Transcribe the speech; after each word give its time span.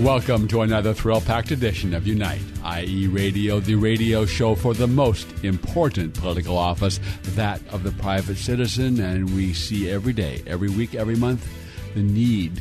Welcome 0.00 0.48
to 0.48 0.62
another 0.62 0.94
thrill 0.94 1.20
packed 1.20 1.50
edition 1.50 1.92
of 1.92 2.06
Unite, 2.06 2.40
IE, 2.64 3.06
Radio, 3.08 3.60
the 3.60 3.74
radio 3.74 4.24
show 4.24 4.54
for 4.54 4.72
the 4.72 4.86
most 4.86 5.28
important 5.44 6.14
political 6.14 6.56
office, 6.56 6.98
that 7.34 7.60
of 7.68 7.82
the 7.82 7.92
private 7.92 8.38
citizen. 8.38 8.98
And 8.98 9.36
we 9.36 9.52
see 9.52 9.90
every 9.90 10.14
day, 10.14 10.42
every 10.46 10.70
week, 10.70 10.94
every 10.94 11.16
month, 11.16 11.46
the 11.92 12.00
need 12.00 12.60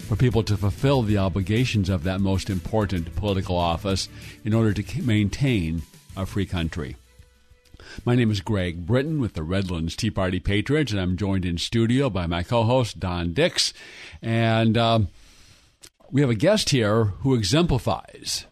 for 0.00 0.16
people 0.16 0.42
to 0.42 0.56
fulfill 0.56 1.02
the 1.02 1.18
obligations 1.18 1.88
of 1.88 2.02
that 2.02 2.20
most 2.20 2.50
important 2.50 3.14
political 3.14 3.56
office 3.56 4.08
in 4.44 4.52
order 4.52 4.72
to 4.72 5.02
maintain 5.02 5.82
a 6.16 6.26
free 6.26 6.46
country. 6.46 6.96
My 8.04 8.16
name 8.16 8.32
is 8.32 8.40
Greg 8.40 8.86
Britton 8.86 9.20
with 9.20 9.34
the 9.34 9.44
Redlands 9.44 9.94
Tea 9.94 10.10
Party 10.10 10.40
Patriots, 10.40 10.90
and 10.90 11.00
I'm 11.00 11.16
joined 11.16 11.44
in 11.44 11.58
studio 11.58 12.10
by 12.10 12.26
my 12.26 12.42
co 12.42 12.64
host, 12.64 12.98
Don 12.98 13.34
Dix. 13.34 13.72
And. 14.20 14.76
Um, 14.76 15.08
we 16.12 16.20
have 16.20 16.30
a 16.30 16.34
guest 16.34 16.70
here 16.70 17.04
who 17.04 17.34
exemplifies 17.34 18.44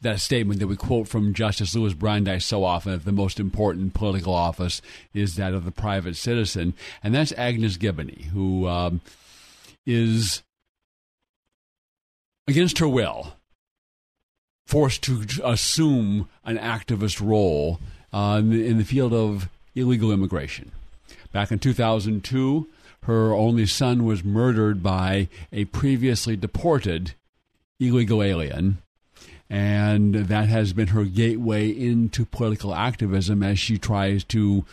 that 0.00 0.20
statement 0.20 0.60
that 0.60 0.66
we 0.66 0.76
quote 0.76 1.08
from 1.08 1.32
Justice 1.32 1.74
Louis 1.74 1.94
Brandeis 1.94 2.44
so 2.44 2.64
often 2.64 2.92
that 2.92 3.04
the 3.04 3.12
most 3.12 3.40
important 3.40 3.94
political 3.94 4.34
office 4.34 4.82
is 5.14 5.36
that 5.36 5.54
of 5.54 5.64
the 5.64 5.70
private 5.70 6.16
citizen, 6.16 6.74
and 7.02 7.14
that's 7.14 7.32
Agnes 7.32 7.76
Gibboney, 7.76 8.26
who 8.26 8.66
um, 8.68 9.00
is 9.86 10.42
against 12.46 12.78
her 12.78 12.88
will 12.88 13.34
forced 14.66 15.02
to 15.02 15.24
assume 15.44 16.28
an 16.44 16.58
activist 16.58 17.26
role 17.26 17.80
uh, 18.12 18.36
in, 18.38 18.50
the, 18.50 18.66
in 18.66 18.78
the 18.78 18.84
field 18.84 19.14
of 19.14 19.48
illegal 19.74 20.12
immigration. 20.12 20.70
Back 21.32 21.50
in 21.50 21.58
2002, 21.58 22.68
her 23.08 23.32
only 23.32 23.64
son 23.64 24.04
was 24.04 24.22
murdered 24.22 24.82
by 24.82 25.28
a 25.50 25.64
previously 25.64 26.36
deported 26.36 27.14
illegal 27.80 28.22
alien. 28.22 28.76
And 29.48 30.14
that 30.14 30.50
has 30.50 30.74
been 30.74 30.88
her 30.88 31.04
gateway 31.04 31.70
into 31.70 32.26
political 32.26 32.74
activism 32.74 33.42
as 33.42 33.58
she 33.58 33.78
tries 33.78 34.24
to 34.24 34.66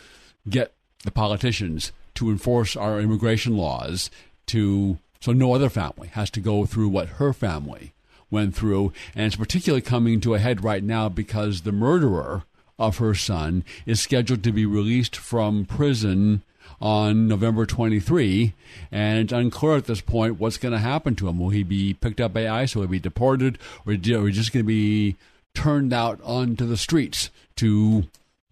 get 0.50 0.74
the 1.02 1.10
politicians 1.10 1.92
to 2.16 2.28
enforce 2.28 2.76
our 2.76 3.00
immigration 3.00 3.56
laws 3.56 4.10
to 4.48 4.98
so 5.18 5.32
no 5.32 5.54
other 5.54 5.70
family 5.70 6.08
has 6.08 6.28
to 6.32 6.40
go 6.40 6.66
through 6.66 6.90
what 6.90 7.08
her 7.08 7.32
family 7.32 7.94
went 8.30 8.54
through. 8.54 8.92
And 9.14 9.24
it's 9.24 9.36
particularly 9.36 9.80
coming 9.80 10.20
to 10.20 10.34
a 10.34 10.38
head 10.38 10.62
right 10.62 10.84
now 10.84 11.08
because 11.08 11.62
the 11.62 11.72
murderer 11.72 12.42
of 12.78 12.98
her 12.98 13.14
son 13.14 13.64
is 13.86 13.98
scheduled 13.98 14.44
to 14.44 14.52
be 14.52 14.66
released 14.66 15.16
from 15.16 15.64
prison 15.64 16.42
on 16.80 17.28
November 17.28 17.66
23, 17.66 18.54
and 18.90 19.18
it's 19.18 19.32
unclear 19.32 19.76
at 19.76 19.86
this 19.86 20.00
point 20.00 20.40
what's 20.40 20.58
going 20.58 20.72
to 20.72 20.78
happen 20.78 21.14
to 21.16 21.28
him. 21.28 21.38
Will 21.38 21.50
he 21.50 21.62
be 21.62 21.94
picked 21.94 22.20
up 22.20 22.32
by 22.32 22.48
ICE? 22.48 22.74
Will 22.74 22.82
he 22.82 22.88
be 22.88 22.98
deported? 23.00 23.58
Or 23.86 23.92
are 23.92 24.22
we 24.22 24.32
just 24.32 24.52
going 24.52 24.64
to 24.64 24.68
be 24.68 25.16
turned 25.54 25.92
out 25.92 26.20
onto 26.22 26.66
the 26.66 26.76
streets 26.76 27.30
to 27.56 28.04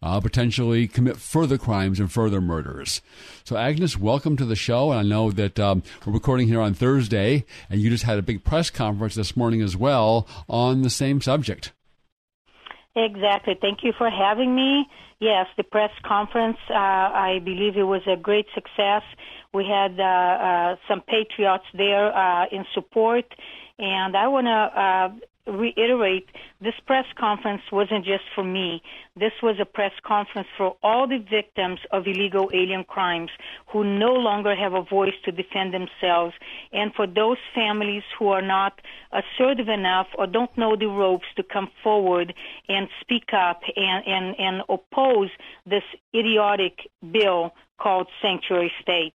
uh, 0.05 0.21
potentially 0.21 0.87
commit 0.87 1.17
further 1.17 1.57
crimes 1.57 1.99
and 1.99 2.13
further 2.13 2.41
murders. 2.41 3.01
So, 3.43 3.57
Agnes, 3.57 3.99
welcome 3.99 4.37
to 4.37 4.45
the 4.45 4.55
show. 4.55 4.91
And 4.91 5.01
I 5.01 5.03
know 5.03 5.31
that 5.31 5.59
um, 5.59 5.83
we're 6.05 6.13
recording 6.13 6.47
here 6.47 6.61
on 6.61 6.75
Thursday, 6.75 7.47
and 7.71 7.81
you 7.81 7.89
just 7.89 8.05
had 8.05 8.19
a 8.19 8.23
big 8.23 8.45
press 8.45 8.69
conference 8.69 9.15
this 9.15 9.35
morning 9.35 9.63
as 9.63 9.77
well 9.77 10.29
on 10.47 10.83
the 10.83 10.91
same 10.91 11.23
subject. 11.23 11.73
Exactly. 12.97 13.55
Thank 13.61 13.83
you 13.83 13.93
for 13.99 14.09
having 14.09 14.55
me. 14.55 14.87
Yes, 15.19 15.47
the 15.57 15.65
press 15.65 15.91
conference, 16.05 16.59
uh, 16.71 16.75
I 16.75 17.41
believe 17.45 17.77
it 17.77 17.83
was 17.83 18.03
a 18.07 18.17
great 18.17 18.47
success. 18.55 19.03
We 19.53 19.65
had 19.65 19.99
uh, 19.99 20.03
uh, 20.05 20.77
some 20.89 21.01
patriots 21.01 21.65
there 21.75 22.15
uh, 22.15 22.47
in 22.53 22.65
support, 22.75 23.25
and 23.79 24.17
I 24.17 24.29
want 24.29 24.47
to 24.47 24.81
uh, 24.81 25.27
reiterate 25.47 26.29
this 26.61 26.75
press 26.87 27.05
conference 27.19 27.63
wasn't 27.71 28.05
just 28.05 28.25
for 28.35 28.43
me. 28.43 28.83
This 29.17 29.33
was 29.43 29.57
a 29.61 29.65
press 29.65 29.93
conference 30.07 30.49
for 30.57 30.77
all 30.83 31.07
the 31.07 31.19
victims 31.19 31.81
of 31.93 32.07
illegal 32.07 32.51
alien 32.55 32.85
crimes 32.85 33.31
who 33.73 33.85
no 33.85 34.13
longer 34.13 34.55
have 34.55 34.73
a 34.73 34.83
voice 34.83 35.15
to 35.25 35.33
defend 35.33 35.75
themselves, 35.75 36.35
and 36.73 36.95
for 36.95 37.07
those 37.07 37.37
families 37.55 38.03
who 38.19 38.29
are 38.29 38.43
not 38.43 38.81
assertive 39.13 39.69
enough 39.69 40.07
or 40.17 40.27
don't 40.27 40.57
know 40.57 40.77
the 40.77 40.87
ropes 40.87 41.27
to 41.37 41.43
come 41.43 41.69
forward 41.83 42.33
and 42.69 42.89
speak 43.01 43.33
up 43.33 43.61
and, 43.77 44.07
and, 44.07 44.35
and 44.39 44.63
oppose 44.69 45.31
this 45.67 45.85
idiotic 46.15 46.79
bill 47.13 47.53
called 47.79 48.07
Sanctuary 48.23 48.73
State. 48.81 49.15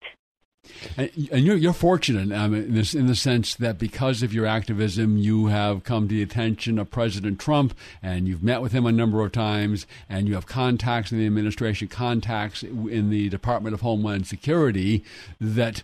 And, 0.97 1.10
you're, 1.16 1.56
you're 1.56 1.72
fortunate 1.72 2.32
um, 2.37 2.54
in, 2.54 2.75
this, 2.75 2.94
in 2.94 3.06
the 3.06 3.15
sense 3.15 3.54
that 3.56 3.78
because 3.78 4.22
of 4.22 4.32
your 4.32 4.47
activism, 4.47 5.16
you 5.16 5.47
have 5.47 5.84
come 5.84 6.09
to 6.09 6.15
the 6.15 6.22
attention 6.22 6.78
of 6.78 6.91
President 6.91 7.38
Trump, 7.38 7.77
and 8.03 8.28
you've 8.28 8.43
met 8.43 8.62
with 8.62 8.72
him 8.72 8.87
a 8.87 8.93
number 8.93 9.25
of 9.25 9.32
times, 9.32 9.87
and 10.09 10.28
you 10.28 10.34
have 10.34 10.47
contacts 10.47 11.12
in 11.12 11.19
the 11.19 11.27
administration, 11.27 11.88
contacts 11.88 12.62
in 12.62 13.10
the 13.10 13.28
Department 13.28 13.75
of 13.75 13.81
Homeland 13.81 14.27
Security 14.27 15.04
that 15.41 15.82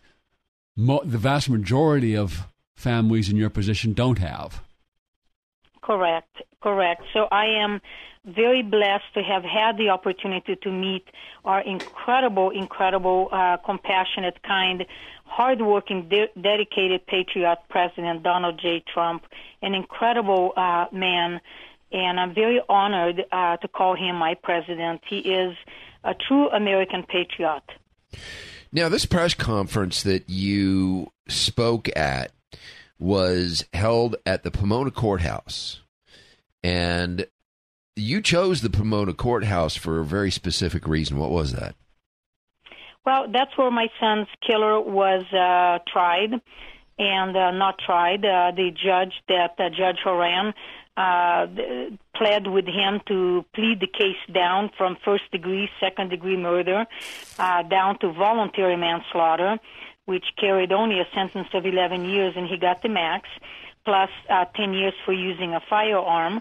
mo- 0.76 1.02
the 1.04 1.18
vast 1.18 1.48
majority 1.48 2.16
of 2.16 2.48
families 2.74 3.28
in 3.28 3.36
your 3.36 3.50
position 3.50 3.92
don't 3.92 4.18
have. 4.18 4.62
Correct, 5.82 6.42
correct. 6.62 7.02
So 7.12 7.28
I 7.30 7.46
am 7.46 7.80
very 8.24 8.62
blessed 8.62 9.12
to 9.14 9.22
have 9.22 9.42
had 9.42 9.76
the 9.76 9.88
opportunity 9.88 10.56
to 10.56 10.70
meet 10.70 11.04
our 11.44 11.60
incredible, 11.60 12.50
incredible, 12.50 13.28
uh, 13.32 13.56
compassionate, 13.58 14.42
kind, 14.42 14.86
hardworking, 15.24 16.08
de- 16.08 16.30
dedicated 16.40 17.06
patriot 17.06 17.58
President 17.68 18.22
Donald 18.22 18.60
J. 18.60 18.84
Trump, 18.92 19.24
an 19.60 19.74
incredible 19.74 20.52
uh, 20.56 20.86
man, 20.92 21.40
and 21.90 22.20
I'm 22.20 22.34
very 22.34 22.60
honored 22.68 23.24
uh, 23.32 23.56
to 23.56 23.68
call 23.68 23.96
him 23.96 24.16
my 24.16 24.34
president. 24.34 25.00
He 25.08 25.18
is 25.18 25.56
a 26.04 26.14
true 26.14 26.48
American 26.50 27.02
patriot. 27.02 27.62
Now, 28.72 28.88
this 28.88 29.04
press 29.04 29.34
conference 29.34 30.02
that 30.04 30.30
you 30.30 31.12
spoke 31.28 31.94
at 31.96 32.32
was 32.98 33.64
held 33.74 34.16
at 34.24 34.44
the 34.44 34.50
Pomona 34.50 34.90
Courthouse. 34.90 35.80
And 36.62 37.26
you 37.96 38.20
chose 38.20 38.60
the 38.60 38.70
Pomona 38.70 39.14
Courthouse 39.14 39.76
for 39.76 40.00
a 40.00 40.04
very 40.04 40.30
specific 40.30 40.86
reason. 40.86 41.18
What 41.18 41.30
was 41.30 41.52
that? 41.52 41.74
Well, 43.04 43.26
that's 43.32 43.56
where 43.58 43.70
my 43.70 43.88
son's 43.98 44.28
killer 44.46 44.80
was 44.80 45.24
uh, 45.32 45.82
tried, 45.92 46.40
and 46.98 47.36
uh, 47.36 47.50
not 47.50 47.78
tried. 47.84 48.24
Uh, 48.24 48.52
the 48.52 48.70
judge, 48.70 49.12
that 49.28 49.54
uh, 49.58 49.70
Judge 49.70 49.98
Horan, 50.04 50.54
uh, 50.96 51.46
pled 52.14 52.46
with 52.46 52.66
him 52.66 53.00
to 53.08 53.44
plead 53.54 53.80
the 53.80 53.86
case 53.86 54.16
down 54.32 54.70
from 54.76 54.96
first 55.04 55.30
degree, 55.32 55.68
second 55.80 56.10
degree 56.10 56.36
murder, 56.36 56.86
uh, 57.38 57.62
down 57.64 57.98
to 57.98 58.12
voluntary 58.12 58.76
manslaughter, 58.76 59.58
which 60.04 60.24
carried 60.38 60.70
only 60.70 61.00
a 61.00 61.06
sentence 61.14 61.48
of 61.54 61.66
11 61.66 62.04
years, 62.04 62.34
and 62.36 62.46
he 62.46 62.56
got 62.56 62.82
the 62.82 62.88
max, 62.88 63.28
plus 63.84 64.10
uh, 64.30 64.44
10 64.56 64.74
years 64.74 64.94
for 65.04 65.12
using 65.12 65.54
a 65.54 65.60
firearm 65.68 66.40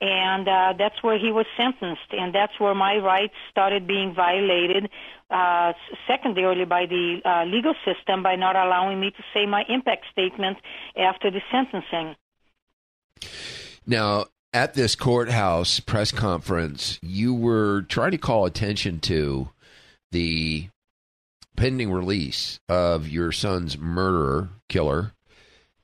and 0.00 0.48
uh, 0.48 0.72
that's 0.78 1.02
where 1.02 1.18
he 1.18 1.30
was 1.30 1.44
sentenced, 1.56 2.10
and 2.12 2.34
that's 2.34 2.58
where 2.58 2.74
my 2.74 2.96
rights 2.96 3.34
started 3.50 3.86
being 3.86 4.14
violated. 4.14 4.88
Uh, 5.30 5.72
secondarily, 6.08 6.64
by 6.64 6.86
the 6.86 7.20
uh, 7.24 7.44
legal 7.44 7.74
system 7.84 8.22
by 8.22 8.34
not 8.34 8.56
allowing 8.56 8.98
me 8.98 9.10
to 9.10 9.22
say 9.34 9.46
my 9.46 9.62
impact 9.68 10.06
statement 10.10 10.56
after 10.96 11.30
the 11.30 11.40
sentencing. 11.52 12.16
Now, 13.86 14.26
at 14.52 14.74
this 14.74 14.96
courthouse 14.96 15.80
press 15.80 16.10
conference, 16.10 16.98
you 17.02 17.34
were 17.34 17.82
trying 17.82 18.10
to 18.12 18.18
call 18.18 18.46
attention 18.46 19.00
to 19.00 19.50
the 20.10 20.68
pending 21.56 21.92
release 21.92 22.58
of 22.68 23.06
your 23.06 23.30
son's 23.30 23.76
murderer, 23.78 24.48
killer, 24.68 25.12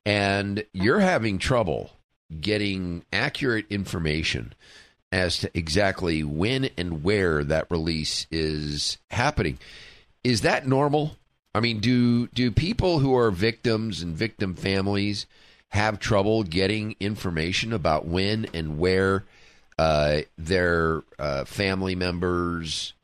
and 0.06 0.64
you're 0.72 1.00
having 1.00 1.38
trouble 1.38 1.90
getting 2.40 3.04
accurate 3.12 3.66
information 3.68 4.54
as 5.10 5.38
to 5.38 5.50
exactly 5.52 6.22
when 6.22 6.70
and 6.78 7.02
where 7.02 7.42
that 7.44 7.70
release 7.70 8.26
is 8.30 8.98
happening. 9.10 9.58
Is 10.24 10.40
that 10.42 10.66
normal? 10.66 11.16
I 11.54 11.60
mean, 11.60 11.80
do 11.80 12.28
do 12.28 12.50
people 12.50 13.00
who 13.00 13.16
are 13.16 13.30
victims 13.30 14.00
and 14.00 14.16
victim 14.16 14.54
families 14.54 15.26
have 15.70 15.98
trouble 15.98 16.44
getting 16.44 16.94
information 17.00 17.72
about 17.72 18.06
when 18.06 18.46
and 18.54 18.78
where 18.78 19.24
uh, 19.78 20.20
their 20.38 21.02
uh, 21.18 21.44
family 21.44 21.94
members' 21.94 22.94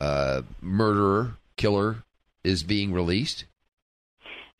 uh, 0.00 0.42
murderer, 0.60 1.36
killer 1.56 2.04
is 2.42 2.62
being 2.62 2.92
released? 2.92 3.44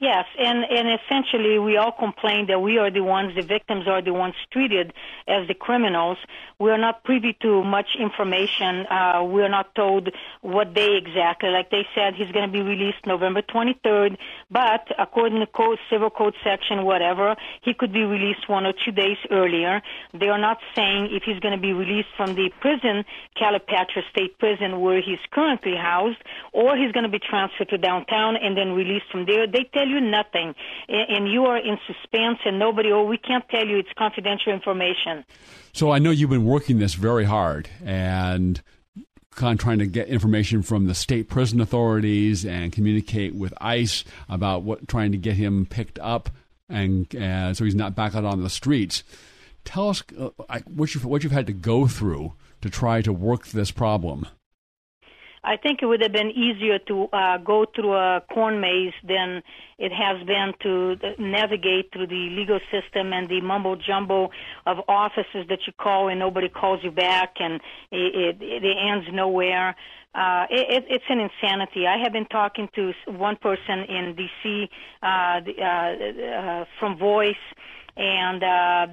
Yes, 0.01 0.25
and, 0.39 0.65
and 0.65 0.99
essentially 1.01 1.59
we 1.61 1.77
all 1.77 1.93
complain 1.93 2.47
that 2.49 2.61
we 2.61 2.79
are 2.79 2.91
the 2.91 3.01
ones, 3.03 3.37
the 3.37 3.43
victims 3.43 3.87
are 3.87 4.03
the 4.03 4.13
ones 4.13 4.35
treated 4.53 4.93
as 5.29 5.47
the 5.47 5.55
criminals. 5.55 6.19
We 6.59 6.71
are 6.71 6.79
not 6.79 7.05
privy 7.05 7.37
to 7.43 7.63
much 7.63 7.87
information. 7.99 8.87
Uh, 8.87 9.23
we 9.23 9.43
are 9.43 9.49
not 9.49 9.73
told 9.77 10.09
what 10.41 10.75
day 10.75 10.97
exactly. 10.97 11.51
Like 11.51 11.71
they 11.71 11.87
said, 11.95 12.15
he's 12.15 12.31
going 12.33 12.45
to 12.45 12.53
be 12.53 12.61
released 12.61 13.07
November 13.07 13.43
23rd, 13.43 14.17
but 14.51 14.89
according 14.99 15.39
to 15.41 15.47
code, 15.47 15.79
civil 15.89 16.11
code 16.11 16.35
section, 16.43 16.85
whatever, 16.85 17.37
he 17.63 17.73
could 17.73 17.93
be 17.93 18.03
released 18.03 18.49
one 18.49 18.67
or 18.67 18.73
two 18.85 18.91
days 18.93 19.17
earlier. 19.31 19.81
They 20.13 20.29
are 20.29 20.39
not 20.39 20.59
saying 20.75 21.11
if 21.13 21.23
he's 21.23 21.39
going 21.39 21.55
to 21.55 21.61
be 21.61 21.73
released 21.73 22.09
from 22.17 22.35
the 22.35 22.51
prison, 22.61 23.05
Calipatria 23.41 24.03
State 24.11 24.39
Prison, 24.41 24.81
where 24.81 25.01
he's 25.01 25.23
currently 25.31 25.77
housed, 25.77 26.19
or 26.53 26.77
he's 26.77 26.91
going 26.91 27.05
to 27.05 27.11
be 27.11 27.21
transferred 27.21 27.69
to 27.71 27.79
downtown 27.79 28.37
and 28.37 28.57
then 28.57 28.73
released 28.73 29.07
from 29.13 29.27
there. 29.27 29.47
They 29.47 29.65
tell 29.85 29.93
you 29.93 30.01
nothing, 30.01 30.55
and 30.89 31.31
you 31.31 31.45
are 31.45 31.59
in 31.59 31.79
suspense, 31.87 32.39
and 32.45 32.59
nobody, 32.59 32.91
oh, 32.93 33.05
we 33.05 33.19
can't 33.19 33.49
tell 33.49 33.67
you, 33.67 33.79
it's 33.79 33.89
confidential 33.97 34.53
information. 34.53 35.25
So 35.73 35.91
I 35.91 35.99
know 35.99 36.11
you've 36.11 36.31
been 36.31 36.45
working 36.45 36.79
this 36.79 36.95
very 36.95 37.25
hard 37.25 37.69
and 37.85 38.61
kind 39.35 39.59
of 39.59 39.63
trying 39.63 39.81
to 39.81 39.87
get 39.87 40.09
information 40.09 40.63
from 40.63 40.87
the 40.87 40.95
state 40.95 41.29
prison 41.29 41.61
authorities 41.61 42.45
and 42.45 42.73
communicate 42.73 43.35
with 43.35 43.53
ICE 43.61 44.05
about 44.29 44.63
what 44.63 44.87
trying 44.87 45.11
to 45.11 45.19
get 45.19 45.35
him 45.35 45.67
picked 45.67 45.99
up 45.99 46.31
and 46.69 47.15
uh, 47.17 47.53
so 47.53 47.65
he's 47.65 47.75
not 47.75 47.95
back 47.95 48.15
out 48.15 48.25
on 48.25 48.43
the 48.43 48.51
streets. 48.51 49.03
Tell 49.65 49.91
us 49.91 50.03
uh, 50.19 50.31
what 50.67 50.95
you've 50.95 51.05
what 51.05 51.23
you've 51.23 51.33
had 51.33 51.47
to 51.47 51.53
go 51.53 51.87
through 51.87 52.35
to 52.63 52.71
try 52.71 53.03
to 53.03 53.13
work 53.13 53.49
this 53.49 53.71
problem. 53.71 54.27
I 55.45 55.57
think 55.57 55.83
it 55.83 55.87
would 55.87 56.01
have 56.01 56.13
been 56.13 56.31
easier 56.31 56.79
to 56.79 57.05
uh, 57.13 57.37
go 57.39 57.67
through 57.67 57.95
a 57.95 58.23
corn 58.33 58.61
maze 58.61 58.95
than 59.07 59.43
it 59.79 59.93
has 59.93 60.25
been 60.27 60.55
to 60.63 60.97
navigate 61.19 61.93
through 61.93 62.07
the 62.07 62.31
legal 62.31 62.61
system 62.71 63.13
and 63.13 63.29
the 63.29 63.41
mumbo 63.41 63.77
jumbo 63.77 64.31
of 64.67 64.79
offices 64.89 65.47
that 65.49 65.61
you 65.67 65.73
call 65.79 66.09
and 66.09 66.19
nobody 66.19 66.49
calls 66.49 66.81
you 66.83 66.91
back 66.91 67.35
and 67.41 67.61
it, 67.91 68.41
it, 68.41 68.43
it 68.43 68.77
ends 68.77 69.07
nowhere. 69.13 69.77
Uh, 70.15 70.47
it, 70.49 70.85
it's 70.89 71.05
an 71.09 71.21
insanity. 71.21 71.87
I 71.87 71.99
have 71.99 72.13
been 72.13 72.27
talking 72.27 72.69
to 72.77 72.93
one 73.07 73.37
person 73.37 73.81
in 73.81 74.15
D.C. 74.15 74.71
Uh, 75.03 75.07
uh, 75.07 75.63
uh, 75.63 76.65
from 76.79 76.97
Voice 76.97 77.35
and 77.97 78.43
uh, 78.43 78.87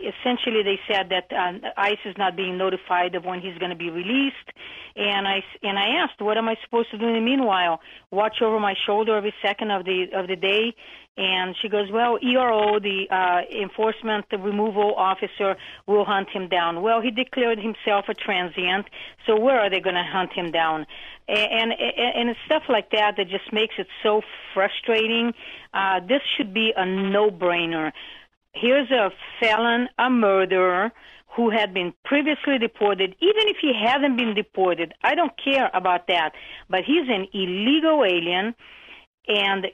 essentially 0.00 0.62
they 0.64 0.80
said 0.90 1.10
that 1.10 1.30
uh, 1.32 1.68
ICE 1.76 1.98
is 2.04 2.16
not 2.18 2.36
being 2.36 2.58
notified 2.58 3.14
of 3.14 3.24
when 3.24 3.40
he's 3.40 3.56
going 3.58 3.70
to 3.70 3.76
be 3.76 3.90
released. 3.90 4.36
And 4.96 5.28
I 5.28 5.44
and 5.62 5.78
I 5.78 6.02
asked, 6.02 6.20
what 6.20 6.36
am 6.36 6.48
I 6.48 6.56
supposed 6.64 6.90
to 6.90 6.98
do 6.98 7.06
in 7.06 7.14
the 7.14 7.20
meanwhile? 7.20 7.80
Watch 8.10 8.42
over 8.42 8.58
my 8.58 8.74
shoulder 8.84 9.16
every 9.16 9.34
second 9.44 9.70
of 9.70 9.84
the 9.84 10.06
of 10.12 10.26
the 10.26 10.34
day. 10.34 10.74
And 11.16 11.56
she 11.60 11.68
goes, 11.68 11.90
well, 11.92 12.16
ERO, 12.22 12.78
the 12.78 13.06
uh, 13.10 13.40
enforcement 13.60 14.26
removal 14.30 14.94
officer, 14.96 15.56
will 15.86 16.04
hunt 16.04 16.28
him 16.30 16.48
down. 16.48 16.80
Well, 16.80 17.00
he 17.00 17.10
declared 17.10 17.58
himself 17.58 18.04
a 18.08 18.14
transient, 18.14 18.86
so 19.26 19.36
where 19.36 19.58
are 19.58 19.68
they 19.68 19.80
going 19.80 19.96
to 19.96 20.04
hunt 20.04 20.32
him 20.32 20.52
down? 20.52 20.86
And, 21.28 21.72
and 21.72 22.28
and 22.28 22.36
stuff 22.46 22.62
like 22.68 22.90
that 22.90 23.14
that 23.18 23.28
just 23.28 23.52
makes 23.52 23.74
it 23.78 23.88
so 24.02 24.22
frustrating. 24.54 25.34
Uh, 25.74 26.00
this 26.00 26.22
should 26.36 26.54
be 26.54 26.72
a 26.76 26.86
no-brainer 26.86 27.92
here's 28.52 28.90
a 28.90 29.10
felon, 29.40 29.88
a 29.98 30.10
murderer 30.10 30.92
who 31.36 31.50
had 31.50 31.72
been 31.72 31.92
previously 32.04 32.58
deported, 32.58 33.14
even 33.20 33.48
if 33.48 33.58
he 33.60 33.72
hasn't 33.72 34.16
been 34.16 34.34
deported, 34.34 34.92
I 35.02 35.14
don't 35.14 35.32
care 35.42 35.70
about 35.72 36.08
that. 36.08 36.32
But 36.68 36.80
he's 36.84 37.08
an 37.08 37.28
illegal 37.32 38.04
alien 38.04 38.54
and 39.28 39.66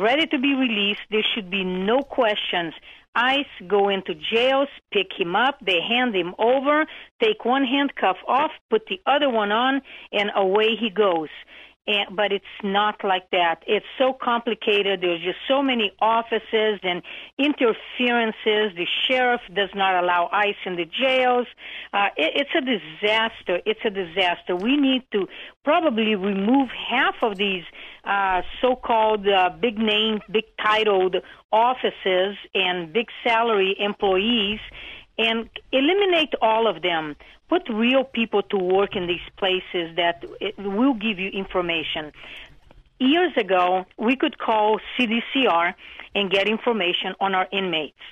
ready 0.00 0.26
to 0.28 0.38
be 0.38 0.54
released. 0.54 1.00
There 1.10 1.24
should 1.34 1.50
be 1.50 1.64
no 1.64 2.00
questions. 2.00 2.72
ICE 3.14 3.44
go 3.66 3.88
into 3.88 4.14
jails, 4.14 4.68
pick 4.92 5.08
him 5.18 5.34
up, 5.34 5.58
they 5.60 5.80
hand 5.80 6.14
him 6.14 6.32
over, 6.38 6.86
take 7.20 7.44
one 7.44 7.64
handcuff 7.64 8.16
off, 8.28 8.52
put 8.70 8.86
the 8.86 9.00
other 9.04 9.28
one 9.28 9.50
on, 9.50 9.82
and 10.12 10.30
away 10.36 10.76
he 10.78 10.90
goes 10.90 11.28
and, 11.90 12.16
but 12.16 12.32
it's 12.32 12.44
not 12.62 13.02
like 13.02 13.30
that. 13.30 13.56
It's 13.66 13.86
so 13.98 14.12
complicated. 14.12 15.00
There's 15.00 15.22
just 15.22 15.38
so 15.48 15.62
many 15.62 15.92
offices 16.00 16.78
and 16.82 17.02
interferences. 17.38 18.76
The 18.76 18.86
sheriff 19.08 19.40
does 19.54 19.70
not 19.74 20.02
allow 20.02 20.28
ICE 20.32 20.60
in 20.66 20.76
the 20.76 20.84
jails. 20.84 21.46
Uh, 21.92 22.08
it, 22.16 22.30
it's 22.40 22.54
a 22.56 22.60
disaster. 22.60 23.60
It's 23.66 23.80
a 23.84 23.90
disaster. 23.90 24.54
We 24.54 24.76
need 24.76 25.02
to 25.12 25.26
probably 25.64 26.14
remove 26.14 26.68
half 26.70 27.16
of 27.22 27.36
these 27.36 27.64
uh, 28.04 28.42
so-called 28.60 29.26
uh, 29.26 29.50
big 29.60 29.78
name, 29.78 30.20
big 30.30 30.44
titled 30.62 31.16
offices 31.52 32.36
and 32.54 32.92
big 32.92 33.06
salary 33.24 33.76
employees 33.78 34.60
and 35.18 35.50
eliminate 35.72 36.32
all 36.40 36.66
of 36.66 36.82
them 36.82 37.16
put 37.50 37.68
real 37.68 38.04
people 38.04 38.42
to 38.44 38.56
work 38.56 38.94
in 38.94 39.08
these 39.08 39.26
places 39.36 39.96
that 39.96 40.24
will 40.56 40.94
give 40.94 41.18
you 41.18 41.28
information. 41.30 42.12
Years 43.00 43.32
ago, 43.36 43.86
we 43.98 44.14
could 44.14 44.38
call 44.38 44.78
CDCR 44.96 45.74
and 46.14 46.30
get 46.30 46.46
information 46.46 47.14
on 47.20 47.34
our 47.34 47.48
inmates. 47.52 48.04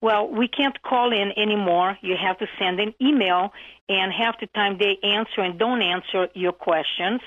Well, 0.00 0.28
we 0.28 0.46
can't 0.48 0.80
call 0.82 1.12
in 1.12 1.32
anymore. 1.36 1.98
You 2.00 2.14
have 2.16 2.38
to 2.38 2.46
send 2.58 2.80
an 2.80 2.94
email, 3.02 3.52
and 3.88 4.12
half 4.12 4.38
the 4.40 4.46
time 4.46 4.78
they 4.78 4.96
answer 5.02 5.40
and 5.42 5.58
don't 5.58 5.82
answer 5.82 6.28
your 6.34 6.52
questions. 6.52 7.20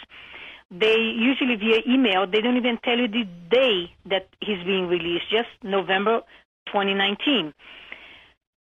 They 0.72 0.96
usually 1.32 1.56
via 1.56 1.82
email, 1.88 2.26
they 2.26 2.42
don't 2.42 2.58
even 2.58 2.80
tell 2.84 2.98
you 2.98 3.08
the 3.08 3.26
day 3.52 3.94
that 4.08 4.30
he's 4.40 4.64
being 4.64 4.88
released, 4.88 5.30
just 5.30 5.50
November 5.62 6.22
2019. 6.68 7.54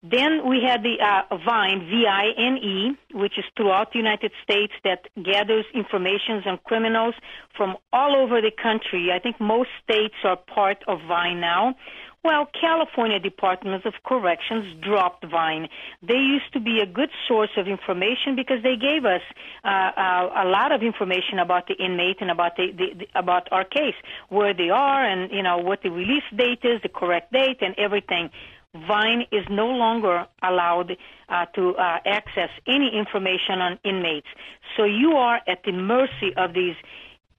Then 0.02 0.48
we 0.48 0.62
had 0.66 0.82
the 0.82 0.96
uh, 0.98 1.36
VINE, 1.44 1.86
V-I-N-E, 1.90 2.96
which 3.12 3.38
is 3.38 3.44
throughout 3.54 3.92
the 3.92 3.98
United 3.98 4.32
States 4.42 4.72
that 4.82 5.08
gathers 5.22 5.66
information 5.74 6.42
on 6.46 6.58
criminals 6.64 7.14
from 7.54 7.76
all 7.92 8.16
over 8.16 8.40
the 8.40 8.50
country. 8.50 9.10
I 9.14 9.18
think 9.18 9.38
most 9.38 9.68
states 9.84 10.14
are 10.24 10.36
part 10.36 10.78
of 10.88 11.00
VINE 11.06 11.40
now. 11.40 11.76
Well, 12.22 12.46
California 12.58 13.18
Department 13.18 13.86
of 13.86 13.94
Corrections 14.04 14.74
dropped 14.82 15.24
Vine. 15.24 15.68
They 16.02 16.18
used 16.18 16.52
to 16.52 16.60
be 16.60 16.80
a 16.80 16.86
good 16.86 17.08
source 17.26 17.50
of 17.56 17.66
information 17.66 18.36
because 18.36 18.62
they 18.62 18.76
gave 18.76 19.06
us 19.06 19.22
uh, 19.64 19.68
uh, 19.68 20.44
a 20.44 20.46
lot 20.46 20.70
of 20.70 20.82
information 20.82 21.38
about 21.38 21.66
the 21.66 21.74
inmate 21.82 22.18
and 22.20 22.30
about 22.30 22.56
the, 22.56 22.72
the, 22.76 22.86
the 22.98 23.18
about 23.18 23.48
our 23.52 23.64
case, 23.64 23.94
where 24.28 24.52
they 24.52 24.68
are, 24.68 25.02
and 25.02 25.32
you 25.32 25.42
know 25.42 25.56
what 25.58 25.82
the 25.82 25.90
release 25.90 26.28
date 26.36 26.60
is, 26.62 26.82
the 26.82 26.90
correct 26.90 27.32
date, 27.32 27.58
and 27.62 27.74
everything. 27.78 28.28
Vine 28.74 29.26
is 29.32 29.44
no 29.50 29.66
longer 29.66 30.26
allowed 30.42 30.96
uh, 31.28 31.46
to 31.46 31.74
uh, 31.74 31.98
access 32.06 32.50
any 32.66 32.96
information 32.96 33.60
on 33.60 33.78
inmates. 33.84 34.28
So 34.76 34.84
you 34.84 35.12
are 35.12 35.40
at 35.48 35.64
the 35.64 35.72
mercy 35.72 36.32
of 36.36 36.54
these 36.54 36.76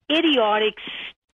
idiotic, 0.09 0.75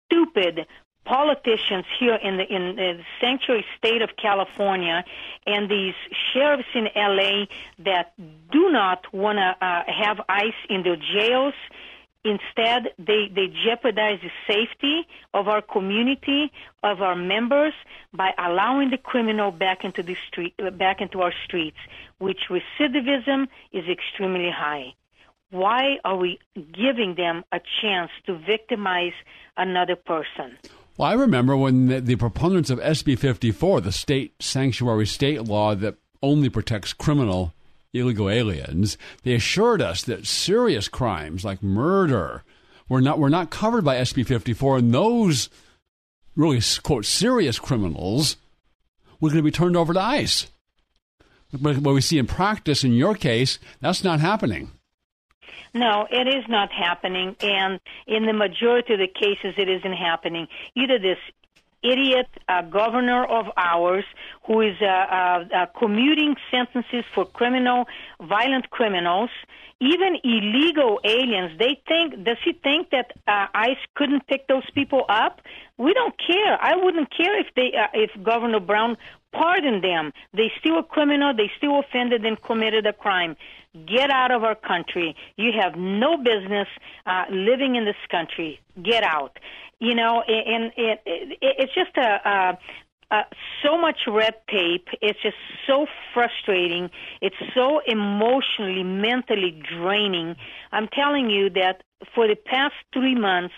stupid 0.04 0.66
politicians 1.06 1.84
here 1.98 2.16
in 2.16 2.36
the 2.36 2.44
in 2.52 2.76
the 2.76 2.98
sanctuary 3.20 3.64
state 3.78 4.02
of 4.02 4.10
California 4.20 5.04
and 5.46 5.70
these 5.70 5.94
sheriffs 6.32 6.68
in 6.74 6.88
LA 6.96 7.46
that 7.78 8.12
do 8.50 8.70
not 8.70 9.06
want 9.14 9.38
to 9.38 9.56
uh, 9.64 9.82
have 9.86 10.20
ICE 10.28 10.60
in 10.68 10.82
their 10.82 10.96
jails 10.96 11.54
Instead, 12.26 12.88
they, 12.98 13.30
they 13.32 13.46
jeopardize 13.64 14.18
the 14.20 14.30
safety 14.52 15.06
of 15.32 15.46
our 15.46 15.62
community, 15.62 16.50
of 16.82 17.00
our 17.00 17.14
members, 17.14 17.72
by 18.12 18.32
allowing 18.36 18.90
the 18.90 18.98
criminal 18.98 19.52
back 19.52 19.84
into 19.84 20.02
the 20.02 20.16
street, 20.26 20.52
back 20.76 21.00
into 21.00 21.22
our 21.22 21.32
streets, 21.44 21.76
which 22.18 22.40
recidivism 22.50 23.46
is 23.72 23.84
extremely 23.88 24.50
high. 24.50 24.92
Why 25.50 25.98
are 26.04 26.16
we 26.16 26.40
giving 26.54 27.14
them 27.16 27.44
a 27.52 27.60
chance 27.80 28.10
to 28.26 28.36
victimize 28.36 29.12
another 29.56 29.94
person? 29.94 30.58
Well, 30.96 31.08
I 31.08 31.12
remember 31.12 31.56
when 31.56 31.86
the, 31.86 32.00
the 32.00 32.16
proponents 32.16 32.70
of 32.70 32.80
SB 32.80 33.20
54, 33.20 33.82
the 33.82 33.92
state 33.92 34.34
sanctuary 34.42 35.06
state 35.06 35.44
law 35.44 35.76
that 35.76 35.94
only 36.22 36.48
protects 36.48 36.92
criminal 36.92 37.54
illegal 37.98 38.28
aliens, 38.28 38.96
they 39.22 39.34
assured 39.34 39.82
us 39.82 40.02
that 40.04 40.26
serious 40.26 40.88
crimes 40.88 41.44
like 41.44 41.62
murder 41.62 42.44
were 42.88 43.00
not 43.00 43.18
were 43.18 43.30
not 43.30 43.50
covered 43.50 43.84
by 43.84 43.96
SB 43.96 44.26
54, 44.26 44.78
and 44.78 44.94
those 44.94 45.48
really 46.34 46.60
quote 46.82 47.04
serious 47.04 47.58
criminals 47.58 48.36
were 49.20 49.30
going 49.30 49.38
to 49.38 49.42
be 49.42 49.50
turned 49.50 49.76
over 49.76 49.92
to 49.92 50.00
ICE. 50.00 50.46
But 51.52 51.78
what 51.78 51.94
we 51.94 52.00
see 52.00 52.18
in 52.18 52.26
practice, 52.26 52.84
in 52.84 52.92
your 52.92 53.14
case, 53.14 53.58
that's 53.80 54.04
not 54.04 54.20
happening. 54.20 54.72
No, 55.74 56.06
it 56.10 56.26
is 56.26 56.44
not 56.48 56.72
happening, 56.72 57.36
and 57.40 57.80
in 58.06 58.24
the 58.24 58.32
majority 58.32 58.94
of 58.94 58.98
the 58.98 59.08
cases, 59.08 59.54
it 59.58 59.68
isn't 59.68 59.92
happening. 59.92 60.48
Either 60.74 60.98
this 60.98 61.18
idiot 61.92 62.28
uh, 62.48 62.62
governor 62.62 63.24
of 63.24 63.46
ours 63.56 64.04
who 64.46 64.60
is 64.60 64.76
uh, 64.80 64.86
uh, 64.86 65.44
uh, 65.54 65.66
commuting 65.78 66.36
sentences 66.50 67.04
for 67.14 67.24
criminal, 67.24 67.86
violent 68.20 68.70
criminals, 68.70 69.30
even 69.80 70.16
illegal 70.24 71.00
aliens. 71.04 71.58
They 71.58 71.80
think, 71.86 72.24
does 72.24 72.38
he 72.44 72.52
think 72.54 72.90
that 72.90 73.12
ICE 73.54 73.76
couldn't 73.94 74.26
pick 74.26 74.46
those 74.48 74.68
people 74.74 75.04
up? 75.08 75.40
We 75.76 75.92
don't 75.92 76.14
care. 76.18 76.58
I 76.60 76.76
wouldn't 76.76 77.10
care 77.14 77.38
if 77.38 77.48
they, 77.54 77.72
if 77.92 78.10
Governor 78.22 78.60
Brown 78.60 78.96
pardoned 79.36 79.84
them. 79.84 80.12
They 80.32 80.50
still 80.58 80.78
a 80.78 80.82
criminal. 80.82 81.34
They 81.34 81.50
still 81.56 81.80
offended 81.80 82.24
and 82.24 82.40
committed 82.42 82.86
a 82.86 82.92
crime. 82.92 83.36
Get 83.86 84.10
out 84.10 84.30
of 84.30 84.42
our 84.42 84.54
country. 84.54 85.14
You 85.36 85.52
have 85.60 85.76
no 85.76 86.16
business 86.16 86.68
uh, 87.04 87.24
living 87.30 87.76
in 87.76 87.84
this 87.84 88.02
country. 88.10 88.60
Get 88.82 89.02
out. 89.02 89.38
You 89.78 89.94
know, 89.94 90.22
and 90.26 90.72
it, 90.76 91.00
it, 91.04 91.38
it's 91.42 91.74
just 91.74 91.96
a, 91.98 92.28
a 92.28 92.58
uh, 93.10 93.22
so 93.62 93.78
much 93.78 93.98
red 94.08 94.34
tape. 94.50 94.88
It's 95.00 95.20
just 95.22 95.36
so 95.66 95.86
frustrating. 96.12 96.90
It's 97.20 97.36
so 97.54 97.80
emotionally, 97.86 98.82
mentally 98.82 99.62
draining. 99.76 100.34
I'm 100.72 100.88
telling 100.88 101.30
you 101.30 101.50
that 101.50 101.82
for 102.14 102.26
the 102.26 102.34
past 102.34 102.74
three 102.92 103.14
months, 103.14 103.54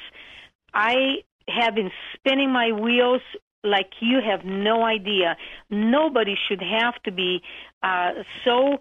I 0.74 1.22
have 1.48 1.74
been 1.74 1.90
spinning 2.14 2.52
my 2.52 2.72
wheels 2.72 3.22
like 3.64 3.90
you 4.00 4.20
have 4.24 4.44
no 4.44 4.84
idea. 4.84 5.36
Nobody 5.70 6.36
should 6.48 6.62
have 6.62 6.94
to 7.04 7.12
be 7.12 7.42
uh, 7.82 8.12
so 8.44 8.78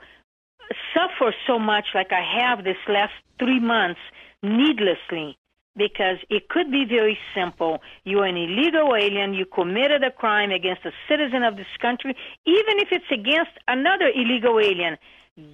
suffer 0.94 1.34
so 1.46 1.60
much 1.60 1.86
like 1.96 2.12
I 2.12 2.24
have 2.40 2.64
this 2.64 2.78
last 2.88 3.14
three 3.40 3.60
months 3.60 4.00
needlessly 4.44 5.38
because 5.76 6.18
it 6.30 6.50
could 6.50 6.72
be 6.72 6.86
very 6.86 7.18
simple. 7.36 7.82
You're 8.04 8.26
an 8.26 8.36
illegal 8.36 8.96
alien, 8.96 9.34
you 9.34 9.46
committed 9.46 10.04
a 10.04 10.12
crime 10.12 10.52
against 10.52 10.84
a 10.86 10.92
citizen 11.08 11.44
of 11.44 11.56
this 11.56 11.68
country, 11.80 12.16
even 12.46 12.80
if 12.80 12.90
it's 12.92 13.12
against 13.12 13.52
another 13.68 14.10
illegal 14.14 14.60
alien. 14.60 14.98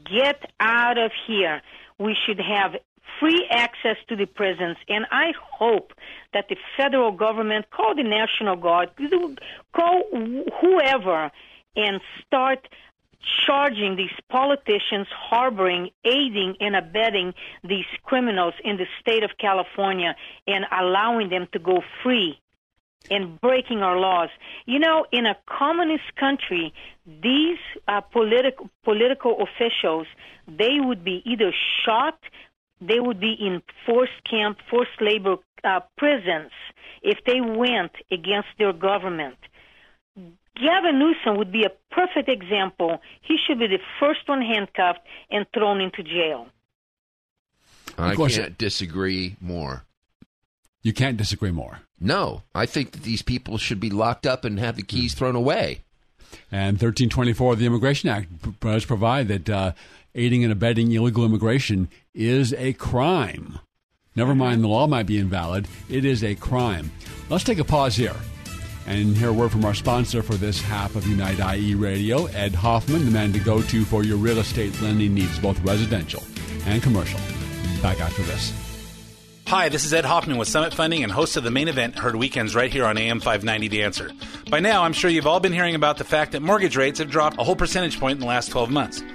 Get 0.10 0.50
out 0.62 0.98
of 0.98 1.12
here. 1.28 1.62
We 2.00 2.16
should 2.26 2.40
have 2.40 2.76
free 3.20 3.48
access 3.50 3.98
to 4.10 4.16
the 4.16 4.26
prisons, 4.26 4.78
and 4.88 5.06
I 5.12 5.34
hope 5.38 5.94
that 6.34 6.46
the 6.50 6.58
federal 6.78 7.12
government, 7.12 7.70
call 7.72 7.96
the 7.96 8.04
National 8.04 8.56
Guard, 8.56 8.90
call 9.74 10.04
whoever, 10.62 11.32
and 11.76 12.02
start 12.26 12.68
charging 13.46 13.96
these 13.96 14.12
politicians 14.30 15.08
harboring, 15.12 15.90
aiding, 16.04 16.56
and 16.60 16.76
abetting 16.76 17.34
these 17.64 17.86
criminals 18.04 18.54
in 18.64 18.78
the 18.78 18.86
state 19.00 19.24
of 19.24 19.32
California 19.40 20.16
and 20.48 20.66
allowing 20.72 21.30
them 21.30 21.48
to 21.54 21.60
go 21.60 21.82
free 22.04 22.40
and 23.10 23.40
breaking 23.42 23.80
our 23.80 23.98
laws. 23.98 24.30
You 24.66 24.80
know, 24.80 25.06
in 25.12 25.26
a 25.26 25.36
communist 25.46 26.16
country, 26.18 26.74
these 27.06 27.58
uh, 27.88 28.02
political 28.02 28.70
political 28.84 29.38
officials 29.42 30.08
they 30.48 30.80
would 30.80 31.04
be 31.04 31.22
either 31.26 31.54
shot, 31.86 32.20
they 32.82 33.00
would 33.00 33.20
be 33.20 33.36
in 33.40 33.62
forced 33.86 34.24
camp, 34.30 34.58
forced 34.70 35.02
labor 35.02 35.38
uh, 35.64 35.80
prisons 35.98 36.52
if 37.02 37.20
they 37.26 37.42
went 37.42 37.92
against 38.12 38.50
their 38.58 38.74
government. 38.74 39.38
Gavin 40.56 41.00
Newsom 41.00 41.38
would 41.38 41.52
be 41.52 41.64
a 41.64 41.72
perfect 41.94 42.30
example. 42.30 43.02
He 43.22 43.38
should 43.46 43.60
be 43.60 43.68
the 43.68 43.80
first 44.00 44.22
one 44.28 44.42
handcuffed 44.42 45.00
and 45.32 45.46
thrown 45.54 45.82
into 45.82 46.04
jail. 46.04 46.48
I 47.98 48.16
can't 48.16 48.58
disagree 48.58 49.36
more. 49.42 49.84
You 50.82 50.94
can't 50.94 51.18
disagree 51.18 51.52
more. 51.52 51.80
No, 52.00 52.44
I 52.54 52.66
think 52.66 52.92
that 52.92 53.04
these 53.04 53.22
people 53.22 53.58
should 53.58 53.80
be 53.80 53.90
locked 53.90 54.28
up 54.28 54.44
and 54.44 54.60
have 54.60 54.76
the 54.76 54.84
keys 54.84 55.14
thrown 55.14 55.36
away. 55.36 55.82
And 56.52 56.74
1324 56.74 57.54
of 57.54 57.60
the 57.60 57.66
Immigration 57.66 58.10
Act 58.10 58.60
does 58.60 58.86
provide 58.86 59.28
that 59.30 59.50
uh, 59.50 59.72
aiding 60.16 60.44
and 60.44 60.52
abetting 60.52 60.92
illegal 60.92 61.26
immigration 61.26 61.90
is 62.14 62.54
a 62.54 62.74
crime. 62.74 63.60
Never 64.16 64.36
mind 64.36 64.64
the 64.64 64.68
law 64.68 64.86
might 64.86 65.08
be 65.08 65.18
invalid, 65.18 65.68
it 65.90 66.06
is 66.06 66.24
a 66.24 66.36
crime. 66.36 66.92
Let's 67.30 67.44
take 67.44 67.60
a 67.60 67.64
pause 67.64 67.96
here. 67.96 68.16
And 68.86 69.16
hear 69.16 69.30
a 69.30 69.34
word 69.34 69.52
from 69.52 69.64
our 69.64 69.74
sponsor 69.74 70.22
for 70.22 70.36
this 70.36 70.62
half 70.62 70.96
of 70.96 71.08
Unite 71.08 71.40
IE 71.58 71.74
Radio, 71.74 72.26
Ed 72.26 72.54
Hoffman, 72.54 73.06
the 73.06 73.12
man 73.12 73.32
to 73.32 73.40
go 73.40 73.62
to 73.62 73.86
for 73.86 74.04
your 74.04 74.18
real 74.18 74.40
estate 74.40 74.80
lending 74.82 75.14
needs, 75.14 75.40
both 75.40 75.60
residential 75.62 76.22
and 76.66 76.84
commercial. 76.84 77.20
Back 77.82 78.02
after 78.02 78.24
this. 78.24 78.54
Hi, 79.48 79.70
this 79.70 79.86
is 79.86 79.94
Ed 79.94 80.06
Hoffman 80.06 80.38
with 80.38 80.48
Summit 80.48 80.74
Funding 80.74 81.04
and 81.04 81.12
host 81.12 81.38
of 81.38 81.44
the 81.44 81.52
main 81.52 81.68
event, 81.68 81.96
heard 81.96 82.16
weekends 82.16 82.56
right 82.56 82.72
here 82.72 82.86
on 82.86 82.98
AM 82.98 83.20
590 83.20 83.68
The 83.68 83.84
Answer. 83.84 84.12
By 84.50 84.60
now, 84.60 84.84
I'm 84.84 84.94
sure 84.94 85.12
you've 85.12 85.28
all 85.28 85.40
been 85.40 85.54
hearing 85.54 85.76
about 85.76 85.98
the 85.98 86.04
fact 86.04 86.32
that 86.32 86.42
mortgage 86.42 86.76
rates 86.76 87.00
have 87.00 87.12
dropped 87.12 87.40
a 87.40 87.44
whole 87.44 87.56
percentage 87.56 88.00
point 88.00 88.14
in 88.14 88.20
the 88.20 88.26
last 88.26 88.52
12 88.52 88.72
months. 88.72 89.04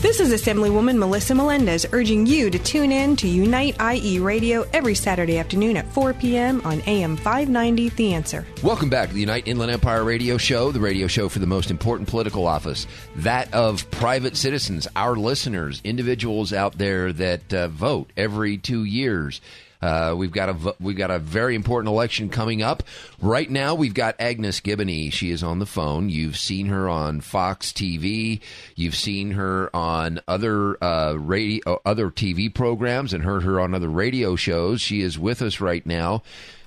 This 0.00 0.20
is 0.20 0.30
Assemblywoman 0.30 0.96
Melissa 0.96 1.34
Melendez 1.34 1.84
urging 1.90 2.24
you 2.24 2.50
to 2.50 2.58
tune 2.60 2.92
in 2.92 3.16
to 3.16 3.26
Unite 3.26 3.74
IE 3.82 4.20
Radio 4.20 4.64
every 4.72 4.94
Saturday 4.94 5.40
afternoon 5.40 5.76
at 5.76 5.92
4 5.92 6.14
p.m. 6.14 6.62
on 6.64 6.80
AM 6.86 7.16
590 7.16 7.88
The 7.88 8.14
Answer. 8.14 8.46
Welcome 8.62 8.90
back 8.90 9.08
to 9.08 9.14
the 9.14 9.20
Unite 9.22 9.48
Inland 9.48 9.72
Empire 9.72 10.04
Radio 10.04 10.38
Show, 10.38 10.70
the 10.70 10.78
radio 10.78 11.08
show 11.08 11.28
for 11.28 11.40
the 11.40 11.48
most 11.48 11.72
important 11.72 12.08
political 12.08 12.46
office, 12.46 12.86
that 13.16 13.52
of 13.52 13.90
private 13.90 14.36
citizens, 14.36 14.86
our 14.94 15.16
listeners, 15.16 15.80
individuals 15.82 16.52
out 16.52 16.78
there 16.78 17.12
that 17.14 17.52
uh, 17.52 17.66
vote 17.66 18.12
every 18.16 18.56
two 18.56 18.84
years. 18.84 19.40
Uh, 19.80 20.14
we've 20.16 20.32
got 20.32 20.48
a 20.48 20.74
we've 20.80 20.96
got 20.96 21.10
a 21.10 21.18
very 21.18 21.54
important 21.54 21.92
election 21.92 22.28
coming 22.28 22.62
up. 22.62 22.82
Right 23.20 23.50
now, 23.50 23.74
we've 23.74 23.94
got 23.94 24.16
Agnes 24.18 24.60
Gibboney. 24.60 25.12
She 25.12 25.30
is 25.30 25.42
on 25.42 25.58
the 25.58 25.66
phone. 25.66 26.08
You've 26.08 26.36
seen 26.36 26.66
her 26.66 26.88
on 26.88 27.20
Fox 27.20 27.72
TV. 27.72 28.40
You've 28.74 28.96
seen 28.96 29.32
her 29.32 29.74
on 29.74 30.20
other 30.26 30.82
uh, 30.82 31.14
radio, 31.14 31.62
uh, 31.66 31.78
other 31.84 32.10
TV 32.10 32.52
programs, 32.52 33.12
and 33.12 33.24
heard 33.24 33.44
her 33.44 33.60
on 33.60 33.74
other 33.74 33.88
radio 33.88 34.36
shows. 34.36 34.80
She 34.80 35.00
is 35.00 35.18
with 35.18 35.42
us 35.42 35.60
right 35.60 35.84
now 35.86 36.22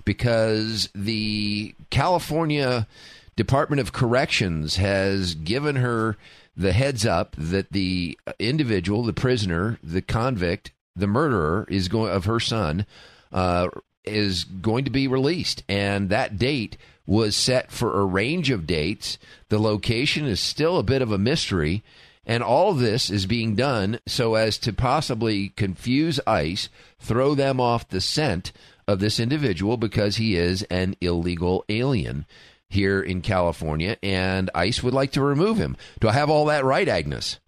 because 0.06 0.90
the 0.96 1.76
California 1.90 2.88
Department 3.36 3.80
of 3.80 3.94
Corrections 3.94 4.78
has 4.78 5.36
given 5.36 5.78
her 5.78 6.18
the 6.56 6.74
heads 6.74 7.06
up 7.06 7.36
that 7.38 7.72
the 7.72 8.18
individual, 8.40 9.04
the 9.04 9.14
prisoner, 9.14 9.80
the 9.84 10.02
convict, 10.02 10.72
the 10.96 11.08
murderer 11.08 11.66
is 11.70 11.88
going 11.88 12.12
of 12.12 12.26
her 12.26 12.40
son 12.40 12.86
uh, 13.32 13.70
is 14.04 14.44
going 14.44 14.86
to 14.86 14.92
be 14.92 15.08
released, 15.08 15.64
and 15.70 16.10
that 16.10 16.38
date 16.38 16.78
was 17.06 17.36
set 17.36 17.72
for 17.72 18.00
a 18.00 18.06
range 18.06 18.50
of 18.50 18.68
dates. 18.68 19.18
The 19.50 19.60
location 19.60 20.26
is 20.26 20.40
still 20.40 20.78
a 20.78 20.84
bit 20.84 21.02
of 21.02 21.12
a 21.12 21.18
mystery, 21.18 21.84
and 22.26 22.44
all 22.44 22.74
this 22.74 23.10
is 23.10 23.26
being 23.26 23.56
done 23.56 24.00
so 24.08 24.36
as 24.36 24.58
to 24.60 24.74
possibly 24.74 25.50
confuse 25.50 26.20
ICE, 26.28 26.70
throw 27.00 27.36
them 27.36 27.60
off 27.60 27.90
the 27.90 28.02
scent 28.02 28.52
of 28.88 29.00
this 29.00 29.20
individual 29.20 29.78
because 29.78 30.18
he 30.18 30.36
is 30.36 30.64
an 30.64 30.96
illegal 31.02 31.64
alien 31.70 32.26
here 32.70 33.02
in 33.02 33.22
California, 33.22 33.98
and 34.02 34.50
ICE 34.56 34.82
would 34.82 34.94
like 34.94 35.12
to 35.12 35.22
remove 35.22 35.58
him. 35.58 35.76
Do 36.00 36.08
I 36.08 36.14
have 36.14 36.30
all 36.30 36.46
that 36.46 36.64
right, 36.64 36.88
Agnes? 36.88 37.40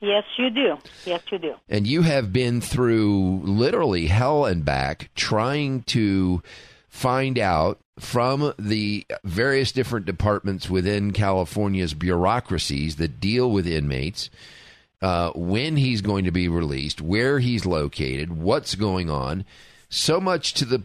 Yes, 0.00 0.24
you 0.36 0.50
do. 0.50 0.76
Yes, 1.04 1.22
you 1.30 1.38
do. 1.38 1.54
And 1.68 1.86
you 1.86 2.02
have 2.02 2.32
been 2.32 2.60
through 2.60 3.40
literally 3.42 4.06
hell 4.06 4.44
and 4.44 4.64
back 4.64 5.10
trying 5.16 5.82
to 5.84 6.42
find 6.88 7.38
out 7.38 7.80
from 7.98 8.54
the 8.58 9.04
various 9.24 9.72
different 9.72 10.06
departments 10.06 10.70
within 10.70 11.12
California's 11.12 11.94
bureaucracies 11.94 12.96
that 12.96 13.20
deal 13.20 13.50
with 13.50 13.66
inmates. 13.66 14.30
Uh, 15.00 15.30
when 15.36 15.76
he's 15.76 16.00
going 16.00 16.24
to 16.24 16.32
be 16.32 16.48
released, 16.48 17.00
where 17.00 17.38
he's 17.38 17.64
located, 17.64 18.36
what's 18.36 18.74
going 18.74 19.08
on, 19.08 19.44
so 19.88 20.20
much 20.20 20.52
to 20.54 20.64
the 20.64 20.82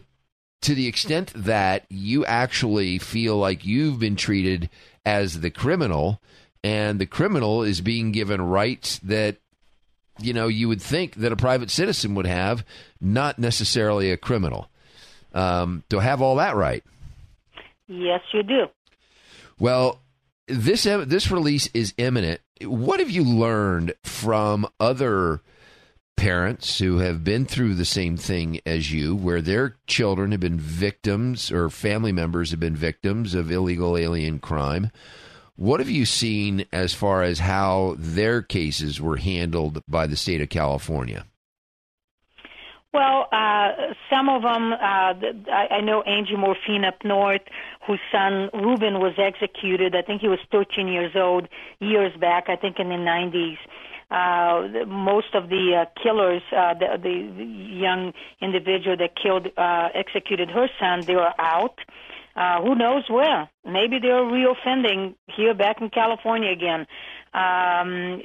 to 0.60 0.74
the 0.74 0.86
extent 0.86 1.32
that 1.34 1.84
you 1.90 2.24
actually 2.24 2.96
feel 2.98 3.36
like 3.36 3.66
you've 3.66 3.98
been 3.98 4.14
treated 4.14 4.70
as 5.04 5.40
the 5.40 5.50
criminal 5.50 6.22
and 6.64 6.98
the 6.98 7.06
criminal 7.06 7.62
is 7.62 7.80
being 7.80 8.10
given 8.10 8.40
rights 8.42 8.98
that 9.00 9.36
you 10.18 10.32
know 10.32 10.48
you 10.48 10.66
would 10.66 10.82
think 10.82 11.14
that 11.16 11.30
a 11.30 11.36
private 11.36 11.70
citizen 11.70 12.14
would 12.16 12.26
have 12.26 12.64
not 13.00 13.38
necessarily 13.38 14.10
a 14.10 14.16
criminal 14.16 14.68
um, 15.34 15.84
to 15.90 16.00
have 16.00 16.20
all 16.20 16.36
that 16.36 16.56
right 16.56 16.82
Yes, 17.86 18.22
you 18.32 18.42
do. 18.42 18.66
well 19.60 20.00
this 20.48 20.84
this 20.84 21.30
release 21.30 21.68
is 21.74 21.94
imminent 21.98 22.40
what 22.62 22.98
have 23.00 23.10
you 23.10 23.22
learned 23.24 23.94
from 24.02 24.66
other 24.80 25.40
parents 26.16 26.78
who 26.78 26.98
have 26.98 27.24
been 27.24 27.44
through 27.44 27.74
the 27.74 27.84
same 27.84 28.16
thing 28.16 28.60
as 28.64 28.92
you, 28.92 29.16
where 29.16 29.42
their 29.42 29.74
children 29.88 30.30
have 30.30 30.40
been 30.40 30.60
victims 30.60 31.50
or 31.50 31.68
family 31.68 32.12
members 32.12 32.52
have 32.52 32.60
been 32.60 32.76
victims 32.76 33.34
of 33.34 33.50
illegal 33.50 33.96
alien 33.96 34.38
crime. 34.38 34.90
What 35.56 35.78
have 35.80 35.88
you 35.88 36.04
seen 36.04 36.66
as 36.72 36.94
far 36.94 37.22
as 37.22 37.38
how 37.38 37.94
their 37.96 38.42
cases 38.42 39.00
were 39.00 39.16
handled 39.16 39.82
by 39.86 40.06
the 40.06 40.16
state 40.16 40.40
of 40.40 40.48
California? 40.48 41.26
Well, 42.92 43.26
uh, 43.32 43.70
some 44.08 44.28
of 44.28 44.42
them, 44.42 44.72
uh, 44.72 44.76
I, 45.52 45.66
I 45.70 45.80
know 45.80 46.02
Angie 46.02 46.36
Morfin 46.36 46.86
up 46.86 47.04
north, 47.04 47.42
whose 47.86 47.98
son 48.12 48.50
Ruben 48.54 49.00
was 49.00 49.14
executed. 49.18 49.96
I 49.96 50.02
think 50.02 50.20
he 50.20 50.28
was 50.28 50.38
13 50.52 50.86
years 50.86 51.12
old 51.16 51.48
years 51.80 52.12
back, 52.20 52.44
I 52.48 52.54
think 52.54 52.78
in 52.78 52.88
the 52.88 52.94
90s. 52.94 53.58
Uh, 54.10 54.86
most 54.86 55.34
of 55.34 55.48
the 55.48 55.82
uh, 55.82 56.00
killers, 56.00 56.42
uh, 56.56 56.74
the, 56.74 56.98
the 57.02 57.44
young 57.44 58.12
individual 58.40 58.96
that 58.96 59.16
killed, 59.20 59.48
uh, 59.56 59.88
executed 59.92 60.50
her 60.50 60.68
son, 60.78 61.00
they 61.04 61.16
were 61.16 61.32
out. 61.40 61.78
Uh, 61.80 61.92
who 62.34 62.74
knows 62.74 63.04
where? 63.08 63.48
Maybe 63.64 63.98
they're 64.00 64.22
reoffending 64.22 65.14
here 65.36 65.54
back 65.54 65.80
in 65.80 65.90
California 65.90 66.50
again. 66.50 66.86
Um, 67.34 68.22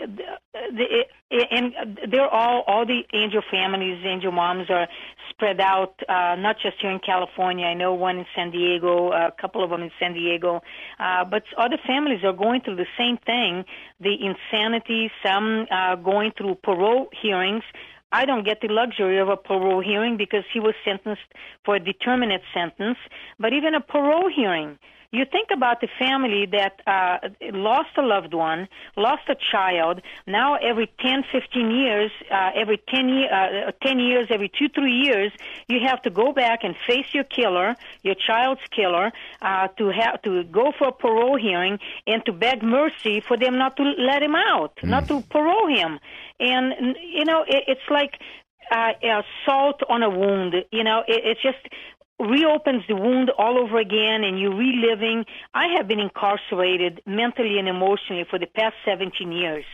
the, 0.53 1.05
the, 1.31 1.45
and 1.49 1.97
they're 2.11 2.29
all 2.29 2.63
all 2.67 2.85
the 2.85 3.01
angel 3.11 3.41
families, 3.49 3.97
angel 4.05 4.31
moms 4.31 4.69
are 4.69 4.87
spread 5.31 5.59
out, 5.59 5.95
uh, 6.07 6.35
not 6.35 6.57
just 6.61 6.75
here 6.79 6.91
in 6.91 6.99
California. 6.99 7.65
I 7.65 7.73
know 7.73 7.95
one 7.95 8.19
in 8.19 8.25
San 8.35 8.51
Diego, 8.51 9.11
a 9.11 9.31
couple 9.31 9.63
of 9.63 9.71
them 9.71 9.81
in 9.81 9.89
San 9.99 10.13
Diego, 10.13 10.61
uh, 10.99 11.25
but 11.25 11.41
other 11.57 11.77
families 11.87 12.23
are 12.23 12.33
going 12.33 12.61
through 12.61 12.75
the 12.75 12.85
same 12.99 13.17
thing. 13.17 13.65
The 13.99 14.13
insanity, 14.13 15.09
some 15.25 15.65
uh, 15.71 15.95
going 15.95 16.31
through 16.37 16.55
parole 16.61 17.09
hearings. 17.19 17.63
I 18.11 18.25
don't 18.25 18.45
get 18.45 18.61
the 18.61 18.67
luxury 18.69 19.19
of 19.19 19.29
a 19.29 19.37
parole 19.37 19.81
hearing 19.81 20.17
because 20.17 20.43
he 20.51 20.59
was 20.59 20.73
sentenced 20.83 21.21
for 21.63 21.75
a 21.75 21.79
determinate 21.79 22.41
sentence. 22.53 22.97
But 23.39 23.53
even 23.53 23.75
a 23.75 23.81
parole 23.81 24.29
hearing, 24.35 24.79
you 25.11 25.25
think 25.25 25.49
about 25.51 25.81
the 25.81 25.87
family 25.97 26.45
that 26.51 26.81
uh, 26.85 27.29
lost 27.51 27.89
a 27.97 28.01
loved 28.01 28.33
one, 28.33 28.67
lost 28.95 29.23
a 29.27 29.35
child. 29.51 30.01
Now, 30.27 30.55
every 30.55 30.91
10, 30.99 31.23
15 31.31 31.71
years, 31.71 32.11
uh, 32.31 32.51
every 32.55 32.81
10, 32.93 33.09
year, 33.09 33.67
uh, 33.69 33.71
10 33.83 33.99
years, 33.99 34.27
every 34.29 34.49
two, 34.49 34.69
three 34.69 34.93
years, 34.93 35.31
you 35.67 35.79
have 35.87 36.01
to 36.03 36.11
go 36.11 36.31
back 36.31 36.59
and 36.63 36.75
face 36.87 37.07
your 37.13 37.23
killer, 37.23 37.75
your 38.03 38.15
child's 38.15 38.61
killer, 38.69 39.11
uh, 39.41 39.67
to 39.79 39.87
have 39.89 40.21
to 40.21 40.43
go 40.43 40.71
for 40.77 40.89
a 40.89 40.91
parole 40.91 41.37
hearing 41.37 41.79
and 42.05 42.23
to 42.25 42.31
beg 42.31 42.61
mercy 42.61 43.19
for 43.19 43.35
them 43.35 43.57
not 43.57 43.77
to 43.77 43.83
let 43.83 44.21
him 44.21 44.35
out, 44.35 44.77
not 44.83 45.07
to 45.07 45.21
parole 45.21 45.67
him. 45.67 45.99
And 46.39 46.95
you 47.01 47.25
know, 47.25 47.43
it, 47.47 47.63
it's 47.67 47.89
like 47.89 48.13
uh, 48.71 48.91
uh, 49.03 49.21
salt 49.45 49.81
on 49.89 50.03
a 50.03 50.09
wound. 50.09 50.53
You 50.71 50.83
know, 50.83 51.03
it, 51.07 51.25
it 51.25 51.37
just 51.41 51.57
reopens 52.19 52.83
the 52.87 52.95
wound 52.95 53.31
all 53.37 53.57
over 53.57 53.77
again 53.77 54.23
and 54.23 54.39
you're 54.39 54.55
reliving. 54.55 55.25
I 55.53 55.67
have 55.77 55.87
been 55.87 55.99
incarcerated 55.99 57.01
mentally 57.05 57.57
and 57.59 57.67
emotionally 57.67 58.25
for 58.29 58.37
the 58.37 58.47
past 58.47 58.75
17 58.85 59.31
years, 59.31 59.65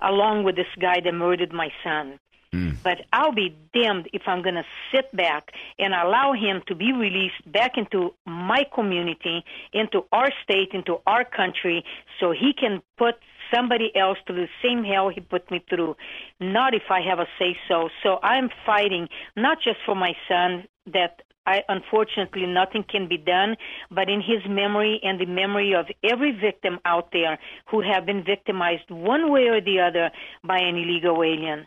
along 0.00 0.44
with 0.44 0.56
this 0.56 0.66
guy 0.80 1.00
that 1.00 1.12
murdered 1.12 1.52
my 1.52 1.70
son. 1.82 2.18
Hmm. 2.52 2.70
But 2.84 3.06
I'll 3.12 3.32
be 3.32 3.56
damned 3.74 4.08
if 4.12 4.22
I'm 4.26 4.42
going 4.42 4.54
to 4.54 4.64
sit 4.94 5.14
back 5.16 5.50
and 5.78 5.92
allow 5.92 6.34
him 6.34 6.62
to 6.68 6.74
be 6.76 6.92
released 6.92 7.50
back 7.50 7.72
into 7.76 8.14
my 8.26 8.64
community, 8.72 9.44
into 9.72 10.04
our 10.12 10.30
state, 10.44 10.68
into 10.72 10.98
our 11.04 11.24
country, 11.24 11.84
so 12.20 12.30
he 12.30 12.52
can 12.52 12.80
put 12.96 13.16
somebody 13.52 13.90
else 13.96 14.18
through 14.24 14.36
the 14.36 14.48
same 14.62 14.84
hell 14.84 15.08
he 15.08 15.20
put 15.20 15.50
me 15.50 15.64
through. 15.68 15.96
Not 16.38 16.74
if 16.74 16.84
I 16.90 17.00
have 17.00 17.18
a 17.18 17.26
say 17.40 17.56
so. 17.66 17.88
So 18.04 18.20
I'm 18.22 18.50
fighting 18.64 19.08
not 19.36 19.58
just 19.60 19.78
for 19.84 19.96
my 19.96 20.12
son 20.28 20.68
that 20.92 21.22
I 21.46 21.62
unfortunately 21.68 22.46
nothing 22.46 22.84
can 22.88 23.08
be 23.08 23.18
done, 23.18 23.56
but 23.90 24.08
in 24.08 24.20
his 24.20 24.42
memory 24.48 25.00
and 25.02 25.20
the 25.20 25.26
memory 25.26 25.74
of 25.74 25.86
every 26.02 26.32
victim 26.32 26.78
out 26.84 27.10
there 27.12 27.38
who 27.70 27.80
have 27.82 28.06
been 28.06 28.24
victimized 28.24 28.90
one 28.90 29.30
way 29.30 29.48
or 29.48 29.60
the 29.60 29.80
other 29.80 30.10
by 30.42 30.58
an 30.58 30.76
illegal 30.76 31.22
alien. 31.22 31.66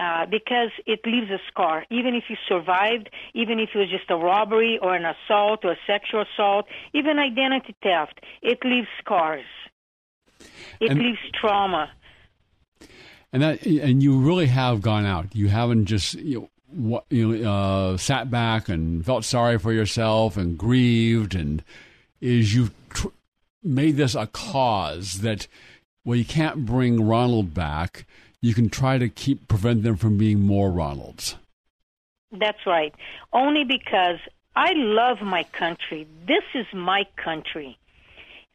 Uh, 0.00 0.26
because 0.26 0.70
it 0.86 0.98
leaves 1.06 1.30
a 1.30 1.38
scar. 1.48 1.84
Even 1.90 2.14
if 2.16 2.24
you 2.28 2.36
survived, 2.48 3.08
even 3.34 3.60
if 3.60 3.68
it 3.72 3.78
was 3.78 3.88
just 3.88 4.10
a 4.10 4.16
robbery 4.16 4.76
or 4.82 4.96
an 4.96 5.04
assault 5.04 5.64
or 5.64 5.72
a 5.72 5.76
sexual 5.86 6.22
assault, 6.22 6.66
even 6.92 7.20
identity 7.20 7.76
theft, 7.84 8.20
it 8.40 8.58
leaves 8.64 8.88
scars. 8.98 9.44
It 10.80 10.90
And- 10.90 10.98
leaves 10.98 11.20
trauma. 11.32 11.90
and 13.32 13.42
that 13.42 13.64
and 13.64 14.02
you 14.02 14.18
really 14.18 14.46
have 14.46 14.82
gone 14.82 15.06
out. 15.06 15.36
You 15.36 15.48
haven't 15.48 15.84
just 15.86 16.14
you 16.14 16.40
know, 16.40 16.48
you 17.10 17.38
know 17.38 17.52
uh, 17.52 17.96
sat 17.96 18.30
back 18.30 18.68
and 18.68 19.04
felt 19.04 19.24
sorry 19.24 19.58
for 19.58 19.72
yourself 19.72 20.36
and 20.36 20.58
grieved, 20.58 21.34
and 21.34 21.62
is 22.20 22.54
you've 22.54 22.72
tr- 22.90 23.08
made 23.62 23.96
this 23.96 24.14
a 24.14 24.26
cause 24.26 25.20
that 25.20 25.46
well 26.04 26.16
you 26.16 26.24
can't 26.24 26.64
bring 26.64 27.06
Ronald 27.06 27.54
back. 27.54 28.06
You 28.40 28.54
can 28.54 28.68
try 28.68 28.98
to 28.98 29.08
keep 29.08 29.48
prevent 29.48 29.82
them 29.82 29.96
from 29.96 30.18
being 30.18 30.40
more 30.40 30.70
Ronalds. 30.70 31.36
That's 32.32 32.66
right. 32.66 32.94
Only 33.32 33.64
because 33.64 34.18
I 34.56 34.72
love 34.74 35.20
my 35.20 35.44
country. 35.44 36.06
This 36.26 36.44
is 36.54 36.66
my 36.72 37.04
country. 37.22 37.78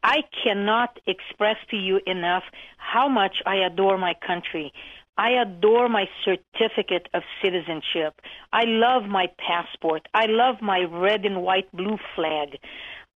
I 0.04 0.24
cannot 0.44 1.00
express 1.08 1.58
to 1.72 1.76
you 1.76 2.00
enough 2.06 2.44
how 2.78 3.08
much 3.08 3.38
I 3.46 3.56
adore 3.58 3.98
my 3.98 4.14
country. 4.26 4.72
I 5.18 5.32
adore 5.42 5.90
my 5.90 6.06
certificate 6.24 7.08
of 7.14 7.24
citizenship. 7.44 8.22
I 8.54 8.64
love 8.66 9.10
my 9.10 9.28
passport. 9.40 10.08
I 10.14 10.28
love 10.28 10.62
my 10.62 10.82
red 10.90 11.26
and 11.26 11.42
white 11.42 11.72
blue 11.72 11.98
flag. 12.16 12.58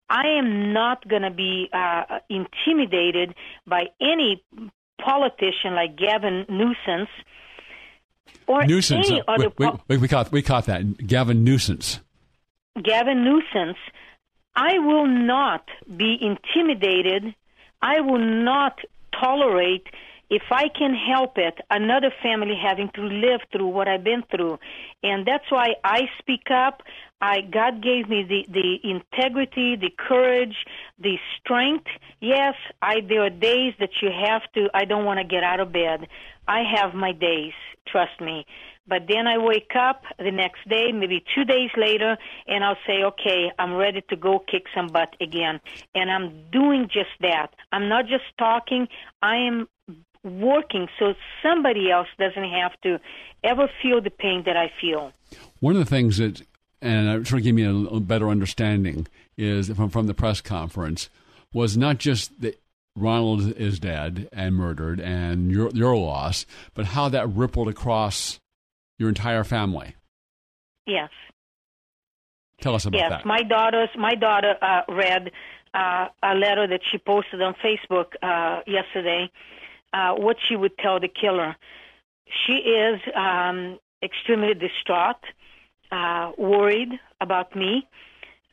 I 0.08 0.38
am 0.38 0.72
not 0.72 1.06
going 1.06 1.22
to 1.22 1.30
be 1.30 1.68
uh, 1.72 2.18
intimidated 2.28 3.34
by 3.66 3.84
any 4.00 4.42
politician 5.00 5.74
like 5.74 5.96
Gavin 5.96 6.46
Newsom 6.48 7.06
or 8.46 8.64
Nuisance. 8.64 9.08
any 9.08 9.20
uh, 9.20 9.24
other 9.28 9.48
we, 9.56 9.68
we, 9.88 9.96
we 9.98 10.08
caught 10.08 10.32
we 10.32 10.42
caught 10.42 10.66
that. 10.66 11.06
Gavin 11.06 11.44
Nuisance. 11.44 12.00
Gavin 12.82 13.24
Newsom, 13.24 13.74
I 14.54 14.78
will 14.78 15.06
not 15.06 15.64
be 15.96 16.16
intimidated. 16.20 17.34
I 17.82 18.00
will 18.00 18.18
not 18.18 18.78
tolerate, 19.22 19.86
if 20.30 20.42
I 20.50 20.68
can 20.68 20.94
help 20.94 21.36
it, 21.36 21.58
another 21.70 22.12
family 22.22 22.54
having 22.60 22.88
to 22.94 23.02
live 23.02 23.40
through 23.52 23.66
what 23.66 23.88
I've 23.88 24.04
been 24.04 24.22
through. 24.30 24.58
And 25.02 25.26
that's 25.26 25.50
why 25.50 25.74
I 25.84 26.02
speak 26.20 26.50
up. 26.52 26.82
I, 27.20 27.40
God 27.40 27.82
gave 27.82 28.08
me 28.08 28.22
the, 28.22 28.46
the 28.50 28.78
integrity, 28.88 29.76
the 29.76 29.90
courage, 29.98 30.54
the 30.98 31.16
strength. 31.38 31.88
Yes, 32.20 32.54
I, 32.80 33.00
there 33.06 33.24
are 33.24 33.30
days 33.30 33.74
that 33.80 33.90
you 34.00 34.08
have 34.24 34.42
to, 34.54 34.68
I 34.72 34.84
don't 34.84 35.04
want 35.04 35.18
to 35.18 35.24
get 35.24 35.42
out 35.42 35.60
of 35.60 35.72
bed. 35.72 36.06
I 36.46 36.62
have 36.76 36.94
my 36.94 37.12
days, 37.12 37.52
trust 37.86 38.20
me. 38.20 38.46
But 38.86 39.02
then 39.08 39.26
I 39.26 39.38
wake 39.38 39.72
up 39.78 40.02
the 40.18 40.30
next 40.32 40.68
day, 40.68 40.90
maybe 40.92 41.22
two 41.34 41.44
days 41.44 41.70
later, 41.76 42.16
and 42.46 42.64
I'll 42.64 42.78
say, 42.86 43.02
okay, 43.04 43.52
I'm 43.58 43.74
ready 43.74 44.02
to 44.08 44.16
go 44.16 44.38
kick 44.38 44.64
some 44.74 44.88
butt 44.88 45.14
again. 45.20 45.60
And 45.94 46.10
I'm 46.10 46.50
doing 46.50 46.88
just 46.92 47.10
that. 47.20 47.48
I'm 47.72 47.88
not 47.88 48.06
just 48.06 48.24
talking, 48.38 48.88
I 49.22 49.36
am 49.36 49.68
working 50.24 50.88
so 50.98 51.14
somebody 51.42 51.90
else 51.90 52.08
doesn't 52.18 52.50
have 52.50 52.72
to 52.82 52.98
ever 53.42 53.68
feel 53.82 54.00
the 54.00 54.10
pain 54.10 54.42
that 54.46 54.56
I 54.56 54.70
feel. 54.80 55.12
One 55.60 55.76
of 55.76 55.80
the 55.80 55.90
things 55.90 56.18
that, 56.18 56.42
and 56.82 57.08
I'm 57.08 57.24
trying 57.24 57.42
to 57.42 57.44
give 57.44 57.54
me 57.54 57.64
a, 57.64 58.00
better 58.00 58.28
understanding, 58.28 59.06
is 59.36 59.68
from, 59.70 59.88
from 59.88 60.06
the 60.06 60.14
press 60.14 60.40
conference, 60.40 61.08
was 61.52 61.76
not 61.76 61.98
just 61.98 62.40
that 62.42 62.60
Ronald 62.96 63.56
is 63.56 63.78
dead 63.78 64.28
and 64.32 64.54
murdered 64.54 65.00
and 65.00 65.50
your, 65.50 65.70
your 65.70 65.96
loss, 65.96 66.44
but 66.74 66.86
how 66.86 67.08
that 67.08 67.28
rippled 67.28 67.68
across 67.68 68.40
your 68.98 69.08
entire 69.08 69.44
family. 69.44 69.94
Yes. 70.86 71.10
Tell 72.60 72.74
us 72.74 72.84
about 72.84 72.98
yes, 72.98 73.10
that. 73.10 73.18
Yes, 73.20 73.26
my 73.26 73.42
daughter's 73.42 73.88
my 73.96 74.14
daughter 74.14 74.54
uh, 74.60 74.82
read 74.88 75.30
uh, 75.72 76.08
a 76.22 76.34
letter 76.34 76.66
that 76.66 76.80
she 76.90 76.98
posted 76.98 77.40
on 77.40 77.54
Facebook 77.64 78.12
uh, 78.22 78.60
yesterday. 78.66 79.30
Uh, 79.92 80.14
what 80.14 80.36
she 80.48 80.54
would 80.56 80.76
tell 80.78 81.00
the 81.00 81.08
killer. 81.08 81.56
She 82.46 82.52
is 82.52 83.00
um, 83.16 83.78
extremely 84.02 84.54
distraught, 84.54 85.16
uh, 85.90 86.32
worried 86.38 86.90
about 87.20 87.56
me. 87.56 87.88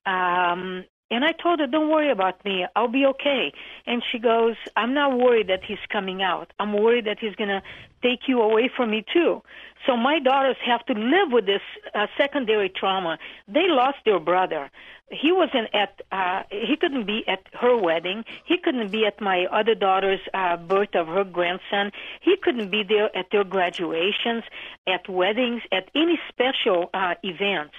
Um, 0.06 0.84
and 1.10 1.24
I 1.24 1.32
told 1.32 1.60
her, 1.60 1.67
don't 1.67 1.89
worry 1.89 2.12
about 2.12 2.43
me. 2.43 2.65
I'll 2.76 2.89
be 2.89 3.06
okay. 3.06 3.54
And 3.86 4.04
she 4.12 4.20
goes, 4.20 4.56
I'm 4.76 4.93
not 4.93 5.17
worried 5.17 5.48
that 5.48 5.63
he's 5.63 5.78
coming 5.89 6.22
out. 6.22 6.52
I'm 6.60 6.74
worried 6.74 7.06
that 7.06 7.17
he's 7.20 7.36
going 7.36 7.50
to 7.50 7.62
take 8.02 8.28
you 8.28 8.41
away 8.41 8.70
from 8.76 8.91
me 8.91 9.06
too. 9.13 9.41
So 9.86 9.96
my 9.96 10.20
daughters 10.20 10.58
have 10.65 10.86
to 10.88 10.93
live 10.93 11.32
with 11.32 11.46
this 11.46 11.62
uh, 11.96 12.08
secondary 12.17 12.70
trauma. 12.70 13.17
They 13.48 13.67
lost 13.67 13.98
their 14.06 14.20
brother. 14.20 14.70
He 15.10 15.32
wasn't 15.32 15.74
at, 15.74 16.02
uh, 16.12 16.43
he 16.52 16.76
couldn't 16.76 17.08
be 17.08 17.24
at 17.26 17.39
her 17.54 17.78
wedding. 17.78 18.26
He 18.46 18.58
couldn't 18.58 18.91
be 18.91 19.06
at 19.06 19.22
my 19.22 19.46
other 19.46 19.76
daughter's 19.76 20.20
uh, 20.34 20.58
birth 20.58 20.93
of 20.93 21.08
her 21.08 21.24
grandson. 21.24 21.91
He 22.20 22.36
couldn't 22.36 22.70
be 22.70 22.84
there 22.84 23.15
at 23.17 23.28
their 23.32 23.46
graduations, 23.46 24.43
at 24.86 25.08
weddings, 25.08 25.62
at 25.72 25.89
any 25.96 26.20
special 26.30 26.89
uh, 26.93 27.13
events 27.24 27.76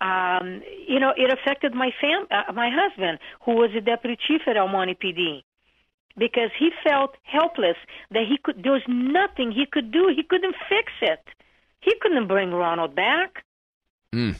um, 0.00 0.62
you 0.86 1.00
know, 1.00 1.12
it 1.16 1.32
affected 1.32 1.74
my 1.74 1.90
fam, 2.00 2.26
uh, 2.30 2.52
my 2.52 2.70
husband, 2.72 3.18
who 3.44 3.52
was 3.52 3.70
a 3.76 3.80
deputy 3.80 4.16
chief 4.26 4.42
at 4.46 4.54
Monte 4.56 4.94
PD, 4.94 5.42
because 6.18 6.50
he 6.58 6.70
felt 6.86 7.16
helpless 7.22 7.76
that 8.10 8.24
he 8.28 8.36
could. 8.42 8.62
There 8.62 8.72
was 8.72 8.82
nothing 8.88 9.52
he 9.52 9.64
could 9.70 9.90
do. 9.92 10.12
He 10.14 10.22
couldn't 10.22 10.54
fix 10.68 10.92
it. 11.02 11.20
He 11.80 11.92
couldn't 12.00 12.26
bring 12.28 12.50
Ronald 12.50 12.94
back. 12.94 13.44
And 14.12 14.36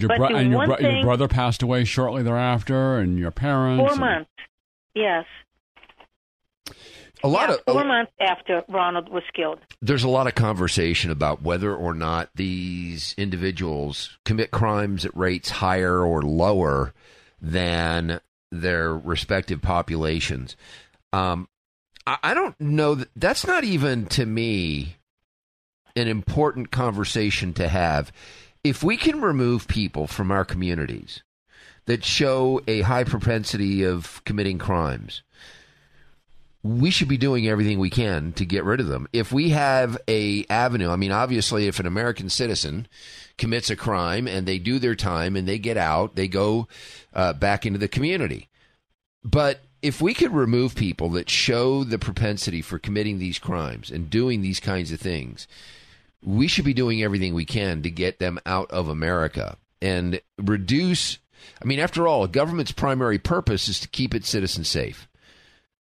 your, 0.00 0.08
But 0.08 0.18
bro- 0.18 0.26
and 0.28 0.50
your, 0.50 0.66
bro- 0.66 0.78
your 0.78 1.02
brother 1.02 1.28
passed 1.28 1.62
away 1.62 1.84
shortly 1.84 2.22
thereafter, 2.22 2.98
and 2.98 3.18
your 3.18 3.30
parents. 3.30 3.80
Four 3.80 3.90
and- 3.92 4.00
months. 4.00 4.30
Yes. 4.94 5.24
A 7.22 7.28
lot 7.28 7.48
yeah, 7.48 7.56
of 7.56 7.60
four 7.74 7.84
months 7.84 8.12
after 8.20 8.62
Ronald 8.68 9.08
was 9.10 9.22
killed. 9.34 9.58
there's 9.82 10.04
a 10.04 10.08
lot 10.08 10.26
of 10.26 10.34
conversation 10.34 11.10
about 11.10 11.42
whether 11.42 11.74
or 11.74 11.92
not 11.94 12.30
these 12.34 13.14
individuals 13.18 14.18
commit 14.24 14.50
crimes 14.50 15.04
at 15.04 15.16
rates 15.16 15.50
higher 15.50 16.04
or 16.04 16.22
lower 16.22 16.94
than 17.40 18.20
their 18.50 18.94
respective 18.94 19.60
populations. 19.62 20.56
Um, 21.12 21.48
I, 22.06 22.18
I 22.22 22.34
don't 22.34 22.58
know. 22.60 22.94
That, 22.94 23.08
that's 23.16 23.46
not 23.46 23.64
even 23.64 24.06
to 24.06 24.26
me 24.26 24.96
an 25.96 26.08
important 26.08 26.70
conversation 26.70 27.52
to 27.54 27.68
have. 27.68 28.12
If 28.62 28.82
we 28.82 28.96
can 28.96 29.20
remove 29.20 29.68
people 29.68 30.06
from 30.06 30.30
our 30.30 30.44
communities 30.44 31.22
that 31.86 32.04
show 32.04 32.60
a 32.68 32.82
high 32.82 33.04
propensity 33.04 33.84
of 33.84 34.22
committing 34.24 34.58
crimes, 34.58 35.22
we 36.62 36.90
should 36.90 37.08
be 37.08 37.16
doing 37.16 37.48
everything 37.48 37.78
we 37.78 37.90
can 37.90 38.32
to 38.32 38.44
get 38.44 38.64
rid 38.64 38.80
of 38.80 38.86
them. 38.86 39.08
If 39.12 39.32
we 39.32 39.50
have 39.50 39.96
a 40.06 40.44
avenue, 40.50 40.90
I 40.90 40.96
mean, 40.96 41.12
obviously, 41.12 41.66
if 41.66 41.80
an 41.80 41.86
American 41.86 42.28
citizen 42.28 42.86
commits 43.38 43.70
a 43.70 43.76
crime 43.76 44.28
and 44.28 44.46
they 44.46 44.58
do 44.58 44.78
their 44.78 44.94
time 44.94 45.36
and 45.36 45.48
they 45.48 45.58
get 45.58 45.78
out, 45.78 46.16
they 46.16 46.28
go 46.28 46.68
uh, 47.14 47.32
back 47.32 47.64
into 47.64 47.78
the 47.78 47.88
community. 47.88 48.48
But 49.24 49.62
if 49.80 50.02
we 50.02 50.12
could 50.12 50.32
remove 50.34 50.74
people 50.74 51.08
that 51.10 51.30
show 51.30 51.84
the 51.84 51.98
propensity 51.98 52.60
for 52.60 52.78
committing 52.78 53.18
these 53.18 53.38
crimes 53.38 53.90
and 53.90 54.10
doing 54.10 54.42
these 54.42 54.60
kinds 54.60 54.92
of 54.92 55.00
things, 55.00 55.48
we 56.22 56.46
should 56.46 56.66
be 56.66 56.74
doing 56.74 57.02
everything 57.02 57.32
we 57.32 57.46
can 57.46 57.82
to 57.82 57.90
get 57.90 58.18
them 58.18 58.38
out 58.44 58.70
of 58.70 58.88
America 58.88 59.56
and 59.80 60.20
reduce. 60.36 61.18
I 61.62 61.64
mean, 61.64 61.78
after 61.78 62.06
all, 62.06 62.24
a 62.24 62.28
government's 62.28 62.72
primary 62.72 63.18
purpose 63.18 63.68
is 63.68 63.80
to 63.80 63.88
keep 63.88 64.14
its 64.14 64.28
citizens 64.28 64.68
safe. 64.68 65.08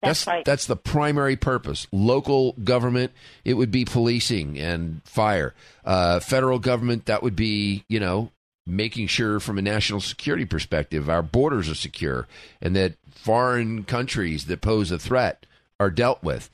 That's 0.03 0.27
right. 0.27 0.45
That's 0.45 0.67
the 0.67 0.77
primary 0.77 1.37
purpose. 1.37 1.87
Local 1.93 2.53
government, 2.65 3.13
it 3.45 3.55
would 3.55 3.71
be 3.71 3.85
policing 3.85 4.59
and 4.59 5.01
fire. 5.05 5.55
Uh, 5.85 6.21
federal 6.21 6.59
government, 6.59 7.07
that 7.07 7.23
would 7.23 7.37
be, 7.37 7.85
you 7.89 8.01
know, 8.01 8.33
making 8.67 9.07
sure 9.07 9.41
from 9.41 9.59
a 9.59 9.63
national 9.63 10.01
security 10.01 10.45
perspective 10.45 11.09
our 11.09 11.23
borders 11.23 11.69
are 11.69 11.75
secure 11.75 12.29
and 12.61 12.77
that 12.77 12.95
foreign 13.11 13.85
countries 13.85 14.47
that 14.47 14.61
pose 14.61 14.91
a 14.91 14.99
threat 14.99 15.47
are 15.81 15.91
dealt 15.91 16.23
with. 16.23 16.51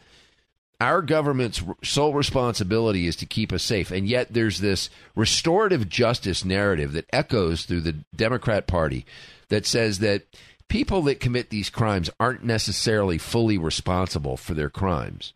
Our 0.81 1.03
government's 1.03 1.61
sole 1.83 2.15
responsibility 2.15 3.09
is 3.09 3.17
to 3.17 3.27
keep 3.27 3.53
us 3.53 3.65
safe. 3.65 3.91
And 3.91 4.07
yet 4.07 4.29
there's 4.33 4.61
this 4.61 4.91
restorative 5.17 5.89
justice 5.89 6.45
narrative 6.45 6.93
that 6.93 7.09
echoes 7.13 7.65
through 7.65 7.81
the 7.81 7.97
Democrat 8.15 8.69
Party 8.69 9.05
that 9.49 9.67
says 9.67 9.99
that 9.99 10.23
people 10.69 11.03
that 11.03 11.21
commit 11.21 11.51
these 11.51 11.71
crimes 11.71 12.11
aren't 12.21 12.45
necessarily 12.45 13.19
fully 13.19 13.59
responsible 13.59 14.37
for 14.37 14.55
their 14.55 14.71
crimes. 14.71 15.33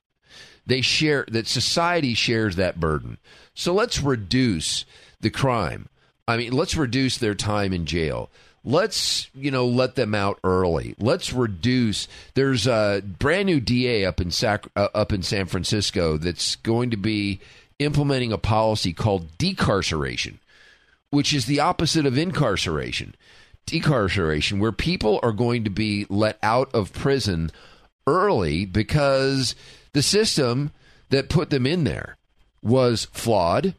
They 0.66 0.81
share 0.81 1.25
that 1.29 1.49
society 1.49 2.14
shares 2.14 2.57
that 2.57 2.79
burden. 2.79 3.18
So 3.55 3.75
let's 3.75 4.01
reduce 4.01 4.85
the 5.21 5.31
crime. 5.31 5.88
I 6.29 6.37
mean, 6.37 6.53
let's 6.53 6.77
reduce 6.77 7.18
their 7.18 7.35
time 7.35 7.73
in 7.73 7.87
jail. 7.87 8.31
Let's, 8.64 9.29
you 9.35 9.51
know, 9.51 9.66
let 9.66 9.97
them 9.97 10.14
out 10.14 10.38
early. 10.45 10.95
Let's 10.99 11.33
reduce. 11.33 12.07
There's 12.35 12.68
a 12.68 13.03
brand 13.05 13.47
new 13.47 13.59
DA 13.59 14.05
up 14.05 14.21
in 14.21 14.31
Sac, 14.31 14.66
uh, 14.77 14.88
up 14.95 15.12
in 15.12 15.25
San 15.25 15.47
Francisco 15.47 16.16
that's 16.16 16.55
going 16.57 16.90
to 16.90 16.97
be 16.97 17.40
implementing 17.81 18.33
a 18.33 18.38
policy 18.38 18.92
called 18.92 19.37
decarceration, 19.37 20.38
which 21.11 21.35
is 21.35 21.47
the 21.47 21.59
opposite 21.59 22.07
of 22.07 22.16
incarceration 22.16 23.14
decarceration, 23.66 24.59
where 24.59 24.72
people 24.72 25.20
are 25.22 25.33
going 25.33 25.64
to 25.64 25.70
be 25.70 26.07
let 26.09 26.38
out 26.42 26.72
of 26.75 26.92
prison 26.92 27.51
early 28.07 28.64
because 28.64 29.55
the 29.92 30.03
system 30.03 30.72
that 31.11 31.29
put 31.29 31.51
them 31.51 31.66
in 31.66 31.85
there 31.85 32.16
was 32.62 33.07
flawed 33.12 33.75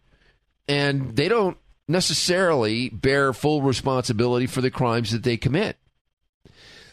and 0.68 1.16
they 1.16 1.28
don't 1.28 1.58
necessarily 1.88 2.90
bear 2.90 3.34
full 3.34 3.62
responsibility 3.62 4.48
for 4.48 4.62
the 4.62 4.72
crimes 4.72 5.12
that 5.12 5.24
they 5.24 5.38
commit. 5.38 5.78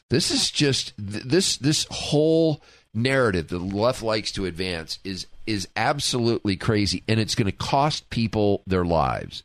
This 0.08 0.30
is 0.30 0.50
just 0.50 0.92
this 0.98 1.56
this 1.56 1.86
whole 1.90 2.60
narrative 2.92 3.48
that 3.48 3.58
the 3.58 3.64
left 3.64 4.02
likes 4.02 4.32
to 4.32 4.46
advance 4.46 4.98
is 5.04 5.26
is 5.46 5.68
absolutely 5.76 6.56
crazy 6.56 7.04
and 7.06 7.20
it's 7.20 7.36
going 7.36 7.46
to 7.46 7.56
cost 7.56 8.10
people 8.10 8.62
their 8.66 8.84
lives 8.84 9.44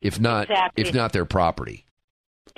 if 0.00 0.20
not 0.20 0.42
Exactly. 0.48 0.84
if 0.84 0.94
not 0.94 1.12
their 1.12 1.24
property. 1.24 1.84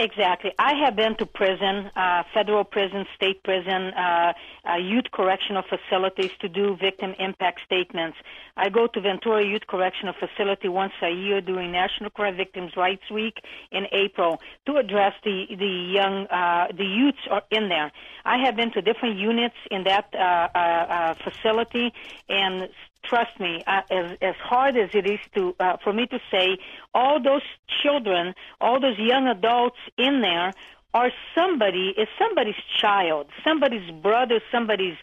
Exactly. 0.01 0.53
I 0.59 0.73
have 0.83 0.97
been 0.97 1.15
to 1.17 1.27
prison, 1.27 1.91
uh, 1.95 2.23
federal 2.33 2.65
prison, 2.65 3.05
state 3.15 3.43
prison, 3.43 3.93
uh, 3.93 4.33
uh, 4.67 4.77
youth 4.77 5.11
correctional 5.13 5.63
facilities 5.63 6.31
to 6.41 6.49
do 6.49 6.75
victim 6.75 7.15
impact 7.19 7.61
statements. 7.67 8.17
I 8.57 8.71
go 8.71 8.87
to 8.87 9.01
Ventura 9.03 9.45
Youth 9.45 9.67
Correctional 9.67 10.15
Facility 10.15 10.69
once 10.69 10.95
a 11.03 11.11
year 11.11 11.43
during 11.43 11.71
National 11.71 12.09
Crime 12.09 12.35
Victims' 12.35 12.79
Rights 12.79 13.11
Week 13.11 13.45
in 13.73 13.89
April 13.93 14.41
to 14.65 14.77
address 14.79 15.13
the 15.23 15.45
the 15.51 15.93
young 15.99 16.27
uh, 16.29 16.69
the 16.75 16.85
youths 16.85 17.25
are 17.31 17.43
in 17.51 17.69
there. 17.69 17.93
I 18.25 18.39
have 18.39 18.57
been 18.57 18.71
to 18.73 18.81
different 18.81 19.19
units 19.19 19.57
in 19.71 19.85
that 19.85 20.09
uh, 20.15 20.19
uh, 20.19 20.59
uh, 20.59 21.15
facility, 21.25 21.93
and 22.31 22.71
trust 23.05 23.39
me, 23.39 23.63
uh, 23.67 23.83
as 23.91 24.17
as 24.21 24.35
hard 24.43 24.77
as 24.77 24.91
it 24.95 25.07
is 25.07 25.21
to 25.35 25.55
uh, 25.61 25.77
for 25.83 25.93
me 25.93 26.07
to 26.07 26.19
say, 26.31 26.59
all 26.95 27.23
those 27.23 27.43
children, 27.83 28.35
all 28.61 28.81
those 28.81 28.99
young 28.99 29.27
adults 29.29 29.79
in 29.97 30.21
there 30.21 30.53
are 30.93 31.11
somebody 31.37 31.95
is 31.97 32.09
somebody's 32.19 32.61
child, 32.81 33.27
somebody's 33.45 33.91
brother, 34.03 34.41
somebody's 34.51 34.97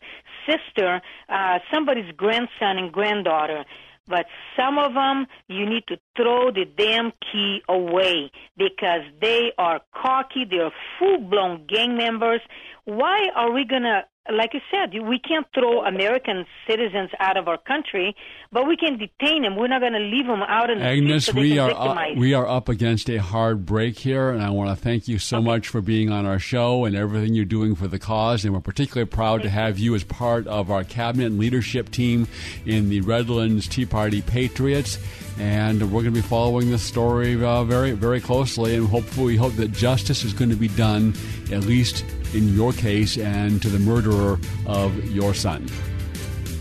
sister, 0.45 1.01
uh, 1.29 1.59
somebody's 1.73 2.11
grandson 2.15 2.77
and 2.77 2.91
granddaughter. 2.91 3.65
But 4.07 4.25
some 4.55 4.77
of 4.77 4.93
them, 4.93 5.27
you 5.49 5.65
need 5.65 5.85
to 5.87 5.97
throw 6.15 6.49
the 6.51 6.65
damn 6.65 7.11
key 7.31 7.61
away 7.67 8.31
because 8.55 9.01
they 9.19 9.51
are 9.57 9.81
cocky. 9.93 10.45
They're 10.49 10.71
full-blown 10.97 11.67
gang 11.67 11.97
members. 11.97 12.39
Why 12.85 13.27
are 13.35 13.51
we 13.51 13.65
gonna? 13.65 14.05
Like 14.31 14.53
you 14.53 14.61
said, 14.69 14.93
we 15.01 15.19
can't 15.19 15.47
throw 15.53 15.85
American 15.85 16.45
citizens 16.67 17.09
out 17.19 17.37
of 17.37 17.47
our 17.47 17.57
country, 17.57 18.15
but 18.51 18.67
we 18.67 18.75
can 18.75 18.97
detain 18.97 19.43
them. 19.43 19.55
We're 19.55 19.67
not 19.67 19.81
going 19.81 19.93
to 19.93 19.99
leave 19.99 20.27
them 20.27 20.41
out 20.41 20.69
in 20.69 20.79
the 20.79 20.85
Agnes, 20.85 21.27
street 21.27 21.35
so 21.35 21.41
we 21.41 21.59
are 21.59 21.71
up, 21.71 22.17
we 22.17 22.33
are 22.33 22.47
up 22.47 22.67
against 22.67 23.09
a 23.09 23.17
hard 23.17 23.65
break 23.65 23.97
here, 23.97 24.29
and 24.29 24.41
I 24.41 24.49
want 24.49 24.69
to 24.69 24.75
thank 24.75 25.07
you 25.07 25.17
so 25.17 25.41
much 25.41 25.67
for 25.67 25.81
being 25.81 26.11
on 26.11 26.25
our 26.25 26.39
show 26.39 26.85
and 26.85 26.95
everything 26.95 27.33
you're 27.35 27.45
doing 27.45 27.75
for 27.75 27.87
the 27.87 27.99
cause. 27.99 28.43
And 28.43 28.53
we're 28.53 28.59
particularly 28.59 29.07
proud 29.07 29.43
to 29.43 29.49
have 29.49 29.79
you 29.79 29.95
as 29.95 30.03
part 30.03 30.45
of 30.47 30.71
our 30.71 30.83
cabinet 30.83 31.27
and 31.27 31.39
leadership 31.39 31.89
team 31.89 32.27
in 32.65 32.89
the 32.89 33.01
Redlands 33.01 33.67
Tea 33.67 33.85
Party 33.85 34.21
Patriots. 34.21 34.99
And 35.39 35.81
we're 35.83 36.01
going 36.01 36.15
to 36.15 36.21
be 36.21 36.21
following 36.21 36.71
this 36.71 36.81
story 36.81 37.41
uh, 37.41 37.63
very, 37.63 37.91
very 37.91 38.19
closely, 38.19 38.75
and 38.75 38.87
hopefully, 38.87 39.27
we 39.27 39.35
hope 39.35 39.53
that 39.53 39.71
justice 39.71 40.23
is 40.23 40.33
going 40.33 40.49
to 40.49 40.55
be 40.55 40.67
done, 40.69 41.13
at 41.51 41.63
least 41.63 42.03
in 42.33 42.55
your 42.55 42.73
case, 42.73 43.19
and 43.19 43.61
to 43.61 43.69
the 43.69 43.77
murderer 43.77 44.16
of 44.65 44.91
your 45.09 45.33
son. 45.33 45.67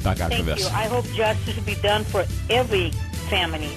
Back 0.02 0.20
after 0.20 0.36
Thank 0.36 0.46
this. 0.46 0.60
you. 0.60 0.68
I 0.68 0.86
hope 0.86 1.04
justice 1.12 1.56
will 1.56 1.64
be 1.64 1.74
done 1.76 2.04
for 2.04 2.24
every 2.48 2.90
family. 3.28 3.72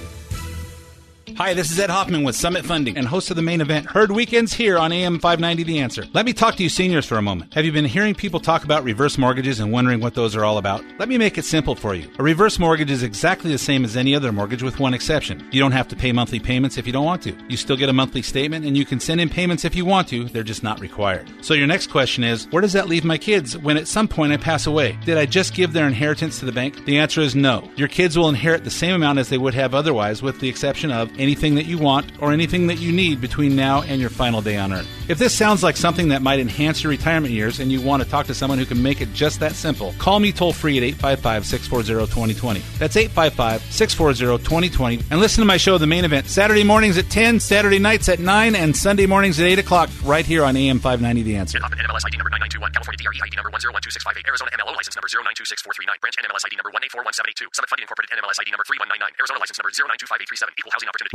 Hi, 1.40 1.54
this 1.54 1.70
is 1.70 1.80
Ed 1.80 1.88
Hoffman 1.88 2.22
with 2.22 2.36
Summit 2.36 2.66
Funding 2.66 2.98
and 2.98 3.08
host 3.08 3.30
of 3.30 3.36
the 3.36 3.40
main 3.40 3.62
event, 3.62 3.86
Heard 3.86 4.12
Weekends 4.12 4.52
here 4.52 4.76
on 4.76 4.92
AM 4.92 5.18
590 5.18 5.62
The 5.62 5.78
Answer. 5.78 6.04
Let 6.12 6.26
me 6.26 6.34
talk 6.34 6.56
to 6.56 6.62
you 6.62 6.68
seniors 6.68 7.06
for 7.06 7.16
a 7.16 7.22
moment. 7.22 7.54
Have 7.54 7.64
you 7.64 7.72
been 7.72 7.86
hearing 7.86 8.14
people 8.14 8.40
talk 8.40 8.62
about 8.62 8.84
reverse 8.84 9.16
mortgages 9.16 9.58
and 9.58 9.72
wondering 9.72 10.00
what 10.00 10.12
those 10.12 10.36
are 10.36 10.44
all 10.44 10.58
about? 10.58 10.84
Let 10.98 11.08
me 11.08 11.16
make 11.16 11.38
it 11.38 11.46
simple 11.46 11.74
for 11.74 11.94
you. 11.94 12.10
A 12.18 12.22
reverse 12.22 12.58
mortgage 12.58 12.90
is 12.90 13.02
exactly 13.02 13.50
the 13.50 13.56
same 13.56 13.86
as 13.86 13.96
any 13.96 14.14
other 14.14 14.32
mortgage 14.32 14.62
with 14.62 14.78
one 14.78 14.92
exception. 14.92 15.42
You 15.50 15.60
don't 15.62 15.72
have 15.72 15.88
to 15.88 15.96
pay 15.96 16.12
monthly 16.12 16.40
payments 16.40 16.76
if 16.76 16.86
you 16.86 16.92
don't 16.92 17.06
want 17.06 17.22
to. 17.22 17.34
You 17.48 17.56
still 17.56 17.78
get 17.78 17.88
a 17.88 17.94
monthly 17.94 18.20
statement 18.20 18.66
and 18.66 18.76
you 18.76 18.84
can 18.84 19.00
send 19.00 19.18
in 19.18 19.30
payments 19.30 19.64
if 19.64 19.74
you 19.74 19.86
want 19.86 20.08
to, 20.08 20.24
they're 20.24 20.42
just 20.42 20.62
not 20.62 20.78
required. 20.78 21.26
So 21.40 21.54
your 21.54 21.66
next 21.66 21.86
question 21.86 22.22
is, 22.22 22.48
where 22.50 22.60
does 22.60 22.74
that 22.74 22.86
leave 22.86 23.06
my 23.06 23.16
kids 23.16 23.56
when 23.56 23.78
at 23.78 23.88
some 23.88 24.08
point 24.08 24.34
I 24.34 24.36
pass 24.36 24.66
away? 24.66 24.98
Did 25.06 25.16
I 25.16 25.24
just 25.24 25.54
give 25.54 25.72
their 25.72 25.86
inheritance 25.86 26.38
to 26.40 26.44
the 26.44 26.52
bank? 26.52 26.84
The 26.84 26.98
answer 26.98 27.22
is 27.22 27.34
no. 27.34 27.66
Your 27.76 27.88
kids 27.88 28.18
will 28.18 28.28
inherit 28.28 28.64
the 28.64 28.70
same 28.70 28.94
amount 28.94 29.18
as 29.18 29.30
they 29.30 29.38
would 29.38 29.54
have 29.54 29.74
otherwise 29.74 30.20
with 30.20 30.38
the 30.40 30.48
exception 30.50 30.90
of 30.90 31.10
anything 31.30 31.54
that 31.54 31.66
you 31.66 31.78
want 31.78 32.10
or 32.20 32.32
anything 32.32 32.66
that 32.66 32.80
you 32.80 32.90
need 32.90 33.20
between 33.20 33.54
now 33.54 33.82
and 33.82 34.00
your 34.00 34.10
final 34.10 34.42
day 34.42 34.56
on 34.56 34.72
Earth. 34.72 34.88
If 35.08 35.18
this 35.18 35.32
sounds 35.32 35.62
like 35.62 35.76
something 35.76 36.08
that 36.08 36.22
might 36.22 36.40
enhance 36.40 36.82
your 36.82 36.90
retirement 36.90 37.32
years 37.32 37.60
and 37.60 37.70
you 37.70 37.80
want 37.80 38.02
to 38.02 38.08
talk 38.08 38.26
to 38.26 38.34
someone 38.34 38.58
who 38.58 38.66
can 38.66 38.82
make 38.82 39.00
it 39.00 39.12
just 39.14 39.38
that 39.38 39.52
simple, 39.52 39.94
call 39.98 40.18
me 40.18 40.32
toll 40.32 40.52
free 40.52 40.76
at 40.76 40.82
855 40.82 41.46
640 41.46 42.10
2020. 42.10 42.60
That's 42.78 42.96
855 42.96 43.62
640 43.70 44.42
2020. 44.42 45.02
And 45.12 45.20
listen 45.20 45.40
to 45.42 45.46
my 45.46 45.56
show, 45.56 45.78
The 45.78 45.86
Main 45.86 46.04
Event, 46.04 46.26
Saturday 46.26 46.64
mornings 46.64 46.98
at 46.98 47.08
10, 47.10 47.38
Saturday 47.38 47.78
nights 47.78 48.08
at 48.08 48.18
9, 48.18 48.56
and 48.56 48.76
Sunday 48.76 49.06
mornings 49.06 49.38
at 49.38 49.46
8 49.46 49.60
o'clock, 49.60 49.88
right 50.02 50.26
here 50.26 50.42
on 50.42 50.56
AM 50.56 50.80
590 50.80 51.22
The 51.22 51.36
Answer. 51.36 51.60
NMLS 51.60 52.06
ID 52.06 52.18
number 52.18 52.30
9921. 52.30 52.72
California 52.74 52.98
DRE 52.98 53.22
ID 53.22 53.34
number 53.38 53.50
1012658. 53.54 54.26
Arizona 54.26 54.50
MLO 54.58 54.74
license 54.74 54.98
number 54.98 55.06
0926439. 55.06 55.94
Branch 56.02 56.16
NMLS 56.26 56.42
ID 56.46 56.54
number 56.58 56.70
1841782. 56.74 57.46
Summit 57.54 57.70
Funding 57.70 57.86
Incorporated 57.86 58.10
NMLS 58.18 58.38
ID 58.42 58.50
number 58.50 58.66
3199. 58.66 59.10
Arizona 59.18 59.38
license 59.38 59.58
number 59.58 59.70
0925837. 59.70 60.58
Equal 60.58 60.72
housing 60.74 60.88
opportunity. 60.88 61.14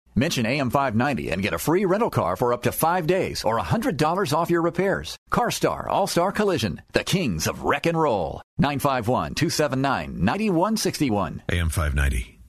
Mention 0.15 0.45
AM590 0.45 1.31
and 1.31 1.41
get 1.41 1.53
a 1.53 1.57
free 1.57 1.85
rental 1.85 2.09
car 2.09 2.35
for 2.35 2.53
up 2.53 2.63
to 2.63 2.71
five 2.71 3.07
days 3.07 3.43
or 3.43 3.59
$100 3.59 4.33
off 4.33 4.49
your 4.49 4.61
repairs. 4.61 5.17
CarStar 5.31 5.87
All 5.87 6.07
Star 6.07 6.31
Collision, 6.31 6.81
the 6.91 7.03
kings 7.03 7.47
of 7.47 7.63
wreck 7.63 7.85
and 7.85 7.99
roll. 7.99 8.41
951 8.57 9.35
279 9.35 10.23
9161. 10.23 11.43
AM 11.49 11.69
590. 11.69 12.39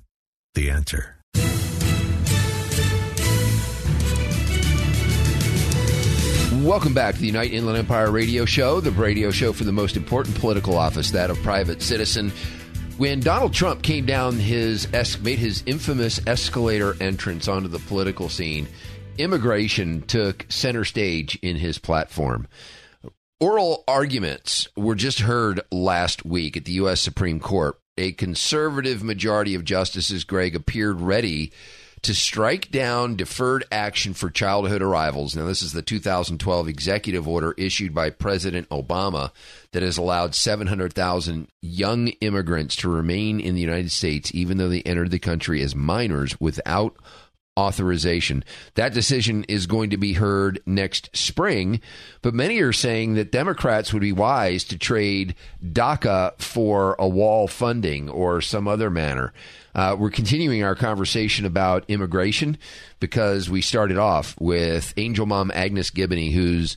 The 0.54 0.70
answer. 0.70 1.16
Welcome 6.62 6.94
back 6.94 7.14
to 7.14 7.20
the 7.20 7.26
Unite 7.26 7.52
Inland 7.52 7.78
Empire 7.78 8.10
Radio 8.10 8.44
Show, 8.44 8.80
the 8.80 8.92
radio 8.92 9.30
show 9.30 9.52
for 9.52 9.64
the 9.64 9.72
most 9.72 9.96
important 9.96 10.38
political 10.38 10.76
office, 10.76 11.10
that 11.10 11.30
of 11.30 11.42
private 11.42 11.82
citizen. 11.82 12.30
When 12.98 13.20
Donald 13.20 13.54
Trump 13.54 13.82
came 13.82 14.06
down 14.06 14.38
his 14.38 14.86
made 15.20 15.38
his 15.38 15.62
infamous 15.66 16.20
escalator 16.26 16.94
entrance 17.00 17.48
onto 17.48 17.68
the 17.68 17.78
political 17.80 18.28
scene, 18.28 18.68
immigration 19.18 20.02
took 20.02 20.46
center 20.48 20.84
stage 20.84 21.38
in 21.42 21.56
his 21.56 21.78
platform. 21.78 22.46
Oral 23.40 23.82
arguments 23.88 24.68
were 24.76 24.94
just 24.94 25.20
heard 25.20 25.60
last 25.72 26.24
week 26.24 26.56
at 26.56 26.64
the 26.64 26.72
U.S. 26.72 27.00
Supreme 27.00 27.40
Court. 27.40 27.76
A 27.98 28.12
conservative 28.12 29.02
majority 29.02 29.54
of 29.54 29.64
justices, 29.64 30.24
Greg, 30.24 30.54
appeared 30.54 31.00
ready 31.00 31.52
to 32.02 32.14
strike 32.14 32.70
down 32.70 33.16
deferred 33.16 33.64
action 33.70 34.12
for 34.12 34.28
childhood 34.30 34.82
arrivals. 34.82 35.36
Now, 35.36 35.46
this 35.46 35.62
is 35.62 35.72
the 35.72 35.82
2012 35.82 36.68
executive 36.68 37.28
order 37.28 37.54
issued 37.56 37.94
by 37.94 38.10
President 38.10 38.68
Obama 38.70 39.30
that 39.72 39.82
has 39.82 39.98
allowed 39.98 40.34
700,000 40.34 41.48
young 41.60 42.08
immigrants 42.08 42.76
to 42.76 42.88
remain 42.88 43.40
in 43.40 43.54
the 43.54 43.60
United 43.60 43.90
States, 43.90 44.30
even 44.34 44.58
though 44.58 44.68
they 44.68 44.82
entered 44.82 45.10
the 45.10 45.18
country 45.18 45.62
as 45.62 45.74
minors 45.74 46.38
without 46.40 46.96
authorization. 47.58 48.44
That 48.74 48.94
decision 48.94 49.44
is 49.44 49.66
going 49.66 49.90
to 49.90 49.96
be 49.96 50.14
heard 50.14 50.60
next 50.64 51.14
spring, 51.14 51.80
but 52.22 52.34
many 52.34 52.60
are 52.60 52.72
saying 52.72 53.14
that 53.14 53.32
Democrats 53.32 53.92
would 53.92 54.00
be 54.00 54.12
wise 54.12 54.64
to 54.64 54.78
trade 54.78 55.34
DACA 55.62 56.40
for 56.40 56.96
a 56.98 57.08
wall 57.08 57.48
funding 57.48 58.08
or 58.08 58.40
some 58.40 58.66
other 58.66 58.90
manner. 58.90 59.32
Uh, 59.74 59.96
we're 59.98 60.10
continuing 60.10 60.62
our 60.62 60.74
conversation 60.74 61.44
about 61.44 61.84
immigration 61.88 62.56
because 63.00 63.50
we 63.50 63.60
started 63.60 63.98
off 63.98 64.34
with 64.40 64.94
Angel 64.96 65.26
Mom 65.26 65.50
Agnes 65.54 65.90
Gibboney, 65.90 66.32
whose 66.32 66.76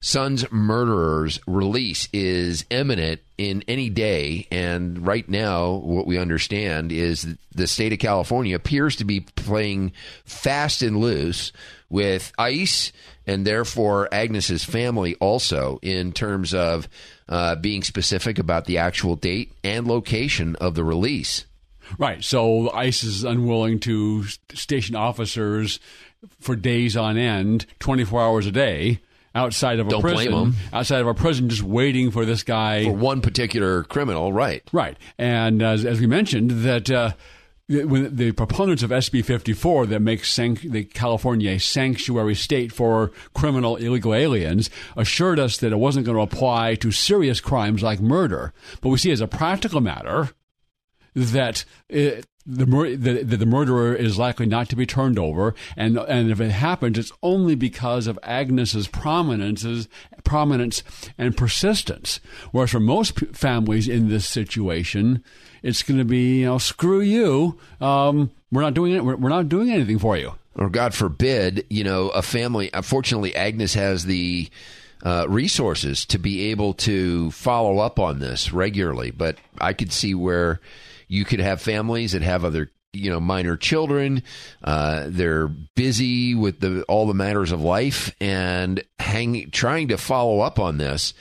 son's 0.00 0.50
murderer's 0.50 1.40
release 1.46 2.08
is 2.12 2.64
imminent 2.70 3.20
in 3.36 3.64
any 3.66 3.90
day. 3.90 4.46
And 4.50 5.06
right 5.06 5.28
now, 5.28 5.72
what 5.72 6.06
we 6.06 6.18
understand 6.18 6.92
is 6.92 7.26
the 7.54 7.66
state 7.66 7.92
of 7.92 7.98
California 7.98 8.54
appears 8.54 8.96
to 8.96 9.04
be 9.04 9.20
playing 9.20 9.92
fast 10.24 10.82
and 10.82 10.98
loose 10.98 11.52
with 11.90 12.32
ICE 12.38 12.92
and 13.26 13.46
therefore 13.46 14.08
Agnes's 14.12 14.64
family 14.64 15.14
also 15.16 15.78
in 15.82 16.12
terms 16.12 16.54
of 16.54 16.88
uh, 17.28 17.56
being 17.56 17.82
specific 17.82 18.38
about 18.38 18.64
the 18.64 18.78
actual 18.78 19.16
date 19.16 19.52
and 19.62 19.86
location 19.86 20.56
of 20.56 20.74
the 20.74 20.84
release. 20.84 21.44
Right. 21.98 22.22
So 22.22 22.70
ICE 22.72 23.04
is 23.04 23.24
unwilling 23.24 23.80
to 23.80 24.24
station 24.54 24.96
officers 24.96 25.78
for 26.40 26.56
days 26.56 26.96
on 26.96 27.16
end, 27.16 27.66
24 27.78 28.20
hours 28.20 28.46
a 28.46 28.52
day, 28.52 29.00
outside 29.38 29.78
of 29.78 29.86
a 29.86 29.90
Don't 29.90 30.02
blame 30.02 30.14
prison. 30.16 30.34
'em. 30.34 30.56
Outside 30.72 31.00
of 31.00 31.06
a 31.06 31.14
prison, 31.14 31.48
just 31.48 31.62
waiting 31.62 32.10
for 32.10 32.24
this 32.24 32.42
guy. 32.42 32.84
For 32.84 32.92
one 32.92 33.20
particular 33.20 33.84
criminal, 33.84 34.32
right. 34.32 34.62
Right. 34.72 34.96
And 35.16 35.62
as, 35.62 35.84
as 35.84 36.00
we 36.00 36.06
mentioned, 36.06 36.50
that. 36.64 36.90
Uh, 36.90 37.12
when 37.70 38.16
the 38.16 38.32
proponents 38.32 38.82
of 38.82 38.88
SB 38.90 39.22
54 39.22 39.84
that 39.88 40.00
makes 40.00 40.30
sanct- 40.32 40.72
the 40.72 40.84
California 40.84 41.50
a 41.50 41.58
sanctuary 41.58 42.34
state 42.34 42.72
for 42.72 43.12
criminal 43.34 43.76
illegal 43.76 44.14
aliens 44.14 44.70
assured 44.96 45.38
us 45.38 45.58
that 45.58 45.70
it 45.70 45.76
wasn't 45.76 46.06
going 46.06 46.16
to 46.16 46.22
apply 46.22 46.76
to 46.76 46.90
serious 46.90 47.42
crimes 47.42 47.82
like 47.82 48.00
murder. 48.00 48.54
But 48.80 48.88
we 48.88 48.96
see 48.96 49.10
as 49.10 49.20
a 49.20 49.28
practical 49.28 49.82
matter 49.82 50.30
that 51.14 51.66
it, 51.90 52.24
the, 52.48 52.66
mur- 52.66 52.96
the, 52.96 53.22
the 53.24 53.46
murderer 53.46 53.94
is 53.94 54.18
likely 54.18 54.46
not 54.46 54.70
to 54.70 54.76
be 54.76 54.86
turned 54.86 55.18
over, 55.18 55.54
and 55.76 55.98
and 55.98 56.30
if 56.30 56.40
it 56.40 56.50
happens, 56.50 56.96
it's 56.98 57.12
only 57.22 57.54
because 57.54 58.06
of 58.06 58.18
Agnes's 58.22 58.88
prominences, 58.88 59.86
prominence 60.24 60.82
and 61.18 61.36
persistence. 61.36 62.20
Whereas 62.50 62.70
for 62.70 62.80
most 62.80 63.16
p- 63.16 63.26
families 63.26 63.86
in 63.86 64.08
this 64.08 64.26
situation, 64.26 65.22
it's 65.62 65.82
going 65.82 65.98
to 65.98 66.04
be 66.06 66.40
you 66.40 66.46
know 66.46 66.58
screw 66.58 67.00
you, 67.00 67.58
um, 67.80 68.30
we're 68.50 68.62
not 68.62 68.74
doing 68.74 68.92
it, 68.94 69.04
we're, 69.04 69.16
we're 69.16 69.28
not 69.28 69.50
doing 69.50 69.70
anything 69.70 69.98
for 69.98 70.16
you. 70.16 70.32
or 70.54 70.70
God 70.70 70.94
forbid, 70.94 71.66
you 71.68 71.84
know, 71.84 72.08
a 72.08 72.22
family. 72.22 72.70
Unfortunately, 72.72 73.34
Agnes 73.36 73.74
has 73.74 74.06
the 74.06 74.48
uh, 75.04 75.26
resources 75.28 76.04
to 76.06 76.18
be 76.18 76.50
able 76.50 76.72
to 76.74 77.30
follow 77.32 77.78
up 77.78 77.98
on 78.00 78.18
this 78.20 78.52
regularly. 78.52 79.10
But 79.10 79.36
I 79.60 79.72
could 79.74 79.92
see 79.92 80.14
where 80.14 80.60
you 81.08 81.24
could 81.24 81.40
have 81.40 81.60
families 81.60 82.12
that 82.12 82.22
have 82.22 82.44
other, 82.44 82.70
you 82.92 83.10
know, 83.10 83.20
minor 83.20 83.56
children. 83.56 84.22
Uh, 84.62 85.06
they're 85.08 85.48
busy 85.48 86.34
with 86.34 86.60
the 86.60 86.82
all 86.84 87.06
the 87.06 87.14
matters 87.14 87.50
of 87.50 87.60
life 87.60 88.14
and 88.20 88.82
trying 89.52 89.88
to 89.88 89.98
follow 89.98 90.40
up 90.40 90.58
on 90.58 90.78
this 90.78 91.14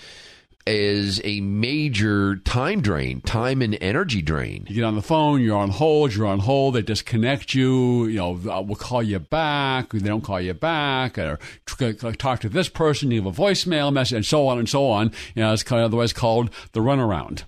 is 0.67 1.21
a 1.23 1.39
major 1.39 2.35
time 2.37 2.81
drain, 2.81 3.21
time 3.21 3.61
and 3.61 3.77
energy 3.79 4.21
drain. 4.21 4.65
You 4.67 4.75
get 4.75 4.83
on 4.83 4.95
the 4.95 5.01
phone, 5.01 5.41
you're 5.41 5.57
on 5.57 5.69
hold, 5.69 6.13
you're 6.13 6.27
on 6.27 6.39
hold, 6.39 6.75
they 6.75 6.81
disconnect 6.81 7.53
you, 7.53 8.05
you 8.07 8.17
know, 8.17 8.39
uh, 8.51 8.61
we'll 8.61 8.75
call 8.75 9.01
you 9.01 9.19
back, 9.19 9.91
they 9.91 9.99
don't 9.99 10.23
call 10.23 10.41
you 10.41 10.53
back, 10.53 11.17
or 11.17 11.39
talk 12.17 12.41
to 12.41 12.49
this 12.49 12.67
person, 12.67 13.11
you 13.11 13.23
have 13.23 13.39
a 13.39 13.41
voicemail 13.41 13.93
message, 13.93 14.15
and 14.15 14.25
so 14.25 14.47
on 14.47 14.59
and 14.59 14.67
so 14.67 14.89
on. 14.89 15.11
You 15.35 15.43
know, 15.43 15.53
it's 15.53 15.63
kind 15.63 15.81
of 15.81 15.85
otherwise 15.85 16.11
called 16.11 16.49
the 16.73 16.81
runaround. 16.81 17.43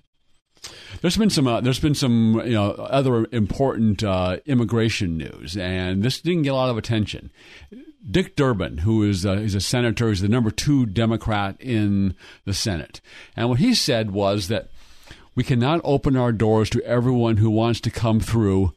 There's 1.01 1.17
been 1.17 1.29
some. 1.29 1.47
Uh, 1.47 1.61
there's 1.61 1.79
been 1.79 1.95
some. 1.95 2.41
You 2.45 2.53
know, 2.53 2.71
other 2.71 3.27
important 3.31 4.03
uh, 4.03 4.37
immigration 4.45 5.17
news, 5.17 5.57
and 5.57 6.03
this 6.03 6.21
didn't 6.21 6.43
get 6.43 6.53
a 6.53 6.55
lot 6.55 6.69
of 6.69 6.77
attention. 6.77 7.31
Dick 8.09 8.35
Durbin, 8.35 8.79
who 8.79 9.03
is 9.03 9.25
uh, 9.25 9.33
is 9.33 9.55
a 9.55 9.61
senator, 9.61 10.09
is 10.09 10.21
the 10.21 10.29
number 10.29 10.51
two 10.51 10.85
Democrat 10.85 11.55
in 11.59 12.15
the 12.45 12.53
Senate, 12.53 13.01
and 13.35 13.49
what 13.49 13.59
he 13.59 13.73
said 13.73 14.11
was 14.11 14.47
that 14.47 14.69
we 15.35 15.43
cannot 15.43 15.81
open 15.83 16.15
our 16.15 16.31
doors 16.31 16.69
to 16.69 16.83
everyone 16.83 17.37
who 17.37 17.49
wants 17.49 17.79
to 17.81 17.91
come 17.91 18.19
through 18.19 18.73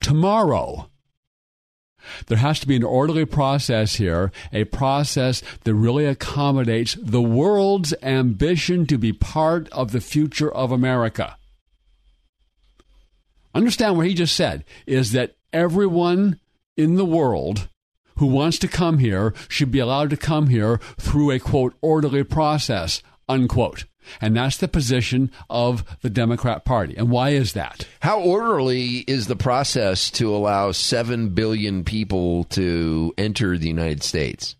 tomorrow. 0.00 0.89
There 2.26 2.38
has 2.38 2.60
to 2.60 2.66
be 2.66 2.76
an 2.76 2.84
orderly 2.84 3.24
process 3.24 3.96
here, 3.96 4.32
a 4.52 4.64
process 4.64 5.42
that 5.64 5.74
really 5.74 6.06
accommodates 6.06 6.96
the 7.00 7.22
world's 7.22 7.94
ambition 8.02 8.86
to 8.86 8.98
be 8.98 9.12
part 9.12 9.68
of 9.70 9.92
the 9.92 10.00
future 10.00 10.52
of 10.52 10.72
America. 10.72 11.36
understand 13.54 13.96
what 13.96 14.06
he 14.06 14.14
just 14.14 14.36
said 14.36 14.64
is 14.86 15.12
that 15.12 15.36
everyone 15.52 16.38
in 16.76 16.94
the 16.94 17.04
world 17.04 17.68
who 18.16 18.26
wants 18.26 18.58
to 18.58 18.68
come 18.68 18.98
here 18.98 19.34
should 19.48 19.70
be 19.70 19.78
allowed 19.78 20.10
to 20.10 20.16
come 20.16 20.48
here 20.48 20.78
through 20.98 21.30
a 21.30 21.38
quote 21.38 21.74
orderly 21.80 22.22
process 22.22 23.02
unquote 23.28 23.84
and 24.20 24.36
that's 24.36 24.56
the 24.56 24.68
position 24.68 25.30
of 25.48 25.84
the 26.02 26.10
democrat 26.10 26.64
party 26.64 26.94
and 26.96 27.10
why 27.10 27.30
is 27.30 27.52
that 27.52 27.86
How 28.00 28.20
orderly 28.20 28.98
is 29.06 29.26
the 29.26 29.36
process 29.36 30.10
to 30.12 30.34
allow 30.34 30.72
7 30.72 31.30
billion 31.30 31.84
people 31.84 32.44
to 32.44 33.12
enter 33.18 33.56
the 33.58 33.68
United 33.68 34.02
States? 34.02 34.56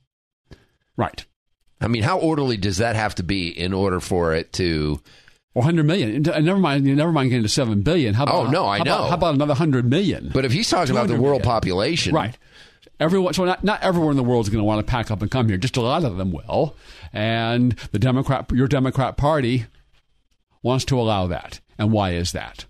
right 0.96 1.24
I 1.82 1.88
mean, 1.88 2.02
how 2.02 2.18
orderly 2.18 2.58
does 2.58 2.76
that 2.76 2.94
have 2.96 3.14
to 3.14 3.22
be 3.22 3.48
in 3.48 3.72
order 3.72 4.00
for 4.00 4.34
it 4.34 4.52
to. 4.54 5.00
100 5.54 5.82
million 5.84 6.28
uh, 6.28 6.38
never 6.38 6.60
mind 6.60 6.84
never 6.84 7.10
mind 7.10 7.28
getting 7.30 7.42
to 7.42 7.48
7 7.48 7.82
billion 7.82 8.14
how 8.14 8.22
oh, 8.24 8.42
about 8.42 8.46
Oh, 8.46 8.50
no, 8.50 8.66
I 8.66 8.76
how 8.78 8.82
about- 8.82 8.98
know. 9.00 9.08
how 9.08 9.14
about 9.14 9.34
another 9.34 9.50
100 9.50 9.84
million 9.84 10.30
But 10.32 10.44
if 10.44 10.52
he's 10.52 10.68
talking 10.70 10.92
about 10.94 11.08
the 11.08 11.14
world 11.14 11.40
million. 11.40 11.42
population. 11.42 12.14
Right. 12.14 12.38
Everyone, 13.00 13.32
so 13.34 13.44
not, 13.46 13.64
not 13.64 13.82
everyone 13.82 14.10
in 14.12 14.16
the 14.16 14.22
world 14.22 14.44
is 14.44 14.50
going 14.50 14.60
to 14.60 14.64
want 14.64 14.86
to 14.86 14.88
pack 14.90 15.10
up 15.10 15.22
and 15.22 15.30
come 15.30 15.48
here. 15.48 15.56
Just 15.56 15.76
a 15.78 15.80
lot 15.80 16.04
of 16.04 16.18
them 16.18 16.30
will. 16.32 16.76
And 17.12 17.72
the 17.92 17.98
Democrat, 17.98 18.50
your 18.52 18.68
Democrat 18.68 19.16
Party 19.16 19.66
wants 20.62 20.84
to 20.86 20.98
allow 20.98 21.26
that. 21.26 21.60
And 21.78 21.90
why 21.90 22.12
is 22.12 22.32
that? 22.32 22.66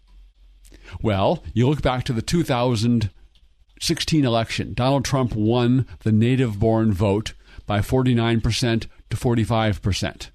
Well, 1.03 1.43
you 1.53 1.69
look 1.69 1.83
back 1.83 2.05
to 2.05 2.13
the 2.13 2.23
2016 2.23 4.25
election. 4.25 4.75
Donald 4.75 5.05
Trump 5.05 5.35
won 5.35 5.87
the 6.01 6.13
native 6.13 6.59
born 6.59 6.93
vote 6.93 7.35
by 7.67 7.81
49% 7.81 8.87
to 9.11 9.17
45%. 9.17 10.31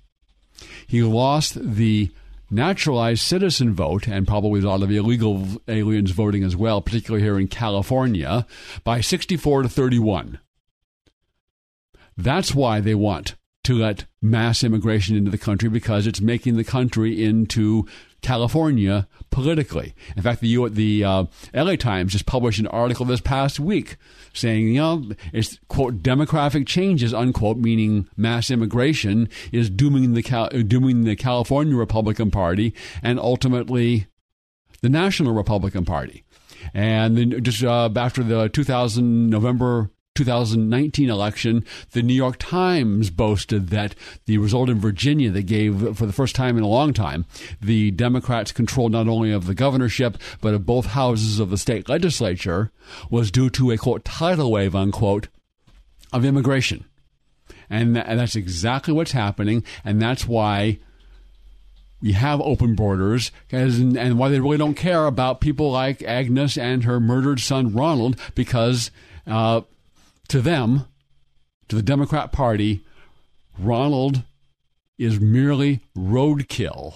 He 0.87 1.03
lost 1.03 1.57
the 1.61 2.11
naturalized 2.49 3.21
citizen 3.21 3.73
vote 3.73 4.07
and 4.07 4.27
probably 4.27 4.61
a 4.61 4.67
lot 4.67 4.83
of 4.83 4.91
illegal 4.91 5.45
aliens 5.67 6.11
voting 6.11 6.43
as 6.43 6.55
well, 6.55 6.81
particularly 6.81 7.23
here 7.23 7.39
in 7.39 7.47
California, 7.47 8.45
by 8.83 9.01
64 9.01 9.63
to 9.63 9.69
31. 9.69 10.39
That's 12.17 12.55
why 12.55 12.79
they 12.79 12.95
want 12.95 13.35
to 13.65 13.75
let 13.75 14.05
mass 14.21 14.63
immigration 14.63 15.15
into 15.15 15.31
the 15.31 15.37
country 15.37 15.69
because 15.69 16.07
it's 16.07 16.21
making 16.21 16.55
the 16.55 16.63
country 16.63 17.23
into 17.23 17.85
California 18.21 19.07
politically. 19.31 19.93
In 20.15 20.23
fact, 20.23 20.41
the 20.41 20.69
the 20.69 21.03
uh, 21.03 21.25
LA 21.53 21.75
Times 21.75 22.13
just 22.13 22.25
published 22.25 22.59
an 22.59 22.67
article 22.67 23.05
this 23.05 23.21
past 23.21 23.59
week 23.59 23.97
saying, 24.33 24.67
you 24.67 24.79
know, 24.79 25.11
it's 25.33 25.59
quote 25.67 26.03
demographic 26.03 26.67
changes 26.67 27.13
unquote, 27.13 27.57
meaning 27.57 28.07
mass 28.15 28.51
immigration 28.51 29.29
is 29.51 29.69
dooming 29.69 30.13
the 30.13 30.23
Cal- 30.23 30.49
dooming 30.49 31.03
the 31.03 31.15
California 31.15 31.75
Republican 31.75 32.31
Party 32.31 32.73
and 33.01 33.19
ultimately 33.19 34.07
the 34.81 34.89
National 34.89 35.33
Republican 35.33 35.85
Party. 35.85 36.23
And 36.73 37.17
then 37.17 37.43
just 37.43 37.63
uh, 37.63 37.89
after 37.95 38.23
the 38.23 38.49
2000 38.49 39.29
November 39.29 39.89
2019 40.15 41.09
election, 41.09 41.65
the 41.91 42.01
New 42.01 42.13
York 42.13 42.37
Times 42.39 43.09
boasted 43.09 43.69
that 43.69 43.95
the 44.25 44.37
result 44.37 44.69
in 44.69 44.79
Virginia 44.79 45.29
that 45.31 45.43
gave, 45.43 45.97
for 45.97 46.05
the 46.05 46.13
first 46.13 46.35
time 46.35 46.57
in 46.57 46.63
a 46.63 46.67
long 46.67 46.93
time, 46.93 47.25
the 47.61 47.91
Democrats 47.91 48.51
control 48.51 48.89
not 48.89 49.07
only 49.07 49.31
of 49.31 49.45
the 49.45 49.53
governorship, 49.53 50.17
but 50.41 50.53
of 50.53 50.65
both 50.65 50.87
houses 50.87 51.39
of 51.39 51.49
the 51.49 51.57
state 51.57 51.89
legislature 51.89 52.71
was 53.09 53.29
due 53.29 53.49
to 53.51 53.71
a 53.71 53.77
quote 53.77 54.05
tidal 54.05 54.51
wave 54.51 54.75
unquote 54.75 55.27
of 56.11 56.25
immigration. 56.25 56.85
And, 57.69 57.95
tha- 57.95 58.07
and 58.07 58.19
that's 58.19 58.35
exactly 58.35 58.93
what's 58.93 59.11
happening. 59.11 59.63
And 59.83 60.01
that's 60.01 60.27
why 60.27 60.79
we 62.01 62.13
have 62.13 62.39
open 62.41 62.75
borders 62.75 63.31
and 63.51 64.17
why 64.19 64.29
they 64.29 64.39
really 64.39 64.57
don't 64.57 64.75
care 64.75 65.07
about 65.07 65.41
people 65.41 65.71
like 65.71 66.03
Agnes 66.03 66.57
and 66.57 66.83
her 66.83 66.99
murdered 66.99 67.39
son 67.39 67.73
Ronald 67.73 68.19
because 68.35 68.91
uh, 69.25 69.61
to 70.29 70.41
them, 70.41 70.85
to 71.67 71.75
the 71.75 71.81
Democrat 71.81 72.31
Party, 72.31 72.83
Ronald 73.57 74.23
is 74.97 75.19
merely 75.19 75.81
roadkill 75.97 76.95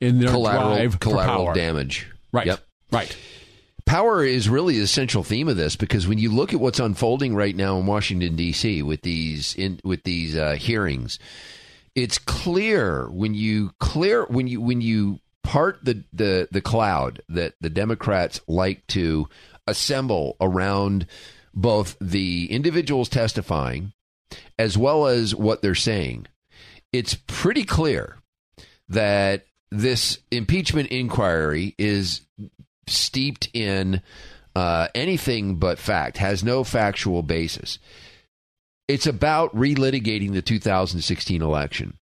in 0.00 0.18
their 0.18 0.30
Collateral, 0.30 0.74
drive 0.76 1.00
collateral 1.00 1.36
for 1.38 1.44
power. 1.46 1.54
damage. 1.54 2.08
Right. 2.32 2.46
Yep. 2.46 2.60
Right. 2.90 3.16
Power 3.84 4.24
is 4.24 4.48
really 4.48 4.78
the 4.78 4.86
central 4.86 5.24
theme 5.24 5.48
of 5.48 5.56
this 5.56 5.76
because 5.76 6.06
when 6.06 6.18
you 6.18 6.30
look 6.32 6.52
at 6.54 6.60
what's 6.60 6.80
unfolding 6.80 7.34
right 7.34 7.54
now 7.54 7.78
in 7.78 7.86
Washington 7.86 8.36
D.C. 8.36 8.82
with 8.82 9.02
these 9.02 9.54
in, 9.54 9.80
with 9.84 10.02
these 10.04 10.36
uh, 10.36 10.52
hearings, 10.52 11.18
it's 11.94 12.18
clear 12.18 13.08
when 13.10 13.34
you 13.34 13.72
clear 13.80 14.24
when 14.26 14.46
you 14.46 14.60
when 14.60 14.80
you 14.80 15.18
part 15.42 15.84
the, 15.84 16.04
the 16.12 16.48
the 16.50 16.60
cloud 16.60 17.20
that 17.28 17.54
the 17.60 17.70
Democrats 17.70 18.40
like 18.46 18.86
to 18.88 19.28
assemble 19.66 20.36
around 20.40 21.06
both 21.54 21.96
the 22.00 22.50
individuals 22.50 23.08
testifying 23.08 23.92
as 24.58 24.78
well 24.78 25.06
as 25.06 25.34
what 25.34 25.62
they're 25.62 25.74
saying. 25.74 26.26
It's 26.92 27.14
pretty 27.26 27.64
clear 27.64 28.18
that 28.88 29.46
this 29.70 30.18
impeachment 30.30 30.88
inquiry 30.88 31.74
is 31.78 32.22
steeped 32.86 33.48
in 33.54 34.02
uh, 34.54 34.88
anything 34.94 35.56
but 35.56 35.78
fact, 35.78 36.18
has 36.18 36.44
no 36.44 36.64
factual 36.64 37.22
basis. 37.22 37.78
It's 38.88 39.06
about 39.06 39.54
relitigating 39.54 40.32
the 40.32 40.42
2016 40.42 41.40
election. 41.40 41.98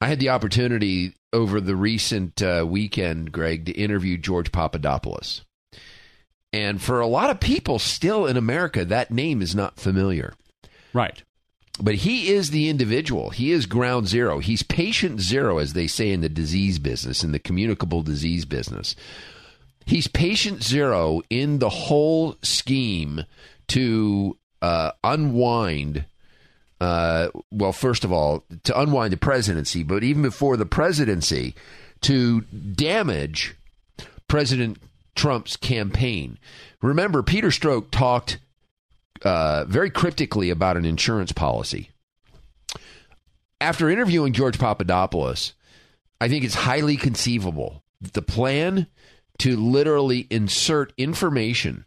I 0.00 0.08
had 0.08 0.20
the 0.20 0.28
opportunity 0.28 1.14
over 1.32 1.60
the 1.60 1.74
recent 1.74 2.42
uh, 2.42 2.64
weekend, 2.68 3.32
Greg, 3.32 3.66
to 3.66 3.72
interview 3.72 4.18
George 4.18 4.52
Papadopoulos. 4.52 5.42
And 6.52 6.80
for 6.80 7.00
a 7.00 7.06
lot 7.06 7.30
of 7.30 7.40
people 7.40 7.78
still 7.78 8.26
in 8.26 8.36
America, 8.36 8.84
that 8.84 9.10
name 9.10 9.42
is 9.42 9.54
not 9.54 9.78
familiar. 9.78 10.34
Right. 10.92 11.22
But 11.78 11.96
he 11.96 12.30
is 12.30 12.50
the 12.50 12.68
individual. 12.68 13.30
He 13.30 13.52
is 13.52 13.66
ground 13.66 14.08
zero. 14.08 14.38
He's 14.38 14.62
patient 14.62 15.20
zero, 15.20 15.58
as 15.58 15.74
they 15.74 15.86
say 15.86 16.10
in 16.10 16.22
the 16.22 16.28
disease 16.28 16.78
business, 16.78 17.22
in 17.22 17.32
the 17.32 17.38
communicable 17.38 18.02
disease 18.02 18.44
business. 18.46 18.96
He's 19.84 20.08
patient 20.08 20.62
zero 20.62 21.20
in 21.28 21.58
the 21.58 21.68
whole 21.68 22.36
scheme 22.42 23.24
to 23.68 24.38
uh, 24.62 24.92
unwind. 25.04 26.06
Uh, 26.80 27.28
well, 27.50 27.72
first 27.72 28.04
of 28.04 28.12
all, 28.12 28.44
to 28.64 28.78
unwind 28.78 29.12
the 29.12 29.18
presidency, 29.18 29.82
but 29.82 30.02
even 30.02 30.22
before 30.22 30.56
the 30.56 30.66
presidency, 30.66 31.54
to 32.02 32.40
damage 32.42 33.54
President 34.28 34.78
Trump's 35.16 35.56
campaign. 35.56 36.38
Remember, 36.82 37.22
Peter 37.22 37.48
Strzok 37.48 37.90
talked 37.90 38.38
uh, 39.22 39.64
very 39.66 39.90
cryptically 39.90 40.50
about 40.50 40.76
an 40.76 40.84
insurance 40.84 41.32
policy. 41.32 41.90
After 43.60 43.88
interviewing 43.90 44.32
George 44.32 44.58
Papadopoulos, 44.58 45.54
I 46.20 46.28
think 46.28 46.44
it's 46.44 46.54
highly 46.54 46.96
conceivable 46.96 47.82
that 48.00 48.12
the 48.12 48.22
plan 48.22 48.86
to 49.38 49.56
literally 49.56 50.26
insert 50.30 50.92
information 50.96 51.84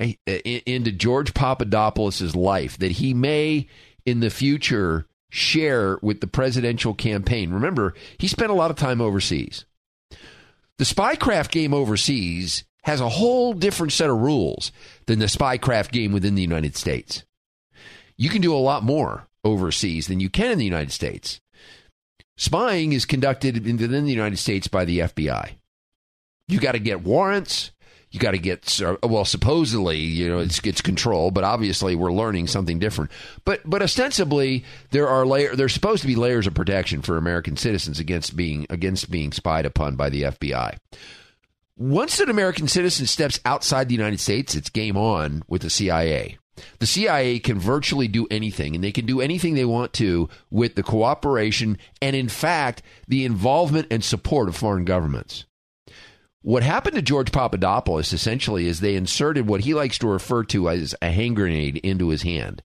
i- 0.00 0.18
i- 0.28 0.62
into 0.66 0.90
George 0.92 1.32
Papadopoulos' 1.34 2.34
life 2.34 2.76
that 2.78 2.92
he 2.92 3.14
may 3.14 3.68
in 4.04 4.20
the 4.20 4.30
future 4.30 5.06
share 5.30 5.98
with 6.02 6.20
the 6.20 6.26
presidential 6.26 6.94
campaign. 6.94 7.50
Remember, 7.52 7.94
he 8.18 8.26
spent 8.26 8.50
a 8.50 8.54
lot 8.54 8.70
of 8.72 8.76
time 8.76 9.00
overseas. 9.00 9.64
The 10.80 10.86
spycraft 10.86 11.50
game 11.50 11.74
overseas 11.74 12.64
has 12.84 13.02
a 13.02 13.08
whole 13.10 13.52
different 13.52 13.92
set 13.92 14.08
of 14.08 14.16
rules 14.16 14.72
than 15.04 15.18
the 15.18 15.26
spycraft 15.26 15.90
game 15.92 16.10
within 16.10 16.36
the 16.36 16.40
United 16.40 16.74
States. 16.74 17.22
You 18.16 18.30
can 18.30 18.40
do 18.40 18.54
a 18.54 18.56
lot 18.56 18.82
more 18.82 19.28
overseas 19.44 20.06
than 20.06 20.20
you 20.20 20.30
can 20.30 20.52
in 20.52 20.58
the 20.58 20.64
United 20.64 20.90
States. 20.90 21.38
Spying 22.38 22.94
is 22.94 23.04
conducted 23.04 23.62
within 23.62 24.06
the 24.06 24.10
United 24.10 24.38
States 24.38 24.68
by 24.68 24.86
the 24.86 25.00
FBI. 25.00 25.50
You 26.48 26.58
got 26.58 26.72
to 26.72 26.78
get 26.78 27.04
warrants. 27.04 27.72
You 28.10 28.18
got 28.18 28.32
to 28.32 28.38
get 28.38 28.80
uh, 28.82 28.96
well. 29.04 29.24
Supposedly, 29.24 29.98
you 29.98 30.28
know, 30.28 30.40
it's 30.40 30.58
it's 30.64 30.80
control, 30.80 31.30
but 31.30 31.44
obviously, 31.44 31.94
we're 31.94 32.12
learning 32.12 32.48
something 32.48 32.80
different. 32.80 33.12
But 33.44 33.60
but 33.64 33.82
ostensibly, 33.82 34.64
there 34.90 35.08
are 35.08 35.24
layer. 35.24 35.54
There's 35.54 35.74
supposed 35.74 36.02
to 36.02 36.08
be 36.08 36.16
layers 36.16 36.48
of 36.48 36.54
protection 36.54 37.02
for 37.02 37.16
American 37.16 37.56
citizens 37.56 38.00
against 38.00 38.34
being 38.34 38.66
against 38.68 39.10
being 39.10 39.30
spied 39.30 39.64
upon 39.64 39.94
by 39.94 40.10
the 40.10 40.22
FBI. 40.22 40.76
Once 41.76 42.20
an 42.20 42.28
American 42.28 42.68
citizen 42.68 43.06
steps 43.06 43.40
outside 43.44 43.88
the 43.88 43.94
United 43.94 44.20
States, 44.20 44.54
it's 44.54 44.68
game 44.68 44.96
on 44.96 45.42
with 45.48 45.62
the 45.62 45.70
CIA. 45.70 46.36
The 46.78 46.86
CIA 46.86 47.38
can 47.38 47.58
virtually 47.58 48.08
do 48.08 48.26
anything, 48.30 48.74
and 48.74 48.84
they 48.84 48.92
can 48.92 49.06
do 49.06 49.20
anything 49.20 49.54
they 49.54 49.64
want 49.64 49.92
to 49.94 50.28
with 50.50 50.74
the 50.74 50.82
cooperation 50.82 51.78
and, 52.02 52.14
in 52.14 52.28
fact, 52.28 52.82
the 53.08 53.24
involvement 53.24 53.86
and 53.90 54.04
support 54.04 54.48
of 54.48 54.56
foreign 54.56 54.84
governments. 54.84 55.46
What 56.42 56.62
happened 56.62 56.96
to 56.96 57.02
George 57.02 57.32
Papadopoulos 57.32 58.12
essentially 58.12 58.66
is 58.66 58.80
they 58.80 58.94
inserted 58.94 59.46
what 59.46 59.60
he 59.60 59.74
likes 59.74 59.98
to 59.98 60.08
refer 60.08 60.42
to 60.44 60.70
as 60.70 60.94
a 61.02 61.10
hand 61.10 61.36
grenade 61.36 61.76
into 61.78 62.08
his 62.08 62.22
hand. 62.22 62.62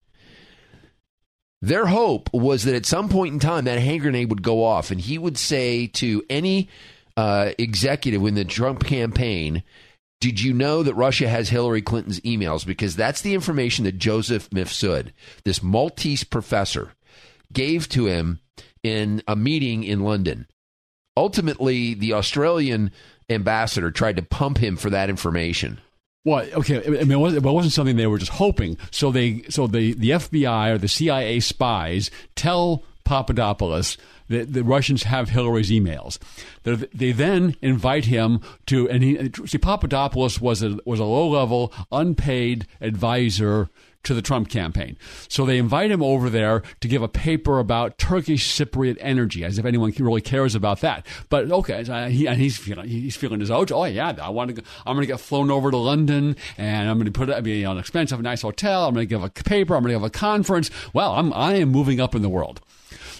Their 1.62 1.88
hope 1.88 2.30
was 2.34 2.64
that 2.64 2.76
at 2.76 2.86
some 2.86 3.10
point 3.10 3.34
in 3.34 3.40
time 3.40 3.66
that 3.66 3.80
hand 3.80 4.02
grenade 4.02 4.30
would 4.30 4.44
go 4.44 4.64
off 4.64 4.92
and 4.92 5.02
he 5.02 5.18
would 5.18 5.38
say 5.38 5.88
to 5.88 6.24
any 6.30 6.70
uh, 7.18 7.52
executive 7.58 8.24
in 8.26 8.36
the 8.36 8.46
Trump 8.46 8.86
campaign. 8.86 9.64
Did 10.22 10.42
you 10.42 10.54
know 10.54 10.82
that 10.84 10.94
Russia 10.96 11.28
has 11.28 11.50
Hillary 11.50 11.82
Clinton's 11.82 12.22
emails? 12.22 12.66
Because 12.66 12.96
that's 12.96 13.22
the 13.22 13.34
information 13.34 13.84
that 13.86 13.98
Joseph 13.98 14.50
Mifsud, 14.52 15.12
this 15.44 15.62
Maltese 15.62 16.24
professor, 16.24 16.94
gave 17.52 17.90
to 17.90 18.06
him 18.06 18.40
in 18.84 19.22
a 19.28 19.36
meeting 19.36 19.84
in 19.84 20.02
London. 20.02 20.48
Ultimately, 21.18 21.94
the 21.94 22.14
Australian 22.14 22.92
ambassador 23.30 23.92
tried 23.92 24.18
to 24.18 24.24
pump 24.24 24.58
him 24.58 24.76
for 24.76 24.90
that 24.90 25.10
information. 25.10 25.80
Well, 26.24 26.48
okay. 26.54 26.84
I 26.86 26.90
mean, 26.90 27.12
it 27.12 27.20
wasn't, 27.20 27.46
it 27.46 27.50
wasn't 27.50 27.74
something 27.74 27.98
they 27.98 28.08
were 28.08 28.18
just 28.18 28.34
hoping. 28.34 28.78
So 28.90 29.12
they, 29.12 29.44
so 29.50 29.68
the 29.68 29.94
the 29.94 30.10
FBI 30.10 30.74
or 30.74 30.78
the 30.80 30.88
CIA 30.88 31.40
spies 31.40 32.10
tell 32.36 32.84
Papadopoulos 33.04 33.98
that 34.28 34.54
the 34.54 34.64
Russians 34.64 35.04
have 35.04 35.30
Hillary's 35.30 35.70
emails. 35.70 36.18
They, 36.64 36.76
they 36.76 37.12
then 37.12 37.56
invite 37.62 38.06
him 38.06 38.42
to, 38.66 38.90
and 38.90 39.04
he 39.04 39.32
see 39.46 39.60
Papadopoulos 39.60 40.42
was 40.42 40.64
a 40.64 40.80
was 40.84 41.00
a 41.00 41.06
low 41.06 41.30
level, 41.30 41.72
unpaid 41.92 42.66
advisor 42.82 43.70
to 44.06 44.14
the 44.14 44.22
Trump 44.22 44.50
campaign. 44.50 44.98
So 45.28 45.46
they 45.46 45.58
invite 45.58 45.92
him 45.92 46.02
over 46.02 46.30
there 46.30 46.64
to 46.80 46.88
give 46.88 47.02
a 47.02 47.08
paper 47.08 47.60
about 47.60 47.98
Turkish 47.98 48.58
Cypriot 48.58 48.98
energy, 49.00 49.44
as 49.44 49.58
if 49.58 49.66
anyone 49.66 49.94
really 50.00 50.22
cares 50.22 50.56
about 50.56 50.82
that. 50.82 51.06
But 51.30 51.52
okay, 51.52 51.84
so 51.84 51.94
uh, 51.94 52.08
he, 52.08 52.28
and 52.28 52.40
he's 52.40 52.58
feeling 52.58 52.88
he's 52.88 53.16
feeling 53.16 53.40
his 53.40 53.52
oats. 53.52 53.72
Oh 53.72 53.86
yeah, 53.86 54.16
I 54.22 54.30
want 54.30 54.50
to. 54.50 54.62
Go, 54.62 54.68
I'm 54.86 54.96
going 54.96 55.06
to 55.06 55.12
get 55.12 55.20
flown 55.20 55.52
over 55.52 55.72
to 55.72 55.78
London, 55.78 56.36
and 56.58 56.90
I'm 56.90 56.98
going 56.98 57.06
to 57.06 57.12
put 57.12 57.30
it 57.30 57.44
be 57.44 57.66
on 57.66 57.78
an 57.78 57.80
expensive, 57.80 58.22
nice 58.22 58.42
hotel. 58.42 58.86
I'm 58.86 58.94
going 58.94 59.08
to 59.08 59.10
give 59.10 59.24
a 59.24 59.30
paper. 59.30 59.76
I'm 59.76 59.84
going 59.84 59.94
to 59.94 60.00
give 60.00 60.06
a 60.06 60.10
conference. 60.10 60.72
Well, 60.94 61.14
I'm 61.14 61.34
I 61.34 61.56
am 61.56 61.70
moving 61.70 62.00
up 62.00 62.16
in 62.16 62.22
the 62.22 62.30
world. 62.30 62.62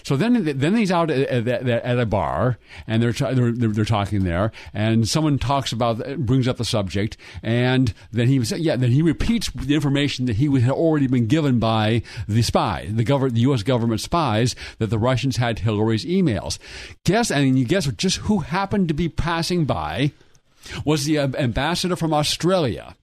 So 0.06 0.16
then, 0.16 0.44
then 0.44 0.76
he's 0.76 0.92
out 0.92 1.10
at, 1.10 1.48
at, 1.48 1.66
at 1.66 1.98
a 1.98 2.06
bar, 2.06 2.58
and 2.86 3.02
they're, 3.02 3.10
they're 3.10 3.50
they're 3.50 3.84
talking 3.84 4.22
there, 4.22 4.52
and 4.72 5.08
someone 5.08 5.36
talks 5.36 5.72
about 5.72 5.98
brings 6.18 6.46
up 6.46 6.58
the 6.58 6.64
subject, 6.64 7.16
and 7.42 7.92
then 8.12 8.28
he 8.28 8.38
yeah, 8.38 8.76
then 8.76 8.92
he 8.92 9.02
repeats 9.02 9.50
the 9.50 9.74
information 9.74 10.26
that 10.26 10.36
he 10.36 10.44
had 10.60 10.70
already 10.70 11.08
been 11.08 11.26
given 11.26 11.58
by 11.58 12.02
the 12.28 12.42
spy, 12.42 12.86
the 12.88 13.02
government, 13.02 13.34
the 13.34 13.40
U.S. 13.40 13.64
government 13.64 14.00
spies, 14.00 14.54
that 14.78 14.90
the 14.90 14.98
Russians 14.98 15.38
had 15.38 15.58
Hillary's 15.58 16.04
emails. 16.04 16.60
Guess, 17.02 17.32
and 17.32 17.58
you 17.58 17.64
guess 17.64 17.88
just 17.96 18.18
who 18.18 18.38
happened 18.38 18.86
to 18.86 18.94
be 18.94 19.08
passing 19.08 19.64
by 19.64 20.12
was 20.84 21.04
the 21.04 21.18
uh, 21.18 21.28
ambassador 21.36 21.96
from 21.96 22.14
Australia 22.14 22.94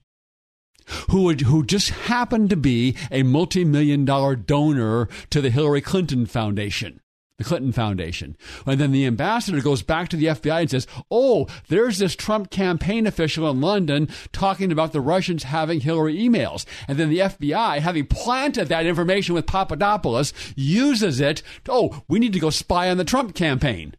who 1.10 1.22
would, 1.24 1.42
who 1.42 1.64
just 1.64 1.90
happened 1.90 2.50
to 2.50 2.56
be 2.56 2.96
a 3.10 3.22
multi-million 3.22 4.04
dollar 4.04 4.36
donor 4.36 5.08
to 5.30 5.40
the 5.40 5.50
Hillary 5.50 5.80
Clinton 5.80 6.26
Foundation. 6.26 7.00
The 7.36 7.44
Clinton 7.44 7.72
Foundation. 7.72 8.36
And 8.64 8.80
then 8.80 8.92
the 8.92 9.06
ambassador 9.06 9.60
goes 9.60 9.82
back 9.82 10.08
to 10.10 10.16
the 10.16 10.26
FBI 10.26 10.60
and 10.60 10.70
says, 10.70 10.86
Oh, 11.10 11.48
there's 11.66 11.98
this 11.98 12.14
Trump 12.14 12.50
campaign 12.50 13.08
official 13.08 13.50
in 13.50 13.60
London 13.60 14.08
talking 14.30 14.70
about 14.70 14.92
the 14.92 15.00
Russians 15.00 15.42
having 15.42 15.80
Hillary 15.80 16.16
emails. 16.16 16.64
And 16.86 16.96
then 16.96 17.10
the 17.10 17.18
FBI, 17.18 17.80
having 17.80 18.06
planted 18.06 18.68
that 18.68 18.86
information 18.86 19.34
with 19.34 19.46
Papadopoulos, 19.48 20.32
uses 20.54 21.18
it. 21.18 21.42
Oh, 21.68 22.02
we 22.06 22.20
need 22.20 22.34
to 22.34 22.38
go 22.38 22.50
spy 22.50 22.88
on 22.88 22.98
the 22.98 23.04
Trump 23.04 23.34
campaign. 23.34 23.96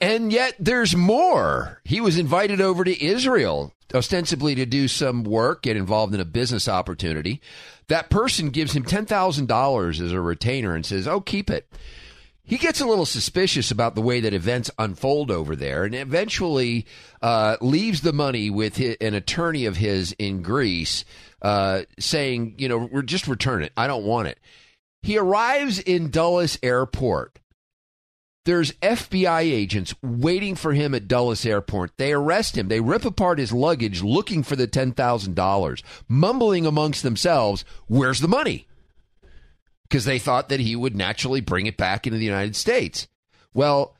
And 0.00 0.32
yet 0.32 0.54
there's 0.58 0.94
more. 0.94 1.80
He 1.84 2.00
was 2.00 2.18
invited 2.18 2.60
over 2.60 2.84
to 2.84 3.04
Israel 3.04 3.72
ostensibly 3.94 4.54
to 4.56 4.66
do 4.66 4.88
some 4.88 5.24
work, 5.24 5.62
get 5.62 5.76
involved 5.76 6.14
in 6.14 6.20
a 6.20 6.24
business 6.24 6.68
opportunity. 6.68 7.40
That 7.88 8.10
person 8.10 8.50
gives 8.50 8.74
him 8.74 8.84
$10,000 8.84 10.00
as 10.00 10.12
a 10.12 10.20
retainer 10.20 10.74
and 10.74 10.84
says, 10.84 11.06
Oh, 11.06 11.20
keep 11.20 11.50
it. 11.50 11.70
He 12.42 12.58
gets 12.58 12.80
a 12.80 12.86
little 12.86 13.06
suspicious 13.06 13.72
about 13.72 13.96
the 13.96 14.02
way 14.02 14.20
that 14.20 14.32
events 14.32 14.70
unfold 14.78 15.32
over 15.32 15.56
there 15.56 15.84
and 15.84 15.94
eventually 15.96 16.86
uh, 17.20 17.56
leaves 17.60 18.02
the 18.02 18.12
money 18.12 18.50
with 18.50 18.76
his, 18.76 18.96
an 19.00 19.14
attorney 19.14 19.66
of 19.66 19.76
his 19.76 20.12
in 20.12 20.42
Greece 20.42 21.04
uh, 21.42 21.82
saying, 21.98 22.54
You 22.58 22.68
know, 22.68 22.88
we're 22.90 23.02
just 23.02 23.26
return 23.26 23.64
it. 23.64 23.72
I 23.76 23.88
don't 23.88 24.04
want 24.04 24.28
it. 24.28 24.38
He 25.02 25.18
arrives 25.18 25.80
in 25.80 26.10
Dulles 26.10 26.56
Airport 26.62 27.40
there's 28.46 28.70
FBI 28.74 29.40
agents 29.40 29.92
waiting 30.02 30.54
for 30.54 30.72
him 30.72 30.94
at 30.94 31.08
Dulles 31.08 31.44
Airport. 31.44 31.90
They 31.96 32.12
arrest 32.12 32.56
him. 32.56 32.68
They 32.68 32.80
rip 32.80 33.04
apart 33.04 33.40
his 33.40 33.52
luggage 33.52 34.02
looking 34.02 34.44
for 34.44 34.54
the 34.54 34.68
$10,000, 34.68 35.82
mumbling 36.08 36.64
amongst 36.64 37.02
themselves, 37.02 37.64
Where's 37.88 38.20
the 38.20 38.28
money? 38.28 38.68
Because 39.82 40.04
they 40.04 40.20
thought 40.20 40.48
that 40.48 40.60
he 40.60 40.76
would 40.76 40.96
naturally 40.96 41.40
bring 41.40 41.66
it 41.66 41.76
back 41.76 42.06
into 42.06 42.18
the 42.18 42.24
United 42.24 42.54
States. 42.54 43.08
Well, 43.52 43.95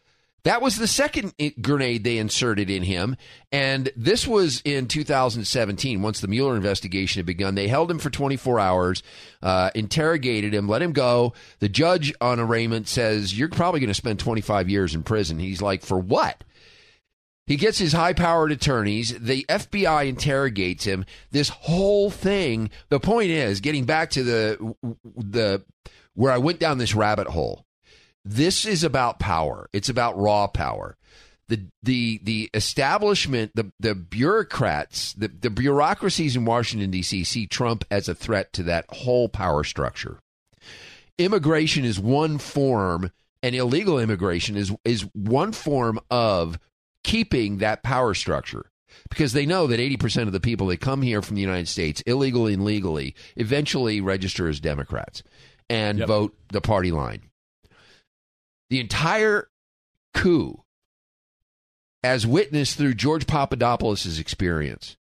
that 0.46 0.62
was 0.62 0.76
the 0.76 0.86
second 0.86 1.34
grenade 1.60 2.04
they 2.04 2.18
inserted 2.18 2.70
in 2.70 2.84
him. 2.84 3.16
And 3.50 3.90
this 3.96 4.28
was 4.28 4.62
in 4.64 4.86
2017, 4.86 6.02
once 6.02 6.20
the 6.20 6.28
Mueller 6.28 6.54
investigation 6.54 7.18
had 7.18 7.26
begun. 7.26 7.56
They 7.56 7.66
held 7.66 7.90
him 7.90 7.98
for 7.98 8.10
24 8.10 8.60
hours, 8.60 9.02
uh, 9.42 9.70
interrogated 9.74 10.54
him, 10.54 10.68
let 10.68 10.82
him 10.82 10.92
go. 10.92 11.32
The 11.58 11.68
judge 11.68 12.14
on 12.20 12.38
arraignment 12.38 12.86
says, 12.86 13.36
You're 13.36 13.48
probably 13.48 13.80
going 13.80 13.88
to 13.88 13.94
spend 13.94 14.20
25 14.20 14.70
years 14.70 14.94
in 14.94 15.02
prison. 15.02 15.40
He's 15.40 15.60
like, 15.60 15.82
For 15.82 15.98
what? 15.98 16.44
He 17.48 17.56
gets 17.56 17.78
his 17.78 17.92
high 17.92 18.12
powered 18.12 18.52
attorneys. 18.52 19.18
The 19.18 19.44
FBI 19.48 20.08
interrogates 20.08 20.84
him. 20.84 21.06
This 21.32 21.48
whole 21.48 22.08
thing, 22.08 22.70
the 22.88 23.00
point 23.00 23.30
is, 23.30 23.60
getting 23.60 23.84
back 23.84 24.10
to 24.10 24.22
the, 24.22 24.76
the, 25.16 25.64
where 26.14 26.30
I 26.30 26.38
went 26.38 26.60
down 26.60 26.78
this 26.78 26.94
rabbit 26.94 27.26
hole 27.26 27.65
this 28.26 28.66
is 28.66 28.82
about 28.82 29.20
power. 29.20 29.70
It's 29.72 29.88
about 29.88 30.18
raw 30.18 30.48
power. 30.48 30.96
The 31.48 31.60
the 31.84 32.20
the 32.24 32.50
establishment, 32.54 33.52
the 33.54 33.70
the 33.78 33.94
bureaucrats, 33.94 35.12
the, 35.12 35.28
the 35.28 35.48
bureaucracies 35.48 36.34
in 36.34 36.44
Washington 36.44 36.90
D.C. 36.90 37.22
see 37.22 37.46
Trump 37.46 37.84
as 37.88 38.08
a 38.08 38.16
threat 38.16 38.52
to 38.54 38.64
that 38.64 38.86
whole 38.88 39.28
power 39.28 39.62
structure. 39.62 40.18
Immigration 41.18 41.84
is 41.84 42.00
one 42.00 42.38
form, 42.38 43.12
and 43.44 43.54
illegal 43.54 44.00
immigration 44.00 44.56
is 44.56 44.74
is 44.84 45.02
one 45.14 45.52
form 45.52 46.00
of 46.10 46.58
keeping 47.04 47.58
that 47.58 47.84
power 47.84 48.12
structure 48.12 48.72
because 49.08 49.32
they 49.32 49.46
know 49.46 49.68
that 49.68 49.78
80% 49.78 50.22
of 50.22 50.32
the 50.32 50.40
people 50.40 50.66
that 50.68 50.80
come 50.80 51.02
here 51.02 51.22
from 51.22 51.36
the 51.36 51.42
United 51.42 51.68
States, 51.68 52.00
illegally 52.06 52.54
and 52.54 52.64
legally, 52.64 53.14
eventually 53.36 54.00
register 54.00 54.48
as 54.48 54.58
Democrats 54.58 55.22
and 55.68 55.98
yep. 56.00 56.08
vote 56.08 56.34
the 56.48 56.60
party 56.60 56.90
line 56.90 57.20
the 58.70 58.80
entire 58.80 59.48
coup 60.14 60.62
as 62.02 62.26
witnessed 62.26 62.76
through 62.76 62.94
George 62.94 63.26
Papadopoulos' 63.26 64.18
experience. 64.18 64.96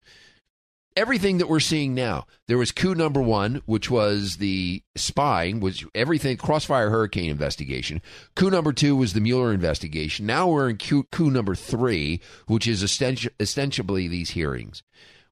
Everything 0.95 1.38
that 1.38 1.47
we're 1.47 1.62
seeing 1.62 1.95
now, 1.95 2.28
there 2.47 2.57
was 2.57 2.74
coup 2.74 2.93
number 2.93 3.22
one, 3.22 3.62
which 3.66 3.89
was 3.89 4.38
the 4.38 4.84
spying, 4.95 5.62
was 5.62 5.86
everything 5.95 6.36
Crossfire 6.36 6.89
Hurricane 6.89 7.32
investigation. 7.32 8.01
Coup 8.36 8.49
number 8.49 8.74
two 8.74 8.95
was 8.95 9.14
the 9.14 9.22
Mueller 9.22 9.53
investigation. 9.53 10.26
Now 10.26 10.49
we're 10.49 10.70
in 10.70 10.78
coup, 10.78 11.03
coup 11.12 11.32
number 11.32 11.55
three, 11.55 12.20
which 12.47 12.68
is 12.68 12.84
ostensibly 12.84 14.09
these 14.09 14.32
hearings. 14.32 14.84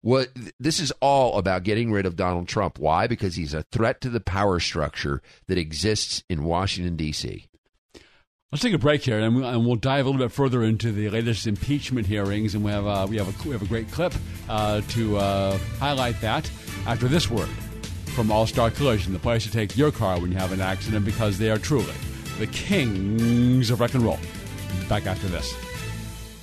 What 0.01 0.29
this 0.57 0.79
is 0.79 0.93
all 1.01 1.37
about 1.37 1.63
getting 1.63 1.91
rid 1.91 2.05
of 2.05 2.15
Donald 2.15 2.47
Trump. 2.47 2.79
Why? 2.79 3.05
Because 3.05 3.35
he's 3.35 3.53
a 3.53 3.63
threat 3.63 3.99
to 4.01 4.09
the 4.09 4.21
power 4.21 4.61
structure 4.61 5.21
that 5.47 5.57
exists 5.57 6.23
in 6.29 6.45
Washington 6.45 6.95
D.C. 6.95 7.48
Let's 8.51 8.63
take 8.63 8.73
a 8.73 8.79
break 8.79 9.03
here, 9.03 9.19
and 9.19 9.35
we'll 9.35 9.75
dive 9.75 10.07
a 10.07 10.09
little 10.09 10.25
bit 10.25 10.31
further 10.31 10.63
into 10.63 10.91
the 10.91 11.07
latest 11.11 11.45
impeachment 11.45 12.07
hearings, 12.07 12.55
and 12.55 12.63
we 12.63 12.71
have 12.71 12.87
a, 12.87 13.05
we 13.05 13.17
have 13.17 13.27
a, 13.27 13.47
we 13.47 13.53
have 13.53 13.61
a 13.61 13.67
great 13.67 13.91
clip 13.91 14.11
uh, 14.49 14.81
to 14.89 15.17
uh, 15.17 15.55
highlight 15.77 16.19
that 16.21 16.49
after 16.87 17.07
this 17.07 17.29
word 17.29 17.47
from 18.15 18.31
All 18.31 18.47
Star 18.47 18.71
Collision, 18.71 19.13
the 19.13 19.19
place 19.19 19.43
to 19.43 19.51
take 19.51 19.77
your 19.77 19.91
car 19.91 20.19
when 20.19 20.31
you 20.31 20.37
have 20.39 20.51
an 20.51 20.61
accident, 20.61 21.05
because 21.05 21.37
they 21.37 21.51
are 21.51 21.59
truly 21.59 21.93
the 22.39 22.47
kings 22.47 23.69
of 23.69 23.81
rock 23.81 23.93
and 23.93 24.01
roll. 24.01 24.17
Back 24.87 25.05
after 25.05 25.27
this. 25.27 25.53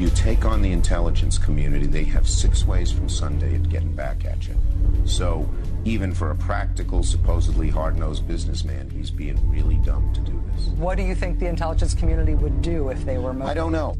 You 0.00 0.08
take 0.08 0.46
on 0.46 0.62
the 0.62 0.72
intelligence 0.72 1.36
community, 1.36 1.86
they 1.86 2.04
have 2.04 2.26
six 2.26 2.64
ways 2.64 2.90
from 2.90 3.06
Sunday 3.06 3.54
at 3.54 3.68
getting 3.68 3.92
back 3.92 4.24
at 4.24 4.48
you. 4.48 4.56
So, 5.04 5.46
even 5.84 6.14
for 6.14 6.30
a 6.30 6.34
practical, 6.34 7.02
supposedly 7.02 7.68
hard 7.68 7.98
nosed 7.98 8.26
businessman, 8.26 8.88
he's 8.88 9.10
being 9.10 9.38
really 9.50 9.74
dumb 9.84 10.10
to 10.14 10.20
do 10.22 10.42
this. 10.56 10.68
What 10.68 10.96
do 10.96 11.02
you 11.02 11.14
think 11.14 11.38
the 11.38 11.48
intelligence 11.48 11.92
community 11.92 12.34
would 12.34 12.62
do 12.62 12.88
if 12.88 13.04
they 13.04 13.18
were 13.18 13.34
motivated? 13.34 13.50
I 13.50 13.54
don't 13.54 13.72
know. 13.72 13.94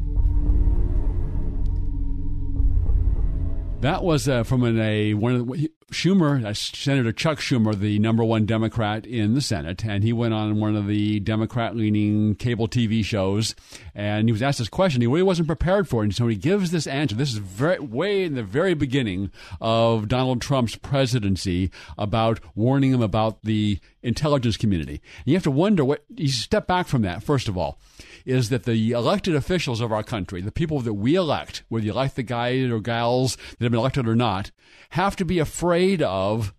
That 3.81 4.03
was 4.03 4.29
uh, 4.29 4.43
from 4.43 4.63
an, 4.63 4.79
a 4.79 5.15
one 5.15 5.33
of 5.33 5.47
the, 5.47 5.71
Schumer, 5.91 6.45
uh, 6.45 6.53
Senator 6.53 7.11
Chuck 7.11 7.39
Schumer, 7.39 7.77
the 7.77 7.99
number 7.99 8.23
one 8.23 8.45
Democrat 8.45 9.05
in 9.05 9.33
the 9.33 9.41
Senate, 9.41 9.83
and 9.83 10.03
he 10.03 10.13
went 10.13 10.33
on 10.33 10.59
one 10.59 10.75
of 10.75 10.87
the 10.87 11.19
Democrat-leaning 11.19 12.35
cable 12.35 12.67
TV 12.67 13.03
shows, 13.03 13.55
and 13.93 14.27
he 14.29 14.31
was 14.31 14.41
asked 14.41 14.59
this 14.59 14.69
question. 14.69 15.01
He 15.01 15.07
really 15.07 15.23
wasn't 15.23 15.47
prepared 15.47 15.89
for 15.89 16.01
it, 16.01 16.05
and 16.05 16.15
so 16.15 16.27
he 16.27 16.37
gives 16.37 16.71
this 16.71 16.87
answer. 16.87 17.15
This 17.15 17.33
is 17.33 17.39
very 17.39 17.79
way 17.79 18.23
in 18.23 18.35
the 18.35 18.43
very 18.43 18.73
beginning 18.73 19.31
of 19.59 20.07
Donald 20.07 20.41
Trump's 20.41 20.77
presidency 20.77 21.71
about 21.97 22.39
warning 22.55 22.93
him 22.93 23.01
about 23.01 23.43
the 23.43 23.79
intelligence 24.01 24.55
community. 24.57 25.01
And 25.17 25.27
you 25.27 25.33
have 25.33 25.43
to 25.43 25.51
wonder 25.51 25.83
what 25.83 26.05
you 26.15 26.29
step 26.29 26.67
back 26.67 26.87
from 26.87 27.01
that. 27.01 27.21
First 27.21 27.49
of 27.49 27.57
all, 27.57 27.79
is 28.25 28.49
that 28.49 28.63
the 28.63 28.91
elected 28.91 29.35
officials 29.35 29.81
of 29.81 29.91
our 29.91 30.03
country, 30.03 30.41
the 30.41 30.51
people 30.51 30.79
that 30.81 30.93
we 30.93 31.15
elect, 31.15 31.63
whether 31.69 31.85
you 31.85 31.93
like 31.93 32.15
the 32.15 32.23
guys 32.23 32.69
or 32.69 32.79
gals 32.79 33.35
that 33.35 33.65
have 33.65 33.71
been 33.71 33.79
elected 33.79 34.07
or 34.07 34.15
not, 34.15 34.51
have 34.91 35.15
to 35.15 35.25
be 35.25 35.39
afraid 35.39 36.01
of 36.01 36.53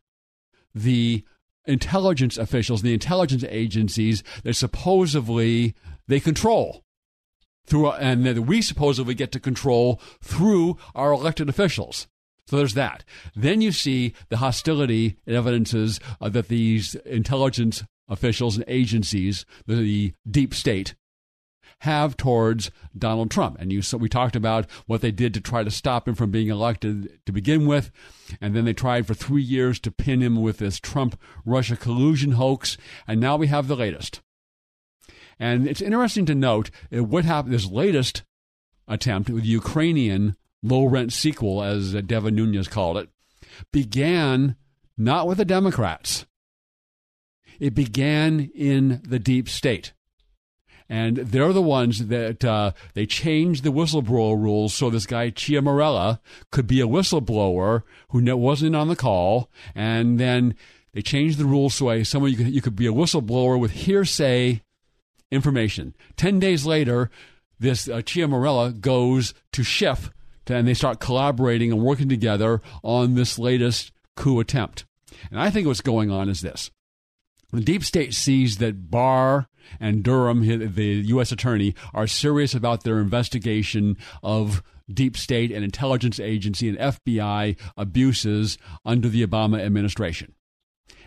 the 0.75 1.25
intelligence 1.67 2.37
officials, 2.37 2.83
the 2.83 2.95
intelligence 2.95 3.45
agencies 3.49 4.23
that 4.43 4.55
supposedly 4.55 5.75
they 6.09 6.21
control 6.21 6.83
through, 7.65 7.93
and 7.93 8.27
that 8.27 8.41
we 8.41 8.61
supposedly 8.61 9.15
get 9.15 9.31
to 9.33 9.41
control 9.41 10.01
through 10.21 10.77
our 10.95 11.13
elected 11.13 11.49
officials. 11.49 12.09
So 12.47 12.57
there's 12.57 12.75
that. 12.75 13.05
Then 13.37 13.61
you 13.61 13.71
see 13.71 14.15
the 14.29 14.39
hostility 14.39 15.17
and 15.27 15.37
evidences 15.37 16.01
uh, 16.21 16.29
that 16.31 16.49
these 16.49 16.97
intelligence 17.07 17.85
officials 18.09 18.57
and 18.57 18.65
agencies, 18.67 19.47
the 19.67 20.13
deep 20.29 20.53
state, 20.55 20.95
have 21.83 22.17
towards 22.17 22.71
Donald 22.97 23.29
Trump. 23.29 23.57
And 23.59 23.73
you 23.73 23.83
so 23.83 23.99
we 23.99 24.09
talked 24.09 24.37
about 24.37 24.71
what 24.87 25.01
they 25.01 25.11
did 25.11 25.35
to 25.35 25.41
try 25.41 25.65
to 25.65 25.71
stop 25.71 26.07
him 26.07 26.15
from 26.15 26.31
being 26.31 26.47
elected 26.47 27.19
to 27.27 27.33
begin 27.33 27.67
with, 27.67 27.91
and 28.41 28.55
then 28.55 28.65
they 28.65 28.73
tried 28.73 29.05
for 29.05 29.15
three 29.15 29.43
years 29.43 29.81
to 29.81 29.91
pin 29.91 30.23
him 30.23 30.41
with 30.41 30.59
this 30.59 30.79
Trump 30.79 31.21
Russia 31.45 31.77
collusion 31.77 32.33
hoax, 32.33 32.79
and 33.09 33.21
now 33.21 33.37
we 33.37 33.49
have 33.49 33.67
the 33.67 33.75
latest. 33.75 34.21
And 35.41 35.67
it's 35.67 35.83
interesting 35.83 36.25
to 36.27 36.37
note 36.37 36.71
what 36.93 37.25
happened. 37.25 37.53
This 37.53 37.67
latest 37.67 38.23
attempt 38.87 39.29
with 39.29 39.43
the 39.43 39.49
Ukrainian 39.49 40.37
low 40.63 40.85
rent 40.85 41.13
sequel, 41.13 41.65
as 41.65 41.95
Devin 41.95 42.37
Nunes 42.37 42.69
called 42.69 42.97
it, 42.97 43.09
began 43.73 44.55
not 44.97 45.27
with 45.27 45.39
the 45.39 45.45
Democrats. 45.45 46.27
It 47.59 47.75
began 47.75 48.53
in 48.55 49.03
the 49.05 49.19
deep 49.19 49.49
state 49.49 49.95
and 50.93 51.17
they're 51.17 51.55
the 51.55 51.63
ones 51.63 52.09
that 52.09 52.45
uh, 52.45 52.73
they 52.93 53.07
changed 53.07 53.65
the 53.65 53.73
whistleblower 53.73 54.39
rules 54.39 54.75
so 54.75 54.91
this 54.91 55.07
guy 55.07 55.31
Ciaramella 55.31 56.19
could 56.51 56.67
be 56.67 56.83
a 56.83 56.87
whistleblower 56.87 57.83
who 58.11 58.37
wasn't 58.37 58.77
on 58.77 58.89
the 58.89 58.95
call, 58.95 59.49
and 59.75 60.21
then 60.21 60.55
they 60.93 61.01
changed 61.01 61.39
the 61.39 61.47
rules 61.47 61.75
so 61.75 62.03
someone 62.03 62.31
you 62.31 62.37
could, 62.37 62.49
you 62.49 62.61
could 62.61 62.77
be 62.77 62.87
a 62.87 62.93
whistleblower 62.93 63.59
with 63.59 63.71
hearsay 63.71 64.61
information. 65.31 65.97
Ten 66.19 66.39
days 66.39 66.67
later, 66.67 67.11
this 67.59 67.89
uh, 67.89 68.03
Ciaramella 68.03 68.79
goes 68.79 69.33
to 69.53 69.63
Schiff, 69.63 70.11
and 70.47 70.69
they 70.69 70.75
start 70.75 71.01
collaborating 71.01 71.73
and 71.73 71.81
working 71.83 72.11
together 72.11 72.61
on 72.83 73.15
this 73.15 73.39
latest 73.39 73.93
coup 74.15 74.41
attempt. 74.41 74.85
And 75.31 75.41
I 75.41 75.49
think 75.49 75.67
what's 75.67 75.81
going 75.81 76.11
on 76.11 76.29
is 76.29 76.43
this. 76.43 76.71
The 77.53 77.61
deep 77.61 77.85
state 77.85 78.15
sees 78.15 78.57
that 78.59 78.91
Barr 78.91 79.47
and 79.79 80.03
Durham, 80.03 80.47
the 80.75 80.85
U.S. 80.85 81.33
attorney, 81.33 81.75
are 81.93 82.07
serious 82.07 82.55
about 82.55 82.83
their 82.83 82.99
investigation 82.99 83.99
of 84.23 84.63
deep 84.91 85.19
state 85.19 85.53
and 85.53 85.63
intelligence 85.63 86.19
agency 86.19 86.69
and 86.71 86.79
FBI 86.79 87.59
abuses 87.77 88.57
under 88.87 89.09
the 89.09 89.27
Obama 89.27 89.61
administration. 89.61 90.35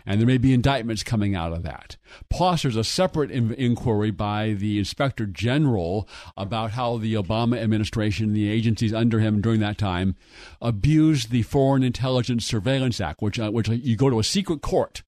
And 0.08 0.20
there 0.20 0.26
may 0.26 0.38
be 0.38 0.54
indictments 0.54 1.02
coming 1.02 1.34
out 1.34 1.52
of 1.52 1.64
that. 1.64 1.96
Plus, 2.30 2.62
there's 2.62 2.76
a 2.76 2.84
separate 2.84 3.32
in- 3.32 3.52
inquiry 3.54 4.12
by 4.12 4.52
the 4.52 4.78
inspector 4.78 5.26
general 5.26 6.08
about 6.36 6.70
how 6.70 6.96
the 6.96 7.14
Obama 7.14 7.60
administration 7.60 8.26
and 8.26 8.36
the 8.36 8.48
agencies 8.48 8.94
under 8.94 9.18
him 9.18 9.40
during 9.40 9.58
that 9.60 9.78
time 9.78 10.14
abused 10.62 11.30
the 11.30 11.42
Foreign 11.42 11.82
Intelligence 11.82 12.46
Surveillance 12.46 13.00
Act, 13.00 13.20
which, 13.20 13.40
uh, 13.40 13.50
which 13.50 13.68
you 13.68 13.96
go 13.96 14.08
to 14.08 14.20
a 14.20 14.24
secret 14.24 14.62
court 14.62 15.02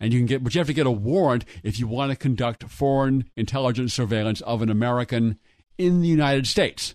and 0.00 0.12
you 0.12 0.18
can 0.20 0.26
get, 0.26 0.44
but 0.44 0.54
you 0.54 0.58
have 0.58 0.66
to 0.68 0.74
get 0.74 0.86
a 0.86 0.90
warrant 0.90 1.44
if 1.62 1.78
you 1.78 1.86
want 1.86 2.10
to 2.10 2.16
conduct 2.16 2.64
foreign 2.64 3.28
intelligence 3.36 3.94
surveillance 3.94 4.40
of 4.42 4.62
an 4.62 4.70
American 4.70 5.38
in 5.76 6.02
the 6.02 6.08
United 6.08 6.46
States. 6.46 6.94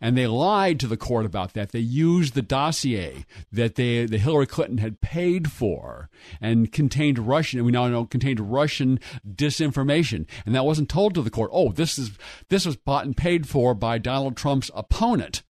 And 0.00 0.16
they 0.16 0.26
lied 0.26 0.80
to 0.80 0.88
the 0.88 0.96
court 0.96 1.26
about 1.26 1.52
that. 1.54 1.70
They 1.70 1.78
used 1.78 2.34
the 2.34 2.42
dossier 2.42 3.24
that 3.52 3.76
they, 3.76 4.04
the 4.04 4.18
Hillary 4.18 4.46
Clinton 4.46 4.78
had 4.78 5.00
paid 5.00 5.52
for 5.52 6.08
and 6.40 6.72
contained 6.72 7.20
Russian, 7.20 7.60
and 7.60 7.66
we 7.66 7.72
now 7.72 7.86
know 7.86 8.04
contained 8.04 8.40
Russian 8.40 8.98
disinformation. 9.26 10.26
And 10.44 10.54
that 10.54 10.64
wasn't 10.64 10.88
told 10.88 11.14
to 11.14 11.22
the 11.22 11.30
court. 11.30 11.50
Oh, 11.52 11.70
this 11.70 11.98
is 11.98 12.12
this 12.48 12.66
was 12.66 12.76
bought 12.76 13.04
and 13.04 13.16
paid 13.16 13.48
for 13.48 13.74
by 13.74 13.98
Donald 13.98 14.36
Trump's 14.36 14.70
opponent 14.74 15.42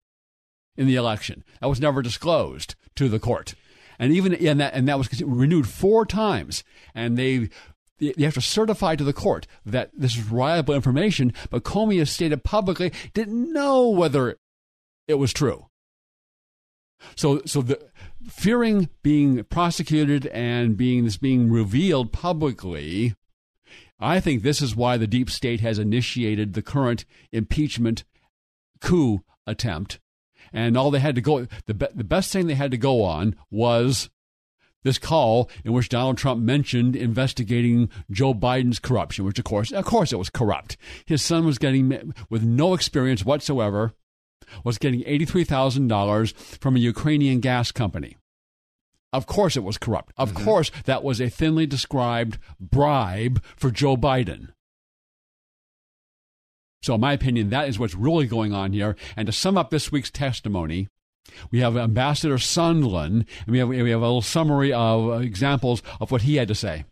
in 0.77 0.87
the 0.87 0.97
election. 0.97 1.45
That 1.61 1.69
was 1.69 1.81
never 1.81 2.03
disclosed 2.03 2.75
to 2.97 3.09
the 3.09 3.21
court 3.21 3.55
and 3.99 4.13
even 4.13 4.35
and 4.35 4.61
that 4.61 4.75
and 4.75 4.89
that 4.89 4.99
was 4.99 5.23
renewed 5.23 5.69
four 5.69 6.07
times, 6.07 6.65
and 6.95 7.17
they 7.17 7.49
you 7.99 8.25
have 8.25 8.35
to 8.35 8.41
certify 8.41 8.97
to 8.97 9.05
the 9.05 9.13
court 9.13 9.47
that 9.65 9.91
this 9.95 10.17
is 10.17 10.29
reliable 10.29 10.75
information, 10.75 11.33
but 11.51 11.65
Comey 11.65 11.99
has 11.99 12.11
stated 12.11 12.45
publicly 12.45 12.93
didn't 13.13 13.53
know 13.53 13.89
whether 13.89 14.37
it 15.07 15.15
was 15.15 15.33
true. 15.33 15.67
So, 17.17 17.43
so 17.45 17.63
the 17.63 17.81
fearing 18.29 18.89
being 19.03 19.45
prosecuted 19.45 20.27
and 20.29 20.77
being 20.77 21.05
this 21.05 21.17
being 21.17 21.51
revealed 21.51 22.13
publicly, 22.13 23.15
I 24.01 24.21
think 24.21 24.43
this 24.43 24.63
is 24.63 24.75
why 24.75 24.97
the 24.97 25.07
deep 25.07 25.31
state 25.31 25.61
has 25.61 25.79
initiated 25.79 26.55
the 26.55 26.63
current 26.63 27.05
impeachment 27.33 28.05
coup 28.81 29.23
attempt 29.47 30.01
and 30.55 30.79
all 30.79 30.91
they 30.91 31.01
had 31.01 31.17
to 31.17 31.21
go 31.21 31.47
the 31.67 31.75
be, 31.75 31.87
the 31.95 32.05
best 32.05 32.33
thing 32.33 32.47
they 32.47 32.55
had 32.55 32.71
to 32.71 32.79
go 32.79 33.03
on 33.03 33.37
was 33.51 34.09
this 34.85 34.99
call 34.99 35.51
in 35.65 35.73
which 35.73 35.89
Donald 35.89 36.17
Trump 36.17 36.41
mentioned 36.43 36.95
investigating 36.95 37.91
Joe 38.11 38.35
Biden's 38.35 38.79
corruption, 38.79 39.25
which 39.25 39.39
of 39.39 39.45
course, 39.45 39.73
of 39.73 39.85
course, 39.85 40.13
it 40.13 40.19
was 40.19 40.31
corrupt. 40.31 40.77
His 41.07 41.23
son 41.23 41.45
was 41.45 41.59
getting, 41.59 42.15
with 42.31 42.43
no 42.43 42.75
experience 42.75 43.25
whatsoever, 43.25 43.93
was 44.63 44.79
getting 44.79 45.03
eighty-three 45.07 45.45
thousand 45.45 45.89
dollars 45.89 46.33
from 46.33 46.77
a 46.77 46.81
Ukrainian 46.81 47.41
gas 47.41 47.73
company. 47.73 48.17
Of 49.13 49.27
course, 49.27 49.57
it 49.57 49.65
was 49.65 49.79
corrupt. 49.79 50.13
Of 50.17 50.33
mm-hmm. 50.33 50.45
course, 50.45 50.71
that 50.85 51.03
was 51.03 51.21
a 51.21 51.31
thinly 51.31 51.67
described 51.67 52.39
bribe 52.61 53.43
for 53.57 53.71
Joe 53.71 53.97
Biden. 53.97 54.49
So, 56.85 56.95
in 56.95 57.01
my 57.01 57.15
opinion, 57.15 57.49
that 57.49 57.67
is 57.67 57.79
what's 57.79 57.95
really 57.95 58.27
going 58.27 58.53
on 58.53 58.75
here. 58.75 58.95
And 59.17 59.25
to 59.25 59.33
sum 59.33 59.57
up 59.57 59.71
this 59.71 59.91
week's 59.91 60.11
testimony, 60.11 60.89
we 61.51 61.61
have 61.61 61.79
Ambassador 61.79 62.35
Sondland, 62.35 63.25
and 63.47 63.49
we 63.49 63.59
have, 63.59 63.69
we 63.69 63.79
have 63.89 64.03
a 64.03 64.05
little 64.05 64.21
summary 64.21 64.71
of 64.71 65.23
examples 65.23 65.83
of 65.99 66.11
what 66.11 66.23
he 66.23 66.37
had 66.37 66.47
to 66.49 66.55
say. 66.55 66.85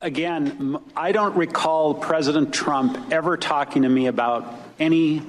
Again, 0.00 0.78
I 0.96 1.12
don't 1.12 1.36
recall 1.36 1.92
President 1.92 2.54
Trump 2.54 3.12
ever 3.12 3.36
talking 3.36 3.82
to 3.82 3.90
me 3.90 4.06
about 4.06 4.62
any 4.80 5.20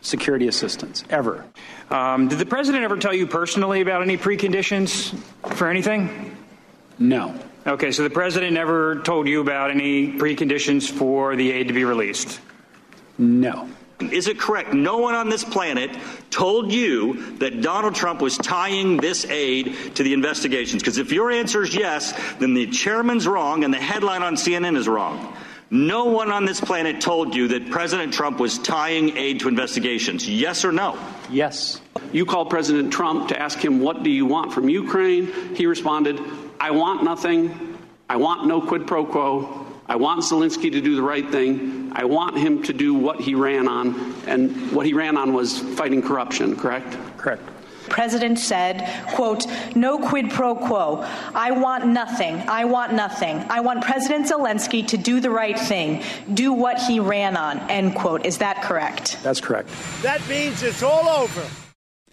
security 0.00 0.48
assistance, 0.48 1.04
ever. 1.08 1.44
Um, 1.88 2.26
did 2.26 2.40
the 2.40 2.46
president 2.46 2.82
ever 2.82 2.96
tell 2.96 3.14
you 3.14 3.28
personally 3.28 3.80
about 3.80 4.02
any 4.02 4.16
preconditions 4.16 5.16
for 5.54 5.68
anything? 5.68 6.36
No. 6.98 7.38
Okay, 7.64 7.92
so 7.92 8.02
the 8.02 8.10
president 8.10 8.54
never 8.54 9.02
told 9.02 9.28
you 9.28 9.40
about 9.40 9.70
any 9.70 10.14
preconditions 10.14 10.90
for 10.90 11.36
the 11.36 11.52
aid 11.52 11.68
to 11.68 11.74
be 11.74 11.84
released? 11.84 12.40
No. 13.18 13.68
Is 14.00 14.28
it 14.28 14.38
correct? 14.38 14.74
No 14.74 14.98
one 14.98 15.14
on 15.14 15.30
this 15.30 15.42
planet 15.42 15.90
told 16.30 16.70
you 16.70 17.36
that 17.38 17.62
Donald 17.62 17.94
Trump 17.94 18.20
was 18.20 18.36
tying 18.36 18.98
this 18.98 19.24
aid 19.24 19.74
to 19.94 20.02
the 20.02 20.12
investigations. 20.12 20.82
Because 20.82 20.98
if 20.98 21.12
your 21.12 21.30
answer 21.30 21.62
is 21.62 21.74
yes, 21.74 22.12
then 22.38 22.52
the 22.52 22.66
chairman's 22.66 23.26
wrong 23.26 23.64
and 23.64 23.72
the 23.72 23.78
headline 23.78 24.22
on 24.22 24.34
CNN 24.34 24.76
is 24.76 24.86
wrong. 24.86 25.34
No 25.70 26.04
one 26.04 26.30
on 26.30 26.44
this 26.44 26.60
planet 26.60 27.00
told 27.00 27.34
you 27.34 27.48
that 27.48 27.70
President 27.70 28.12
Trump 28.12 28.38
was 28.38 28.58
tying 28.58 29.16
aid 29.16 29.40
to 29.40 29.48
investigations. 29.48 30.28
Yes 30.28 30.64
or 30.64 30.70
no? 30.70 30.98
Yes. 31.30 31.80
You 32.12 32.24
called 32.24 32.50
President 32.50 32.92
Trump 32.92 33.28
to 33.28 33.40
ask 33.40 33.58
him, 33.58 33.80
What 33.80 34.02
do 34.02 34.10
you 34.10 34.26
want 34.26 34.52
from 34.52 34.68
Ukraine? 34.68 35.54
He 35.56 35.66
responded, 35.66 36.20
I 36.60 36.70
want 36.70 37.02
nothing. 37.02 37.78
I 38.08 38.16
want 38.16 38.46
no 38.46 38.60
quid 38.60 38.86
pro 38.86 39.04
quo. 39.04 39.66
I 39.88 39.96
want 39.96 40.22
Zelensky 40.22 40.70
to 40.70 40.80
do 40.80 40.94
the 40.94 41.02
right 41.02 41.28
thing. 41.28 41.85
I 41.98 42.04
want 42.04 42.36
him 42.36 42.62
to 42.64 42.74
do 42.74 42.92
what 42.92 43.20
he 43.22 43.34
ran 43.34 43.66
on, 43.66 44.14
and 44.26 44.70
what 44.70 44.84
he 44.84 44.92
ran 44.92 45.16
on 45.16 45.32
was 45.32 45.58
fighting 45.58 46.02
corruption, 46.02 46.54
correct? 46.54 46.98
Correct. 47.16 47.42
President 47.88 48.38
said, 48.38 49.06
quote, 49.14 49.46
no 49.74 49.98
quid 49.98 50.28
pro 50.30 50.54
quo. 50.54 51.06
I 51.34 51.52
want 51.52 51.86
nothing. 51.86 52.36
I 52.48 52.66
want 52.66 52.92
nothing. 52.92 53.38
I 53.48 53.60
want 53.60 53.82
President 53.82 54.26
Zelensky 54.26 54.86
to 54.88 54.98
do 54.98 55.20
the 55.20 55.30
right 55.30 55.58
thing, 55.58 56.02
do 56.34 56.52
what 56.52 56.78
he 56.82 57.00
ran 57.00 57.34
on, 57.34 57.60
end 57.70 57.94
quote. 57.94 58.26
Is 58.26 58.36
that 58.38 58.62
correct? 58.62 59.18
That's 59.22 59.40
correct. 59.40 59.70
That 60.02 60.20
means 60.28 60.62
it's 60.62 60.82
all 60.82 61.08
over. 61.08 61.46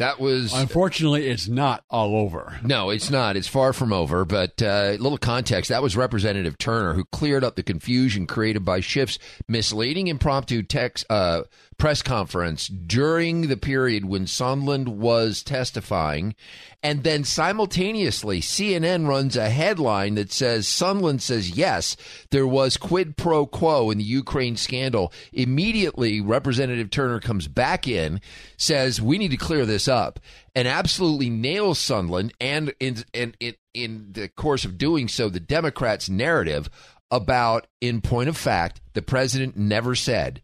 That 0.04 0.20
was 0.20 0.54
unfortunately, 0.54 1.28
it's 1.28 1.48
not 1.48 1.86
all 1.90 2.18
over. 2.18 2.60
No, 2.62 2.90
it's 2.90 3.10
not. 3.10 3.38
It's 3.38 3.48
far 3.48 3.72
from 3.72 3.94
over. 3.94 4.26
But 4.26 4.62
uh, 4.62 4.98
little 5.00 5.18
context: 5.18 5.70
that 5.70 5.82
was 5.82 5.96
Representative 5.96 6.58
Turner 6.58 6.94
who 6.94 7.06
cleared 7.06 7.46
up 7.46 7.56
the 7.56 7.64
confusion 7.64 8.28
created 8.28 8.66
by 8.66 8.82
Schiff's 8.82 9.18
misleading 9.48 10.08
impromptu 10.08 10.62
text 10.62 11.06
uh, 11.10 11.44
press 11.78 12.02
conference 12.02 12.68
during 12.68 13.48
the 13.48 13.58
period 13.58 14.06
when 14.06 14.26
Sondland 14.26 14.88
was 14.88 15.44
testifying, 15.44 16.36
and 16.82 17.04
then 17.04 17.24
simultaneously 17.24 18.42
CNN 18.42 19.08
runs 19.08 19.36
a 19.36 19.50
headline 19.50 20.16
that 20.16 20.32
says 20.32 20.68
Sondland 20.68 21.22
says 21.22 21.52
yes, 21.52 21.96
there 22.32 22.48
was 22.48 22.78
quid 22.78 23.18
pro 23.18 23.46
quo 23.46 23.92
in 23.92 23.98
the 23.98 24.04
Ukraine 24.04 24.56
scandal. 24.56 25.12
Immediately, 25.32 26.22
Representative 26.22 26.90
Turner 26.90 27.20
comes 27.20 27.48
back 27.48 27.88
in, 27.88 28.22
says 28.58 29.02
we 29.02 29.18
need 29.18 29.32
to 29.32 29.38
clear 29.38 29.66
this 29.66 29.88
up, 29.88 30.20
and 30.56 30.68
absolutely 30.68 31.30
nails 31.30 31.80
Sondland, 31.80 32.32
and 32.40 32.74
in 32.80 33.04
in 33.14 33.34
in, 33.40 33.56
in 33.74 34.08
the 34.12 34.28
course 34.30 34.66
of 34.66 34.78
doing 34.78 35.08
so, 35.08 35.30
the 35.30 35.40
Democrats' 35.40 36.10
narrative 36.10 36.70
about, 37.12 37.68
in 37.80 38.02
point 38.02 38.28
of 38.28 38.36
fact, 38.36 38.82
the 38.94 39.02
president 39.02 39.56
never 39.56 39.94
said 39.94 40.42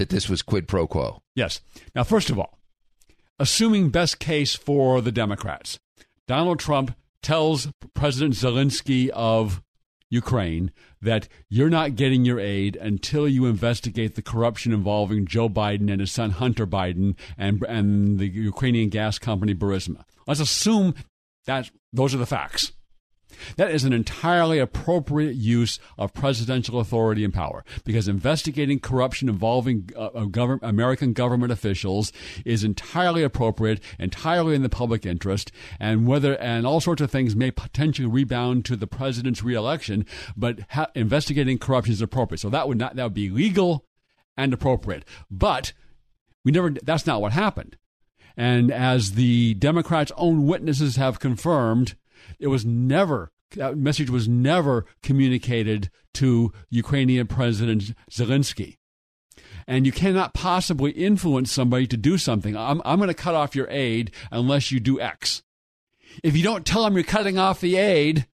that 0.00 0.08
this 0.08 0.30
was 0.30 0.40
quid 0.40 0.66
pro 0.66 0.86
quo. 0.86 1.20
Yes. 1.34 1.60
Now, 1.94 2.04
first 2.04 2.30
of 2.30 2.38
all, 2.38 2.58
assuming 3.38 3.90
best 3.90 4.18
case 4.18 4.56
for 4.56 5.02
the 5.02 5.12
Democrats, 5.12 5.78
Donald 6.26 6.58
Trump 6.58 6.96
tells 7.22 7.68
President 7.92 8.32
Zelensky 8.32 9.10
of 9.10 9.62
Ukraine 10.08 10.72
that 11.02 11.28
you're 11.50 11.68
not 11.68 11.96
getting 11.96 12.24
your 12.24 12.40
aid 12.40 12.76
until 12.76 13.28
you 13.28 13.44
investigate 13.44 14.14
the 14.14 14.22
corruption 14.22 14.72
involving 14.72 15.26
Joe 15.26 15.50
Biden 15.50 15.90
and 15.92 16.00
his 16.00 16.10
son 16.10 16.30
Hunter 16.30 16.66
Biden 16.66 17.14
and 17.36 17.62
and 17.64 18.18
the 18.18 18.26
Ukrainian 18.26 18.88
gas 18.88 19.18
company 19.18 19.54
Burisma. 19.54 20.04
Let's 20.26 20.40
assume 20.40 20.94
that 21.44 21.70
those 21.92 22.14
are 22.14 22.18
the 22.18 22.24
facts. 22.24 22.72
That 23.56 23.70
is 23.70 23.84
an 23.84 23.92
entirely 23.92 24.58
appropriate 24.58 25.34
use 25.34 25.78
of 25.98 26.12
presidential 26.12 26.80
authority 26.80 27.24
and 27.24 27.32
power 27.32 27.64
because 27.84 28.08
investigating 28.08 28.80
corruption 28.80 29.28
involving 29.28 29.90
uh, 29.96 30.24
government, 30.26 30.62
American 30.64 31.12
government 31.12 31.52
officials 31.52 32.12
is 32.44 32.64
entirely 32.64 33.22
appropriate, 33.22 33.80
entirely 33.98 34.54
in 34.54 34.62
the 34.62 34.68
public 34.68 35.04
interest, 35.06 35.52
and 35.78 36.06
whether 36.06 36.36
and 36.40 36.66
all 36.66 36.80
sorts 36.80 37.02
of 37.02 37.10
things 37.10 37.36
may 37.36 37.50
potentially 37.50 38.08
rebound 38.08 38.64
to 38.64 38.76
the 38.76 38.86
president's 38.86 39.42
reelection. 39.42 40.06
But 40.36 40.60
ha- 40.70 40.90
investigating 40.94 41.58
corruption 41.58 41.92
is 41.92 42.02
appropriate, 42.02 42.40
so 42.40 42.50
that 42.50 42.68
would 42.68 42.78
not 42.78 42.96
that 42.96 43.04
would 43.04 43.14
be 43.14 43.30
legal 43.30 43.86
and 44.36 44.52
appropriate. 44.52 45.04
But 45.30 45.72
we 46.44 46.52
never. 46.52 46.70
That's 46.70 47.06
not 47.06 47.20
what 47.20 47.32
happened. 47.32 47.76
And 48.36 48.70
as 48.70 49.12
the 49.12 49.54
Democrats' 49.54 50.12
own 50.16 50.46
witnesses 50.46 50.96
have 50.96 51.20
confirmed, 51.20 51.96
it 52.38 52.48
was 52.48 52.64
never 52.64 53.32
that 53.56 53.76
message 53.76 54.10
was 54.10 54.28
never 54.28 54.86
communicated 55.02 55.90
to 56.14 56.52
Ukrainian 56.68 57.26
President 57.26 57.94
Zelensky. 58.10 58.78
And 59.66 59.86
you 59.86 59.92
cannot 59.92 60.34
possibly 60.34 60.90
influence 60.92 61.52
somebody 61.52 61.86
to 61.88 61.96
do 61.96 62.18
something. 62.18 62.56
I'm, 62.56 62.82
I'm 62.84 62.98
going 62.98 63.08
to 63.08 63.14
cut 63.14 63.34
off 63.34 63.54
your 63.54 63.68
aid 63.70 64.12
unless 64.30 64.70
you 64.70 64.80
do 64.80 65.00
X. 65.00 65.42
If 66.22 66.36
you 66.36 66.42
don't 66.42 66.66
tell 66.66 66.84
them 66.84 66.94
you're 66.94 67.04
cutting 67.04 67.38
off 67.38 67.60
the 67.60 67.76
aid, 67.76 68.26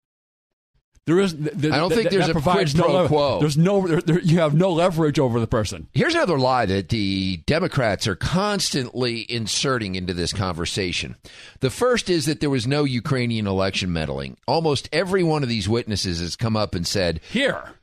there 1.06 1.20
is. 1.20 1.36
The, 1.36 1.70
I 1.72 1.76
don't 1.78 1.92
think 1.92 2.10
there's 2.10 2.28
a 2.28 2.34
quid 2.34 2.74
pro 2.74 2.92
lever- 2.92 3.08
quo. 3.08 3.40
There's 3.40 3.56
no. 3.56 3.86
There, 3.86 4.00
there, 4.00 4.20
you 4.20 4.38
have 4.40 4.54
no 4.54 4.72
leverage 4.72 5.20
over 5.20 5.38
the 5.38 5.46
person. 5.46 5.86
Here's 5.94 6.14
another 6.14 6.36
lie 6.36 6.66
that 6.66 6.88
the 6.88 7.36
Democrats 7.46 8.08
are 8.08 8.16
constantly 8.16 9.24
inserting 9.30 9.94
into 9.94 10.12
this 10.12 10.32
conversation. 10.32 11.14
The 11.60 11.70
first 11.70 12.10
is 12.10 12.26
that 12.26 12.40
there 12.40 12.50
was 12.50 12.66
no 12.66 12.82
Ukrainian 12.82 13.46
election 13.46 13.92
meddling. 13.92 14.36
Almost 14.48 14.88
every 14.92 15.22
one 15.22 15.44
of 15.44 15.48
these 15.48 15.68
witnesses 15.68 16.18
has 16.18 16.34
come 16.34 16.56
up 16.56 16.74
and 16.74 16.84
said, 16.84 17.20
"Here, 17.30 17.75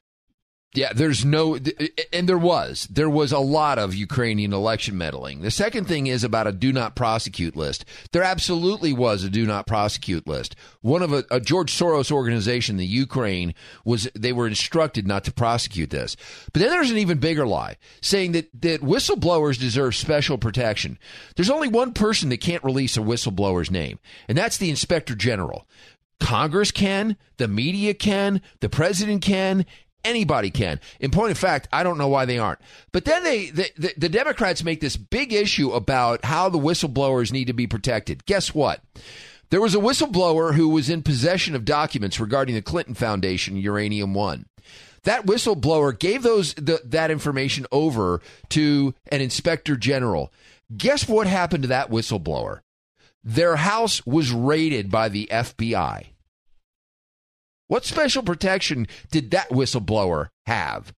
yeah, 0.76 0.92
there's 0.94 1.24
no, 1.24 1.58
and 2.12 2.28
there 2.28 2.38
was. 2.38 2.88
There 2.90 3.10
was 3.10 3.32
a 3.32 3.40
lot 3.40 3.78
of 3.78 3.94
Ukrainian 3.94 4.54
election 4.54 4.98
meddling. 4.98 5.42
The 5.42 5.52
second 5.52 5.88
thing 5.88 6.08
is 6.08 6.24
about 6.24 6.48
a 6.48 6.52
do 6.52 6.74
not 6.74 6.96
prosecute 6.96 7.56
list. 7.56 7.86
There 8.12 8.24
absolutely 8.24 8.92
was 8.92 9.24
a 9.24 9.30
do 9.30 9.46
not 9.46 9.68
prosecute 9.68 10.28
list. 10.28 10.56
One 10.82 11.04
of 11.04 11.14
a, 11.14 11.26
a 11.30 11.40
George 11.40 11.72
Soros 11.72 12.12
organization, 12.12 12.78
the 12.78 12.88
Ukraine, 12.88 13.54
was, 13.86 14.10
they 14.16 14.34
were 14.34 14.48
instructed 14.48 15.06
not 15.06 15.24
to 15.26 15.32
prosecute 15.32 15.92
this. 15.92 16.16
But 16.52 16.62
then 16.62 16.72
there's 16.72 16.92
an 16.92 16.98
even 16.98 17.20
bigger 17.20 17.46
lie 17.46 17.78
saying 18.02 18.32
that, 18.32 18.50
that 18.62 18.82
whistleblowers 18.82 19.60
deserve 19.60 19.96
special 19.96 20.40
protection. 20.40 20.98
There's 21.36 21.52
only 21.52 21.68
one 21.68 21.94
person 21.94 22.30
that 22.30 22.42
can't 22.42 22.64
release 22.64 22.98
a 22.98 23.02
whistleblower's 23.02 23.70
name, 23.70 24.00
and 24.28 24.36
that's 24.36 24.58
the 24.58 24.72
inspector 24.72 25.14
general. 25.14 25.68
Congress 26.20 26.72
can, 26.72 27.18
the 27.38 27.48
media 27.48 27.94
can, 27.94 28.42
the 28.60 28.70
president 28.70 29.22
can, 29.22 29.66
Anybody 30.04 30.50
can. 30.50 30.80
In 31.00 31.12
point 31.12 31.32
of 31.32 31.38
fact, 31.38 31.70
I 31.72 31.84
don't 31.84 31.98
know 31.98 32.10
why 32.10 32.26
they 32.26 32.38
aren't. 32.38 32.60
But 32.92 33.06
then 33.06 33.24
they, 33.24 33.50
the, 33.50 33.70
the, 33.78 33.94
the, 33.98 34.10
Democrats 34.10 34.64
make 34.64 34.82
this 34.82 34.98
big 34.98 35.32
issue 35.32 35.72
about 35.72 36.26
how 36.26 36.50
the 36.50 36.60
whistleblowers 36.60 37.32
need 37.32 37.46
to 37.46 37.54
be 37.54 37.68
protected. 37.68 38.26
Guess 38.26 38.54
what? 38.54 38.82
There 39.50 39.62
was 39.62 39.76
a 39.76 39.80
whistleblower 39.80 40.56
who 40.56 40.68
was 40.68 40.90
in 40.90 41.04
possession 41.04 41.56
of 41.56 41.64
documents 41.64 42.20
regarding 42.20 42.56
the 42.56 42.62
Clinton 42.62 42.96
Foundation, 42.96 43.56
Uranium 43.56 44.14
One. 44.14 44.46
That 45.04 45.26
whistleblower 45.26 45.98
gave 45.98 46.24
those 46.24 46.54
the, 46.56 46.82
that 46.86 47.12
information 47.12 47.66
over 47.72 48.22
to 48.50 48.94
an 49.10 49.22
inspector 49.22 49.76
general. 49.76 50.34
Guess 50.76 51.08
what 51.08 51.28
happened 51.28 51.64
to 51.64 51.70
that 51.70 51.92
whistleblower? 51.92 52.62
Their 53.24 53.58
house 53.58 54.06
was 54.06 54.32
raided 54.32 54.90
by 54.90 55.10
the 55.10 55.30
FBI. 55.32 56.13
What 57.74 57.86
special 57.86 58.22
protection 58.22 58.86
did 59.10 59.32
that 59.32 59.50
whistleblower 59.50 60.28
have? 60.46 60.94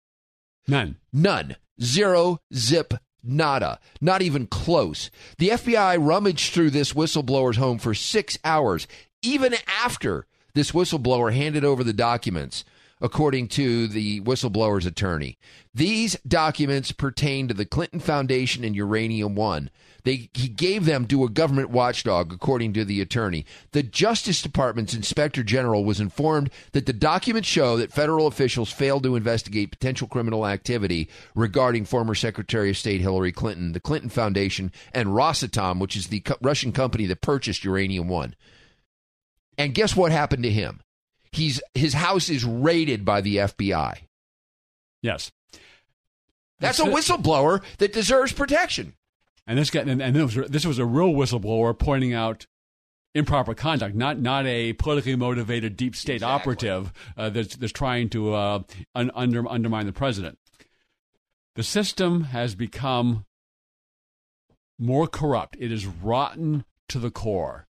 None. 0.66 0.96
None. 1.12 1.54
Zero, 1.80 2.40
zip, 2.52 2.94
nada. 3.22 3.78
Not 4.00 4.22
even 4.22 4.48
close. 4.48 5.08
The 5.38 5.50
FBI 5.50 6.04
rummaged 6.04 6.52
through 6.52 6.70
this 6.70 6.92
whistleblower's 6.92 7.58
home 7.58 7.78
for 7.78 7.94
six 7.94 8.40
hours, 8.42 8.88
even 9.22 9.54
after 9.84 10.26
this 10.54 10.72
whistleblower 10.72 11.32
handed 11.32 11.64
over 11.64 11.84
the 11.84 11.92
documents, 11.92 12.64
according 13.00 13.48
to 13.48 13.86
the 13.88 14.20
whistleblower's 14.20 14.86
attorney. 14.86 15.36
These 15.74 16.16
documents 16.26 16.92
pertain 16.92 17.48
to 17.48 17.54
the 17.54 17.64
Clinton 17.64 18.00
Foundation 18.00 18.64
and 18.64 18.76
Uranium 18.76 19.34
One. 19.34 19.70
They, 20.04 20.28
he 20.34 20.48
gave 20.48 20.84
them 20.84 21.06
to 21.06 21.24
a 21.24 21.30
government 21.30 21.70
watchdog, 21.70 22.32
according 22.32 22.74
to 22.74 22.84
the 22.84 23.00
attorney. 23.00 23.46
The 23.72 23.82
Justice 23.82 24.42
Department's 24.42 24.94
inspector 24.94 25.42
general 25.42 25.84
was 25.84 25.98
informed 25.98 26.50
that 26.72 26.86
the 26.86 26.92
documents 26.92 27.48
show 27.48 27.76
that 27.78 27.92
federal 27.92 28.26
officials 28.26 28.70
failed 28.70 29.02
to 29.04 29.16
investigate 29.16 29.70
potential 29.70 30.06
criminal 30.06 30.46
activity 30.46 31.08
regarding 31.34 31.86
former 31.86 32.14
Secretary 32.14 32.70
of 32.70 32.76
State 32.76 33.00
Hillary 33.00 33.32
Clinton, 33.32 33.72
the 33.72 33.80
Clinton 33.80 34.10
Foundation, 34.10 34.70
and 34.92 35.08
Rosatom, 35.08 35.80
which 35.80 35.96
is 35.96 36.08
the 36.08 36.20
co- 36.20 36.36
Russian 36.42 36.72
company 36.72 37.06
that 37.06 37.22
purchased 37.22 37.64
Uranium 37.64 38.08
One. 38.08 38.34
And 39.56 39.74
guess 39.74 39.96
what 39.96 40.12
happened 40.12 40.42
to 40.42 40.50
him? 40.50 40.80
He's 41.34 41.60
his 41.74 41.94
house 41.94 42.28
is 42.28 42.44
raided 42.44 43.04
by 43.04 43.20
the 43.20 43.36
FBI. 43.36 43.98
Yes. 45.02 45.32
That's 46.60 46.78
a 46.78 46.84
whistleblower 46.84 47.62
that 47.78 47.92
deserves 47.92 48.32
protection. 48.32 48.94
And 49.46 49.58
this 49.58 49.70
guy, 49.70 49.80
and, 49.80 50.00
and 50.00 50.16
this, 50.16 50.34
was, 50.34 50.48
this 50.48 50.64
was 50.64 50.78
a 50.78 50.86
real 50.86 51.12
whistleblower 51.12 51.78
pointing 51.78 52.14
out 52.14 52.46
improper 53.14 53.54
conduct, 53.54 53.94
not 53.94 54.18
not 54.18 54.46
a 54.46 54.72
politically 54.74 55.16
motivated 55.16 55.76
deep 55.76 55.94
state 55.94 56.16
exactly. 56.16 56.34
operative 56.34 56.92
uh, 57.16 57.30
that's, 57.30 57.56
that's 57.56 57.72
trying 57.72 58.08
to 58.10 58.32
uh, 58.32 58.62
un, 58.94 59.10
under, 59.14 59.46
undermine 59.48 59.86
the 59.86 59.92
president. 59.92 60.38
The 61.56 61.62
system 61.62 62.24
has 62.24 62.54
become 62.54 63.26
more 64.78 65.06
corrupt. 65.06 65.56
It 65.60 65.70
is 65.70 65.86
rotten 65.86 66.64
to 66.88 66.98
the 66.98 67.10
core. 67.10 67.66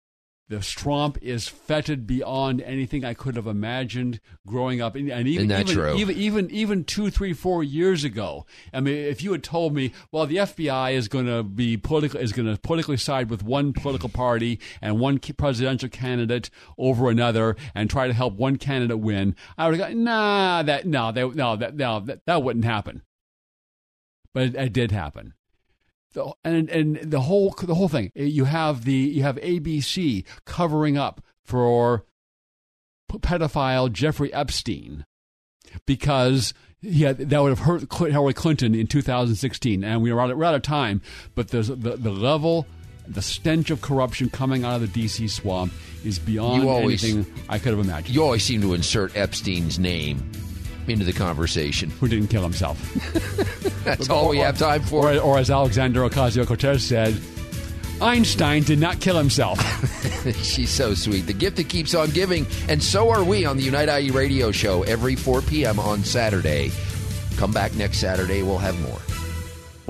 The 0.50 0.56
Stromp 0.56 1.16
is 1.22 1.46
fetid 1.46 2.08
beyond 2.08 2.60
anything 2.62 3.04
I 3.04 3.14
could 3.14 3.36
have 3.36 3.46
imagined 3.46 4.18
growing 4.48 4.80
up. 4.80 4.96
And 4.96 5.08
even, 5.08 5.48
even, 5.48 5.96
even, 5.96 6.16
even, 6.16 6.50
even 6.50 6.84
two, 6.84 7.08
three, 7.08 7.32
four 7.32 7.62
years 7.62 8.02
ago, 8.02 8.46
I 8.74 8.80
mean, 8.80 8.96
if 8.96 9.22
you 9.22 9.30
had 9.30 9.44
told 9.44 9.76
me, 9.76 9.92
well, 10.10 10.26
the 10.26 10.38
FBI 10.38 10.94
is 10.94 11.06
going 11.06 11.26
to 11.26 11.44
be 11.44 11.76
political, 11.76 12.18
is 12.18 12.32
going 12.32 12.52
to 12.52 12.60
politically 12.60 12.96
side 12.96 13.30
with 13.30 13.44
one 13.44 13.72
political 13.72 14.08
party 14.08 14.58
and 14.82 14.98
one 14.98 15.20
presidential 15.20 15.88
candidate 15.88 16.50
over 16.76 17.08
another 17.08 17.54
and 17.72 17.88
try 17.88 18.08
to 18.08 18.12
help 18.12 18.34
one 18.34 18.56
candidate 18.56 18.98
win, 18.98 19.36
I 19.56 19.68
would 19.68 19.78
have 19.78 19.90
gone, 19.90 20.02
nah, 20.02 20.64
that, 20.64 20.84
no, 20.84 21.12
no, 21.12 21.54
that, 21.54 21.76
no, 21.76 22.00
that, 22.00 22.26
that 22.26 22.42
wouldn't 22.42 22.64
happen. 22.64 23.02
but 24.34 24.42
it, 24.42 24.54
it 24.56 24.72
did 24.72 24.90
happen. 24.90 25.34
The, 26.12 26.32
and 26.44 26.68
and 26.70 26.96
the 26.96 27.20
whole 27.20 27.54
the 27.62 27.74
whole 27.74 27.88
thing 27.88 28.10
you 28.14 28.44
have 28.44 28.84
the 28.84 28.92
you 28.92 29.22
have 29.22 29.36
ABC 29.36 30.24
covering 30.44 30.98
up 30.98 31.20
for 31.44 32.04
pedophile 33.08 33.92
Jeffrey 33.92 34.32
Epstein 34.32 35.04
because 35.86 36.52
had, 36.82 37.18
that 37.18 37.42
would 37.42 37.50
have 37.50 37.60
hurt 37.60 37.92
Hillary 37.92 38.34
Clinton 38.34 38.74
in 38.74 38.86
2016 38.86 39.84
and 39.84 40.02
we 40.02 40.10
are 40.10 40.20
out, 40.20 40.36
we're 40.36 40.44
out 40.44 40.54
of 40.54 40.62
time 40.62 41.00
but 41.34 41.48
the, 41.48 41.62
the 41.62 41.96
the 41.96 42.10
level 42.10 42.66
the 43.06 43.22
stench 43.22 43.70
of 43.70 43.80
corruption 43.80 44.30
coming 44.30 44.64
out 44.64 44.80
of 44.80 44.92
the 44.92 45.04
DC 45.06 45.28
swamp 45.30 45.72
is 46.04 46.18
beyond 46.18 46.64
always- 46.64 47.04
anything 47.04 47.44
I 47.48 47.58
could 47.58 47.70
have 47.76 47.84
imagined. 47.84 48.14
You 48.14 48.22
always 48.22 48.44
seem 48.44 48.60
to 48.62 48.74
insert 48.74 49.16
Epstein's 49.16 49.78
name 49.78 50.30
into 50.88 51.04
the 51.04 51.12
conversation. 51.12 51.90
Who 51.90 52.08
didn't 52.08 52.28
kill 52.28 52.42
himself? 52.42 52.78
That's 53.84 54.10
all 54.10 54.28
we 54.28 54.38
have 54.38 54.58
time 54.58 54.82
for. 54.82 55.12
Or, 55.12 55.18
or 55.18 55.38
as 55.38 55.50
Alexander 55.50 56.08
Ocasio 56.08 56.46
Cortez 56.46 56.84
said, 56.84 57.20
Einstein 58.00 58.62
did 58.62 58.78
not 58.78 59.00
kill 59.00 59.16
himself. 59.16 59.60
She's 60.42 60.70
so 60.70 60.94
sweet. 60.94 61.22
The 61.22 61.32
gift 61.32 61.56
that 61.56 61.68
keeps 61.68 61.94
on 61.94 62.10
giving, 62.10 62.46
and 62.68 62.82
so 62.82 63.10
are 63.10 63.22
we 63.22 63.44
on 63.44 63.56
the 63.56 63.62
Unite 63.62 63.88
IE 63.88 64.10
radio 64.10 64.50
show 64.50 64.82
every 64.84 65.16
4 65.16 65.42
p.m. 65.42 65.78
on 65.78 66.02
Saturday. 66.04 66.70
Come 67.36 67.52
back 67.52 67.74
next 67.74 67.98
Saturday, 67.98 68.42
we'll 68.42 68.58
have 68.58 68.80
more. 68.82 68.98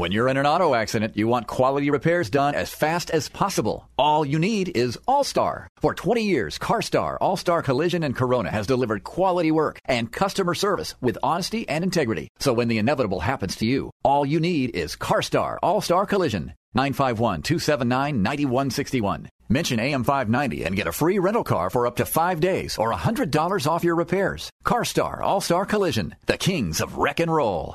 When 0.01 0.12
you're 0.12 0.28
in 0.28 0.38
an 0.38 0.46
auto 0.46 0.74
accident, 0.74 1.14
you 1.14 1.28
want 1.28 1.46
quality 1.46 1.90
repairs 1.90 2.30
done 2.30 2.55
as 2.55 2.72
fast 2.72 3.11
as 3.11 3.28
possible. 3.28 3.86
All 3.98 4.24
you 4.24 4.38
need 4.38 4.74
is 4.74 4.98
All 5.07 5.24
Star. 5.24 5.68
For 5.76 5.92
20 5.94 6.22
years, 6.22 6.59
CarStar, 6.59 7.18
All 7.20 7.36
Star 7.36 7.61
Collision, 7.61 8.03
and 8.03 8.16
Corona 8.16 8.51
has 8.51 8.66
delivered 8.66 9.05
quality 9.05 9.51
work 9.51 9.78
and 9.84 10.11
customer 10.11 10.55
service 10.55 10.94
with 11.03 11.18
honesty 11.22 11.68
and 11.68 11.84
integrity. 11.84 12.28
So 12.38 12.55
when 12.55 12.68
the 12.68 12.78
inevitable 12.78 13.20
happens 13.20 13.57
to 13.57 13.66
you, 13.66 13.90
all 14.03 14.24
you 14.24 14.40
need 14.40 14.74
is 14.74 14.96
CarStar, 14.96 15.59
All 15.62 15.82
Star 15.82 16.07
Collision. 16.07 16.55
951 16.72 17.42
279 17.42 18.22
9161. 18.22 19.28
Mention 19.51 19.80
AM590 19.80 20.64
and 20.64 20.76
get 20.76 20.86
a 20.86 20.92
free 20.92 21.18
rental 21.18 21.44
car 21.44 21.68
for 21.68 21.86
up 21.86 21.96
to 21.96 22.07
five 22.07 22.40
days 22.40 22.78
or 22.78 22.90
$100 22.90 23.66
off 23.66 23.84
your 23.84 23.96
repairs. 23.96 24.48
CarStar 24.64 25.20
All 25.20 25.42
Star 25.42 25.66
Collision, 25.66 26.14
the 26.24 26.38
kings 26.38 26.80
of 26.80 26.96
wreck 26.96 27.20
and 27.20 27.30
roll. 27.30 27.74